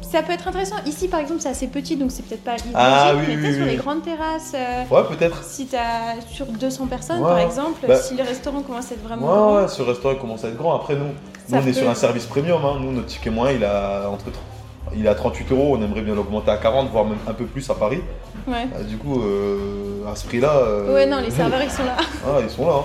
ça 0.00 0.22
peut 0.22 0.32
être 0.32 0.48
intéressant. 0.48 0.76
Ici, 0.86 1.08
par 1.08 1.20
exemple, 1.20 1.40
c'est 1.40 1.48
assez 1.48 1.66
petit, 1.66 1.96
donc 1.96 2.10
c'est 2.10 2.22
peut-être 2.24 2.44
pas 2.44 2.54
hygiénique, 2.56 2.74
Ah 2.76 3.12
oui, 3.16 3.36
mais 3.36 3.48
oui, 3.48 3.54
sur 3.56 3.64
les 3.66 3.76
grandes 3.76 4.02
terrasses. 4.02 4.52
euh, 4.54 4.84
Ouais, 4.90 5.02
peut-être. 5.08 5.42
Si 5.44 5.66
t'as 5.66 6.20
sur 6.30 6.46
200 6.46 6.86
personnes, 6.86 7.20
Ouais. 7.20 7.28
par 7.28 7.38
exemple, 7.38 7.84
Bah- 7.86 7.96
si 7.96 8.14
le 8.16 8.22
restaurant 8.22 8.62
commence 8.62 8.90
à 8.90 8.94
être 8.94 9.02
vraiment 9.04 9.26
Ouais, 9.26 9.34
grand, 9.34 9.56
ouais, 9.62 9.68
ce 9.68 9.82
restaurant 9.82 10.14
commence 10.16 10.44
à 10.44 10.48
être 10.48 10.56
grand. 10.56 10.74
Après, 10.74 10.94
nous, 10.94 11.06
nous 11.48 11.58
on 11.58 11.66
est 11.66 11.72
sur 11.72 11.88
un 11.88 11.94
service 11.94 12.26
premium. 12.26 12.64
hein. 12.64 12.76
Nous, 12.80 12.92
notre 12.92 13.06
ticket 13.08 13.30
moyen, 13.30 13.56
il 13.56 13.64
a 13.64 14.08
entre 14.10 14.26
tr- 14.26 14.94
il 14.94 15.06
est 15.06 15.08
à 15.08 15.14
38 15.14 15.50
euros. 15.52 15.76
On 15.78 15.82
aimerait 15.82 16.02
bien 16.02 16.14
l'augmenter 16.14 16.50
à 16.50 16.56
40, 16.58 16.90
voire 16.90 17.04
même 17.04 17.18
un 17.26 17.32
peu 17.32 17.44
plus 17.44 17.68
à 17.70 17.74
Paris. 17.74 18.00
ouais. 18.46 18.66
Ah, 18.78 18.82
du 18.82 18.96
coup, 18.98 19.20
euh, 19.22 20.10
à 20.10 20.14
ce 20.16 20.26
prix-là. 20.26 20.52
euh, 20.56 20.94
Ouais, 20.94 21.06
non, 21.06 21.18
les 21.20 21.30
serveurs 21.30 21.62
ils 21.62 21.70
sont 21.70 21.84
là. 21.84 21.96
Ah, 22.26 22.40
ils 22.42 22.50
sont 22.50 22.66
là. 22.66 22.74
hein. 22.78 22.84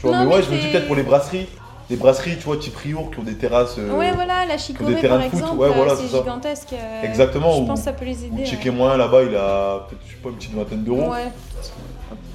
Tu 0.00 0.06
vois, 0.08 0.16
Non, 0.18 0.24
mais 0.24 0.30
ouais, 0.34 0.40
mais 0.40 0.42
je 0.42 0.50
me 0.50 0.58
dis 0.60 0.68
peut-être 0.72 0.86
pour 0.86 0.96
les 0.96 1.02
brasseries. 1.04 1.46
Les 1.92 1.98
brasseries, 1.98 2.38
tu 2.38 2.44
vois, 2.44 2.56
type 2.56 2.74
Riour, 2.76 3.10
qui 3.10 3.18
ont 3.18 3.22
des 3.22 3.34
terrasses. 3.34 3.76
euh, 3.78 3.98
ouais, 3.98 4.12
voilà, 4.12 4.46
la 4.46 4.56
des 4.56 4.62
chicorée 4.62 4.94
terrains 4.94 5.16
par 5.18 5.26
de 5.26 5.30
foot, 5.30 5.40
exemple, 5.40 5.60
ouais, 5.60 5.68
voilà, 5.76 5.94
c'est 5.94 6.08
gigantesque. 6.08 6.72
euh, 6.72 7.02
Exactement, 7.02 7.52
Je 7.52 7.60
ou- 7.60 7.66
pense 7.66 7.80
que 7.80 7.84
ça 7.84 7.92
peut 7.92 8.06
les 8.06 8.24
aider. 8.24 8.36
ouais. 8.38 8.42
ticket 8.44 8.70
moyen 8.70 8.96
là-bas, 8.96 9.22
il 9.24 9.36
a 9.36 9.86
peut-être, 9.90 10.00
je 10.06 10.12
sais 10.12 10.18
pas, 10.22 10.30
une 10.30 10.36
petite 10.36 10.54
vingtaine 10.54 10.84
d'euros. 10.84 11.10
Ouais. 11.12 11.28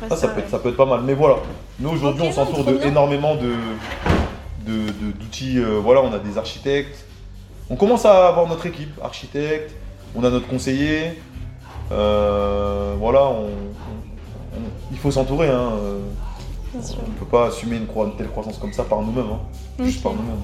Après, 0.03 0.09
Ça, 0.15 0.21
ça, 0.21 0.27
peut 0.27 0.41
être, 0.41 0.49
ça 0.51 0.59
peut 0.59 0.69
être 0.69 0.77
pas 0.77 0.85
mal. 0.85 0.99
Mais 1.03 1.15
voilà, 1.15 1.37
nous 1.79 1.89
aujourd'hui, 1.89 2.21
on 2.27 2.31
s'entoure 2.31 2.65
de 2.65 2.73
bien. 2.73 2.87
énormément 2.87 3.33
de, 3.33 3.49
de- 4.71 4.89
de- 4.91 5.11
d'outils. 5.19 5.57
euh, 5.57 5.79
voilà, 5.83 6.01
on 6.01 6.13
a 6.13 6.19
des 6.19 6.37
architectes. 6.37 7.03
On 7.71 7.75
commence 7.75 8.05
à 8.05 8.27
avoir 8.27 8.45
notre 8.47 8.67
équipe, 8.67 8.93
architecte. 9.03 9.73
On 10.15 10.23
a 10.23 10.29
notre 10.29 10.47
conseiller. 10.47 11.19
Euh, 11.91 12.93
voilà, 12.99 13.23
on, 13.23 13.45
on- 13.45 14.57
on- 14.57 14.91
il 14.91 14.99
faut 14.99 15.09
s'entourer. 15.09 15.49
Hein. 15.49 15.71
Bien 16.77 16.87
sûr. 16.87 16.97
On 17.05 17.09
ne 17.11 17.15
peut 17.15 17.25
pas 17.25 17.47
assumer 17.47 17.77
une, 17.77 17.87
telle 18.17 18.29
croissance 18.29 18.57
comme 18.57 18.73
ça 18.73 18.83
par 18.83 19.01
nous-mêmes. 19.01 19.31
hein. 19.31 19.83
Juste 19.83 20.01
par 20.03 20.13
nous-mêmes. 20.13 20.41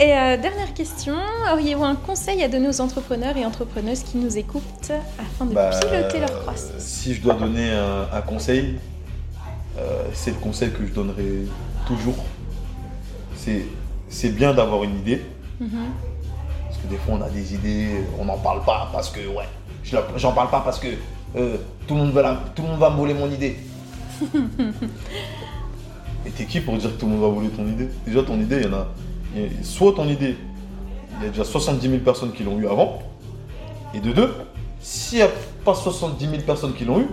Et 0.00 0.12
euh, 0.12 0.36
dernière 0.36 0.72
question, 0.74 1.14
auriez-vous 1.52 1.84
un 1.84 1.96
conseil 1.96 2.42
à 2.44 2.48
donner 2.48 2.68
aux 2.68 2.80
entrepreneurs 2.80 3.36
et 3.36 3.44
entrepreneuses 3.44 4.04
qui 4.04 4.16
nous 4.18 4.38
écoutent 4.38 4.92
afin 5.18 5.46
de 5.46 5.54
Bah, 5.54 5.70
piloter 5.70 6.20
leur 6.20 6.40
croissance? 6.42 6.78
Si 6.78 7.14
je 7.14 7.20
dois 7.20 7.34
donner 7.34 7.72
un, 7.72 8.06
un 8.12 8.20
conseil, 8.20 8.78
euh, 9.76 10.04
c'est 10.12 10.30
le 10.30 10.36
conseil 10.36 10.70
que 10.70 10.86
je 10.86 10.92
donnerai 10.92 11.46
toujours. 11.86 12.16
C'est, 14.08 14.28
bien 14.30 14.52
d'avoir 14.54 14.84
une 14.84 14.98
idée, 14.98 15.22
Mhm. 15.60 15.68
parce 16.66 16.76
que 16.80 16.86
des 16.86 16.96
fois 16.98 17.14
on 17.18 17.22
a 17.22 17.30
des 17.30 17.54
idées, 17.54 18.04
on 18.20 18.24
n'en 18.26 18.36
parle 18.38 18.62
pas 18.64 18.88
parce 18.92 19.10
que 19.10 19.20
ouais, 19.20 19.48
J'en 20.16 20.32
parle 20.32 20.50
pas 20.50 20.60
parce 20.60 20.78
que 20.78 20.88
euh, 21.36 21.56
tout, 21.86 21.94
le 21.94 22.00
monde 22.00 22.12
va 22.12 22.22
la- 22.22 22.42
tout 22.54 22.60
le 22.62 22.68
monde 22.68 22.78
va 22.78 22.90
me 22.90 22.96
voler 22.96 23.14
mon 23.14 23.30
idée. 23.30 23.56
Et 26.26 26.30
t'es 26.30 26.44
qui 26.44 26.60
pour 26.60 26.76
dire 26.76 26.94
que 26.94 27.00
tout 27.00 27.06
le 27.06 27.12
monde 27.12 27.20
va 27.22 27.28
voler 27.28 27.48
ton 27.48 27.66
idée? 27.66 27.88
Déjà, 28.06 28.22
ton 28.22 28.38
idée, 28.40 28.58
il 28.62 28.64
y 28.64 28.68
en 28.68 28.74
a. 28.76 28.86
il 29.34 29.42
y 29.42 29.46
a- 29.46 29.48
soit 29.62 29.92
ton 29.94 30.08
idée, 30.08 30.36
il 31.20 31.24
y 31.24 31.26
a 31.26 31.30
déjà 31.30 31.44
70 31.44 31.88
000 31.88 32.00
personnes 32.02 32.32
qui 32.32 32.42
l'ont 32.42 32.58
eu 32.58 32.66
avant. 32.66 32.98
Et 33.94 34.00
de 34.00 34.12
deux, 34.12 34.34
s'il 34.80 35.18
n'y 35.18 35.24
a 35.24 35.28
pas 35.64 35.74
70 35.74 36.28
000 36.28 36.42
personnes 36.42 36.74
qui 36.74 36.84
l'ont 36.84 37.00
eu, 37.00 37.06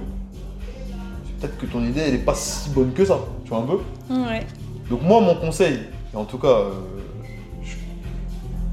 peut-être 1.39 1.57
que 1.57 1.65
ton 1.65 1.83
idée, 1.85 2.01
elle 2.01 2.13
n'est 2.13 2.17
pas 2.19 2.35
si 2.35 2.69
bonne 2.71 2.91
que 2.93 3.05
ça. 3.05 3.19
Tu 3.43 3.49
vois 3.49 3.59
un 3.59 3.63
peu? 3.63 3.77
Ouais. 4.13 4.45
donc 4.89 5.01
moi, 5.03 5.21
mon 5.21 5.35
conseil, 5.35 5.79
et 6.13 6.17
en 6.17 6.25
tout 6.25 6.37
cas, 6.37 6.47
euh, 6.47 6.71
je 7.63 7.75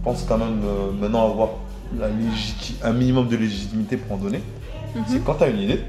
pense 0.03 0.25
quand 0.25 0.39
même 0.39 0.63
euh, 0.65 0.91
maintenant 0.93 1.31
avoir 1.31 1.51
la 1.99 2.07
un 2.85 2.93
minimum 2.93 3.29
de 3.29 3.37
légitimité 3.37 3.97
pour 3.97 4.17
en 4.17 4.19
donner, 4.19 4.41
Mhm. 4.95 5.05
c'est 5.07 5.25
quand 5.25 5.35
tu 5.35 5.45
as 5.45 5.49
une 5.49 5.61
idée, 5.61 5.81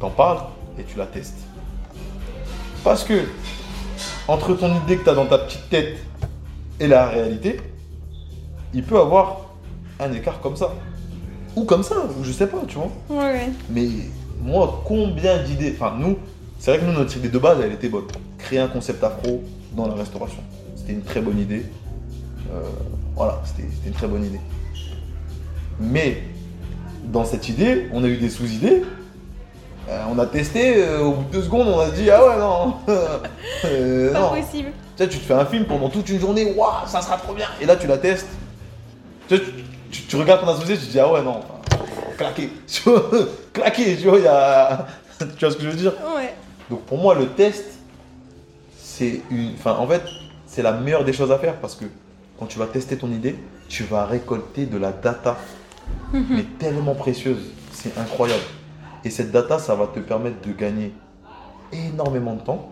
t'en 0.00 0.10
parles 0.10 0.40
et 0.78 0.84
tu 0.84 0.96
la 0.98 1.06
testes. 1.06 1.45
Parce 2.86 3.02
que 3.02 3.24
entre 4.28 4.54
ton 4.54 4.72
idée 4.84 4.96
que 4.96 5.02
tu 5.02 5.10
as 5.10 5.14
dans 5.14 5.26
ta 5.26 5.38
petite 5.38 5.68
tête 5.68 5.96
et 6.78 6.86
la 6.86 7.08
réalité, 7.08 7.60
il 8.72 8.84
peut 8.84 8.96
avoir 8.96 9.40
un 9.98 10.12
écart 10.12 10.40
comme 10.40 10.54
ça. 10.54 10.72
Ou 11.56 11.64
comme 11.64 11.82
ça, 11.82 11.96
ou 12.16 12.22
je 12.22 12.30
sais 12.30 12.46
pas, 12.46 12.62
tu 12.68 12.76
vois. 12.76 12.92
Ouais. 13.10 13.48
Mais 13.70 13.88
moi, 14.40 14.84
combien 14.86 15.42
d'idées 15.42 15.74
Enfin, 15.74 15.96
nous, 15.98 16.16
c'est 16.60 16.70
vrai 16.70 16.78
que 16.78 16.84
nous, 16.84 16.96
notre 16.96 17.16
idée 17.16 17.28
de 17.28 17.38
base, 17.40 17.58
elle 17.60 17.72
était 17.72 17.88
bonne. 17.88 18.04
Créer 18.38 18.60
un 18.60 18.68
concept 18.68 19.02
afro 19.02 19.42
dans 19.72 19.88
la 19.88 19.94
restauration. 19.94 20.44
C'était 20.76 20.92
une 20.92 21.02
très 21.02 21.20
bonne 21.20 21.40
idée. 21.40 21.64
Euh, 22.54 22.60
voilà, 23.16 23.42
c'était 23.44 23.68
une 23.84 23.94
très 23.94 24.06
bonne 24.06 24.26
idée. 24.26 24.40
Mais 25.80 26.22
dans 27.02 27.24
cette 27.24 27.48
idée, 27.48 27.88
on 27.92 28.04
a 28.04 28.06
eu 28.06 28.18
des 28.18 28.30
sous-idées. 28.30 28.84
Euh, 29.88 30.02
on 30.10 30.18
a 30.18 30.26
testé, 30.26 30.82
euh, 30.82 31.00
au 31.02 31.12
bout 31.12 31.24
de 31.30 31.32
deux 31.38 31.42
secondes, 31.44 31.68
on 31.68 31.78
a 31.78 31.90
dit 31.90 32.10
Ah 32.10 32.24
ouais, 32.26 32.36
non, 32.38 32.74
Euh, 33.64 34.12
Pas 34.12 34.20
non. 34.20 34.28
possible. 34.30 34.72
Tu 34.96 35.02
sais, 35.04 35.08
tu 35.08 35.18
te 35.18 35.24
fais 35.24 35.34
un 35.34 35.44
film 35.46 35.64
pendant 35.66 35.88
toute 35.88 36.08
une 36.08 36.18
journée, 36.18 36.52
waouh, 36.56 36.86
ça 36.86 37.00
sera 37.02 37.16
trop 37.18 37.34
bien. 37.34 37.46
Et 37.60 37.66
là, 37.66 37.76
tu 37.76 37.86
la 37.86 37.98
testes. 37.98 38.26
Tu, 39.28 39.36
sais, 39.36 39.42
tu- 39.42 39.52
tu- 39.90 40.02
tu 40.02 40.16
regardes 40.16 40.40
ton 40.40 40.48
associé, 40.48 40.76
tu 40.76 40.86
te 40.86 40.90
dis, 40.90 40.98
ah 41.00 41.12
ouais, 41.12 41.22
non, 41.22 41.40
claqué. 42.16 42.50
Tu 42.66 42.82
vois, 42.82 43.10
claqué, 43.52 43.96
tu 43.96 44.08
vois, 44.08 44.18
il 44.18 44.24
y 44.24 44.28
a. 44.28 44.86
tu 45.18 45.24
vois 45.44 45.50
ce 45.50 45.56
que 45.56 45.62
je 45.62 45.68
veux 45.68 45.76
dire? 45.76 45.92
Ouais. 46.16 46.34
Donc 46.70 46.80
pour 46.82 46.98
moi, 46.98 47.14
le 47.14 47.26
test, 47.28 47.64
c'est 48.78 49.20
une. 49.30 49.52
Enfin, 49.58 49.76
en 49.78 49.86
fait, 49.86 50.02
c'est 50.46 50.62
la 50.62 50.72
meilleure 50.72 51.04
des 51.04 51.12
choses 51.12 51.30
à 51.30 51.38
faire 51.38 51.54
parce 51.56 51.74
que 51.76 51.84
quand 52.38 52.46
tu 52.46 52.58
vas 52.58 52.66
tester 52.66 52.96
ton 52.96 53.10
idée, 53.12 53.36
tu 53.68 53.84
vas 53.84 54.04
récolter 54.06 54.66
de 54.66 54.78
la 54.78 54.90
data, 54.92 55.36
mais 56.12 56.44
tellement 56.58 56.94
précieuse. 56.94 57.38
C'est 57.72 57.96
incroyable. 57.98 58.42
Et 59.06 59.10
cette 59.10 59.30
data, 59.30 59.60
ça 59.60 59.76
va 59.76 59.86
te 59.86 60.00
permettre 60.00 60.40
de 60.44 60.52
gagner 60.52 60.92
énormément 61.72 62.34
de 62.34 62.40
temps, 62.40 62.70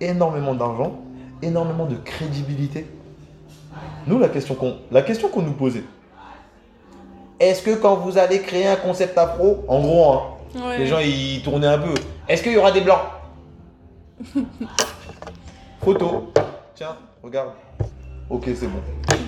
énormément 0.00 0.54
d'argent, 0.56 0.98
énormément 1.40 1.86
de 1.86 1.94
crédibilité. 1.94 2.84
Nous, 4.08 4.18
la 4.18 4.28
question 4.28 4.56
qu'on 4.56 4.78
la 4.90 5.02
question 5.02 5.28
qu'on 5.28 5.42
nous 5.42 5.52
posait, 5.52 5.84
est-ce 7.38 7.62
que 7.62 7.76
quand 7.76 7.94
vous 7.94 8.18
allez 8.18 8.40
créer 8.40 8.66
un 8.66 8.74
concept 8.74 9.16
afro, 9.16 9.64
en 9.68 9.80
gros, 9.82 10.12
hein, 10.14 10.22
Ouais. 10.68 10.78
les 10.78 10.86
gens 10.88 10.98
ils 10.98 11.40
tournaient 11.44 11.68
un 11.68 11.78
peu, 11.78 11.94
est-ce 12.28 12.42
qu'il 12.42 12.52
y 12.52 12.56
aura 12.56 12.72
des 12.72 12.80
blancs? 12.80 12.98
Photo. 15.80 16.32
Tiens, 16.74 16.96
regarde. 17.22 17.50
Ok, 18.28 18.46
c'est 18.46 18.66
bon. 18.66 18.80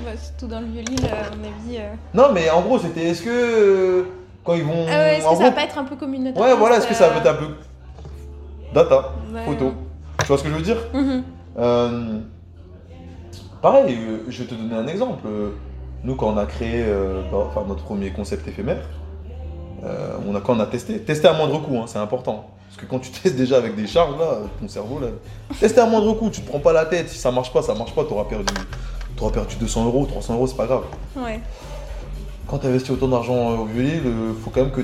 Ouais, 0.05 0.17
surtout 0.21 0.49
dans 0.49 0.59
le 0.59 0.67
violil, 0.67 0.99
à 1.07 1.31
mon 1.37 1.45
avis. 1.45 1.79
euh. 1.79 1.93
Non, 2.13 2.33
mais 2.35 2.51
en 2.51 2.63
gros, 2.63 2.81
c'était 2.81 3.05
est-ce 3.11 3.23
que 3.23 3.31
euh, 3.31 4.05
quand 4.49 4.55
ils 4.55 4.65
vont. 4.65 4.87
Ah 4.89 5.13
est-ce 5.13 5.29
que 5.29 5.37
ça 5.37 5.43
va 5.45 5.51
pas 5.51 5.65
être 5.65 5.79
un 5.79 5.85
peu 5.85 5.97
comme 5.97 6.15
une 6.15 6.25
note 6.25 6.39
Ouais, 6.39 6.55
voilà, 6.57 6.79
est-ce 6.79 6.87
que 6.87 6.95
ça 6.95 7.09
va 7.11 7.19
être 7.19 7.27
un 7.27 7.35
peu. 7.35 7.49
Data, 8.73 9.13
ouais. 9.35 9.45
photo. 9.45 9.73
Tu 10.21 10.27
vois 10.27 10.39
ce 10.39 10.43
que 10.43 10.49
je 10.49 10.55
veux 10.55 10.63
dire 10.63 10.79
Mhm. 10.95 11.23
Euh, 11.59 12.19
pareil, 13.61 13.95
euh, 13.99 14.19
je 14.29 14.43
vais 14.43 14.49
te 14.49 14.55
donner 14.55 14.75
un 14.75 14.87
exemple. 14.87 15.27
Nous, 16.05 16.15
quand 16.15 16.29
on 16.29 16.39
a 16.39 16.47
créé 16.47 16.85
euh, 16.87 17.23
bah, 17.31 17.39
enfin, 17.49 17.65
notre 17.69 17.83
premier 17.85 18.11
concept 18.11 18.49
éphémère, 18.49 18.89
on 20.27 20.35
a, 20.35 20.41
quand 20.41 20.57
on 20.57 20.61
a 20.61 20.67
testé, 20.67 20.99
tester 21.01 21.29
à 21.29 21.35
moindre 21.35 21.61
coût, 21.61 21.77
hein, 21.79 21.85
c'est 21.87 21.99
important. 21.99 22.47
Parce 22.69 22.81
que 22.81 22.87
quand 22.87 23.01
tu 23.01 23.11
testes 23.23 23.37
déjà 23.37 23.59
avec 23.59 23.77
des 23.77 23.87
charges, 23.87 24.19
là, 24.19 24.39
ton 24.61 24.69
cerveau, 24.69 24.99
là, 24.99 25.09
tester 25.61 25.81
à 25.81 25.87
moindre 25.87 26.15
coût, 26.15 26.31
tu 26.31 26.41
te 26.41 26.49
prends 26.49 26.61
pas 26.61 26.73
la 26.73 26.87
tête. 26.87 27.11
Si 27.11 27.19
ça 27.19 27.31
marche 27.31 27.53
pas, 27.53 27.61
ça 27.61 27.75
marche 27.75 27.95
pas, 27.95 28.05
tu 28.05 28.15
auras 28.15 28.25
perdu, 28.25 28.55
t'auras 29.17 29.33
perdu 29.33 29.57
200 29.57 29.85
euros, 29.85 30.07
300 30.07 30.35
euros, 30.35 30.47
c'est 30.47 30.57
pas 30.57 30.67
grave. 30.67 30.85
Ouais. 31.17 31.41
Quand 32.49 32.59
tu 32.59 32.67
investis 32.67 32.91
autant 32.91 33.09
d'argent 33.09 33.53
euh, 33.53 33.57
au 33.57 33.65
violil, 33.67 34.01
il 34.05 34.43
faut 34.43 34.51
quand 34.51 34.63
même 34.63 34.71
que 34.71 34.81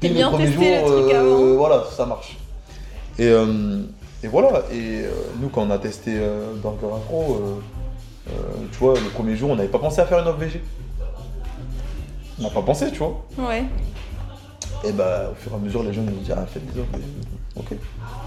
dès 0.00 0.08
les 0.08 0.22
premiers 0.22 0.52
jours, 0.52 0.64
le 0.64 1.14
avant. 1.14 1.54
voilà, 1.56 1.84
ça 1.90 2.06
marche. 2.06 2.36
Et, 3.18 3.26
euh, 3.26 3.82
et 4.22 4.28
voilà, 4.28 4.62
et 4.72 5.02
euh, 5.04 5.10
nous 5.40 5.48
quand 5.48 5.62
on 5.62 5.70
a 5.70 5.78
testé 5.78 6.12
euh, 6.16 6.54
Burger 6.62 6.86
Afro, 6.96 7.34
euh, 7.34 7.60
euh, 8.30 8.32
tu 8.72 8.78
vois, 8.78 8.94
le 8.94 9.08
premier 9.10 9.36
jour, 9.36 9.50
on 9.50 9.56
n'avait 9.56 9.68
pas 9.68 9.78
pensé 9.78 10.00
à 10.00 10.06
faire 10.06 10.20
une 10.20 10.28
offre 10.28 10.38
VG. 10.38 10.62
On 12.38 12.42
n'a 12.44 12.50
pas 12.50 12.62
pensé, 12.62 12.90
tu 12.92 12.98
vois. 12.98 13.24
Ouais. 13.38 13.64
Et 14.84 14.92
bah, 14.92 15.30
au 15.32 15.34
fur 15.34 15.50
et 15.50 15.54
à 15.56 15.58
mesure, 15.58 15.82
les 15.82 15.92
gens 15.92 16.02
nous 16.02 16.12
disent 16.12 16.32
Ah, 16.36 16.46
faites 16.46 16.64
des 16.72 16.80
offres 16.80 16.92
VG. 16.92 17.04
Ok. 17.56 17.76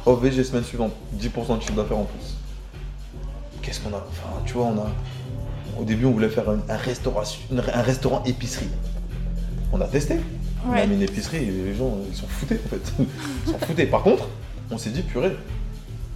Offre 0.06 0.22
VG 0.22 0.44
semaine 0.44 0.64
suivante, 0.66 0.92
10% 1.18 1.58
de 1.58 1.62
chiffre 1.62 1.74
d'affaires 1.74 1.98
en 1.98 2.04
plus. 2.04 2.36
Qu'est-ce 3.62 3.80
qu'on 3.80 3.94
a? 3.96 4.06
Enfin, 4.10 4.42
tu 4.46 4.54
vois, 4.54 4.66
on 4.66 4.78
a. 4.78 4.88
Au 5.82 5.84
début, 5.84 6.06
on 6.06 6.12
voulait 6.12 6.30
faire 6.30 6.48
un, 6.48 6.60
un 6.70 6.78
restauration, 6.78 7.42
une- 7.52 7.60
un 7.60 7.82
restaurant 7.82 8.24
épicerie. 8.26 8.68
On 9.74 9.82
a 9.82 9.86
testé. 9.88 10.18
On 10.70 10.74
a 10.74 10.86
mis 10.86 10.94
une 10.96 11.02
épicerie 11.02 11.38
et 11.38 11.52
les 11.52 11.74
gens, 11.76 11.98
ils 12.08 12.16
s'en 12.16 12.28
foutaient 12.28 12.60
en 12.64 12.70
fait. 12.70 12.94
Ils 13.48 13.52
s'en 13.52 13.58
foutaient. 13.58 13.88
Par 13.88 14.04
contre, 14.04 14.28
on 14.70 14.78
s'est 14.78 14.92
dit, 14.92 15.02
purée, 15.02 15.36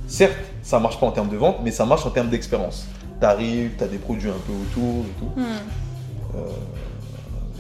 certes, 0.07 0.37
ça 0.61 0.79
marche 0.79 0.99
pas 0.99 1.07
en 1.07 1.11
termes 1.11 1.29
de 1.29 1.35
vente, 1.37 1.57
mais 1.63 1.71
ça 1.71 1.83
marche 1.85 2.05
en 2.05 2.11
termes 2.11 2.29
d'expérience. 2.29 2.85
T'arrives, 3.19 3.71
t'as 3.77 3.87
des 3.87 3.97
produits 3.97 4.29
un 4.29 4.33
peu 4.45 4.53
autour 4.53 5.03
et 5.05 5.19
tout. 5.19 5.41
Hmm. 5.41 6.37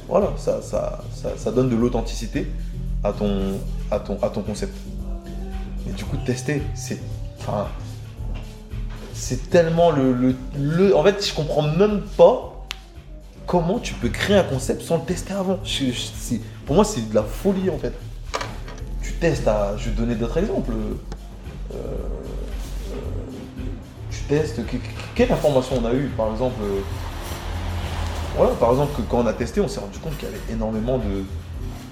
Voilà, 0.07 0.29
ça, 0.37 0.61
ça, 0.61 1.03
ça, 1.11 1.29
ça 1.37 1.51
donne 1.51 1.69
de 1.69 1.75
l'authenticité 1.75 2.45
à 3.03 3.11
ton, 3.11 3.57
à, 3.89 3.99
ton, 3.99 4.19
à 4.21 4.29
ton 4.29 4.41
concept. 4.43 4.77
Et 5.89 5.91
du 5.93 6.03
coup, 6.05 6.17
tester, 6.25 6.61
c'est. 6.75 6.99
Enfin. 7.39 7.65
C'est 9.17 9.49
tellement 9.49 9.91
le, 9.91 10.11
le, 10.13 10.35
le- 10.59 10.95
En 10.95 11.03
fait, 11.03 11.25
je 11.25 11.33
comprends 11.33 11.61
même 11.61 12.01
pas 12.17 12.65
comment 13.47 13.79
tu 13.79 13.93
peux 13.93 14.09
créer 14.09 14.35
un 14.35 14.43
concept 14.43 14.81
sans 14.81 14.97
le 14.97 15.03
tester 15.03 15.33
avant. 15.33 15.57
Je- 15.63 15.85
je- 15.85 16.09
c'est- 16.15 16.41
pour 16.65 16.75
moi, 16.75 16.83
c'est 16.83 17.09
de 17.09 17.15
la 17.15 17.23
folie 17.23 17.69
en 17.69 17.77
fait. 17.77 17.93
Tu 19.01 19.13
testes 19.13 19.47
à. 19.47 19.75
Je 19.77 19.85
vais 19.85 19.91
te 19.91 19.97
donner 20.01 20.15
d'autres 20.15 20.37
exemples. 20.37 20.71
Euh, 20.73 21.75
euh, 21.75 21.75
tu 24.11 24.19
testes. 24.23 24.57
que- 24.65 24.75
que- 24.77 24.83
quelle 25.15 25.31
information 25.31 25.77
on 25.81 25.85
a 25.85 25.93
eu 25.93 26.07
Par 26.17 26.31
exemple. 26.31 26.59
euh, 26.61 26.81
voilà, 28.35 28.53
par 28.55 28.71
exemple, 28.71 28.97
que 28.97 29.01
quand 29.09 29.19
on 29.19 29.27
a 29.27 29.33
testé, 29.33 29.61
on 29.61 29.67
s'est 29.69 29.79
rendu 29.79 29.97
compte 29.99 30.17
qu'il 30.17 30.27
y 30.27 30.31
avait 30.31 30.41
énormément 30.53 30.97
de, 30.97 31.03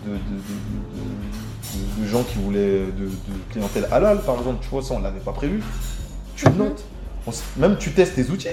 de, 0.06 0.14
de- 0.18 2.02
de- 2.02 2.08
gens 2.08 2.24
qui 2.24 2.38
voulaient 2.40 2.82
de, 2.88 3.10
clientèle 3.50 3.88
halal, 3.92 4.20
par 4.24 4.36
exemple. 4.40 4.58
Tu 4.62 4.68
vois, 4.70 4.82
ça, 4.84 4.94
on 4.96 5.00
l'avait 5.00 5.22
pas 5.22 5.32
prévu. 5.32 5.64
Tu 6.36 6.46
le 6.46 6.52
Mhm. 6.52 6.58
notes. 6.58 6.84
On 7.28 7.32
s- 7.32 7.44
même 7.58 7.78
tu 7.78 7.92
testes 7.92 8.16
tes 8.16 8.30
outils. 8.30 8.48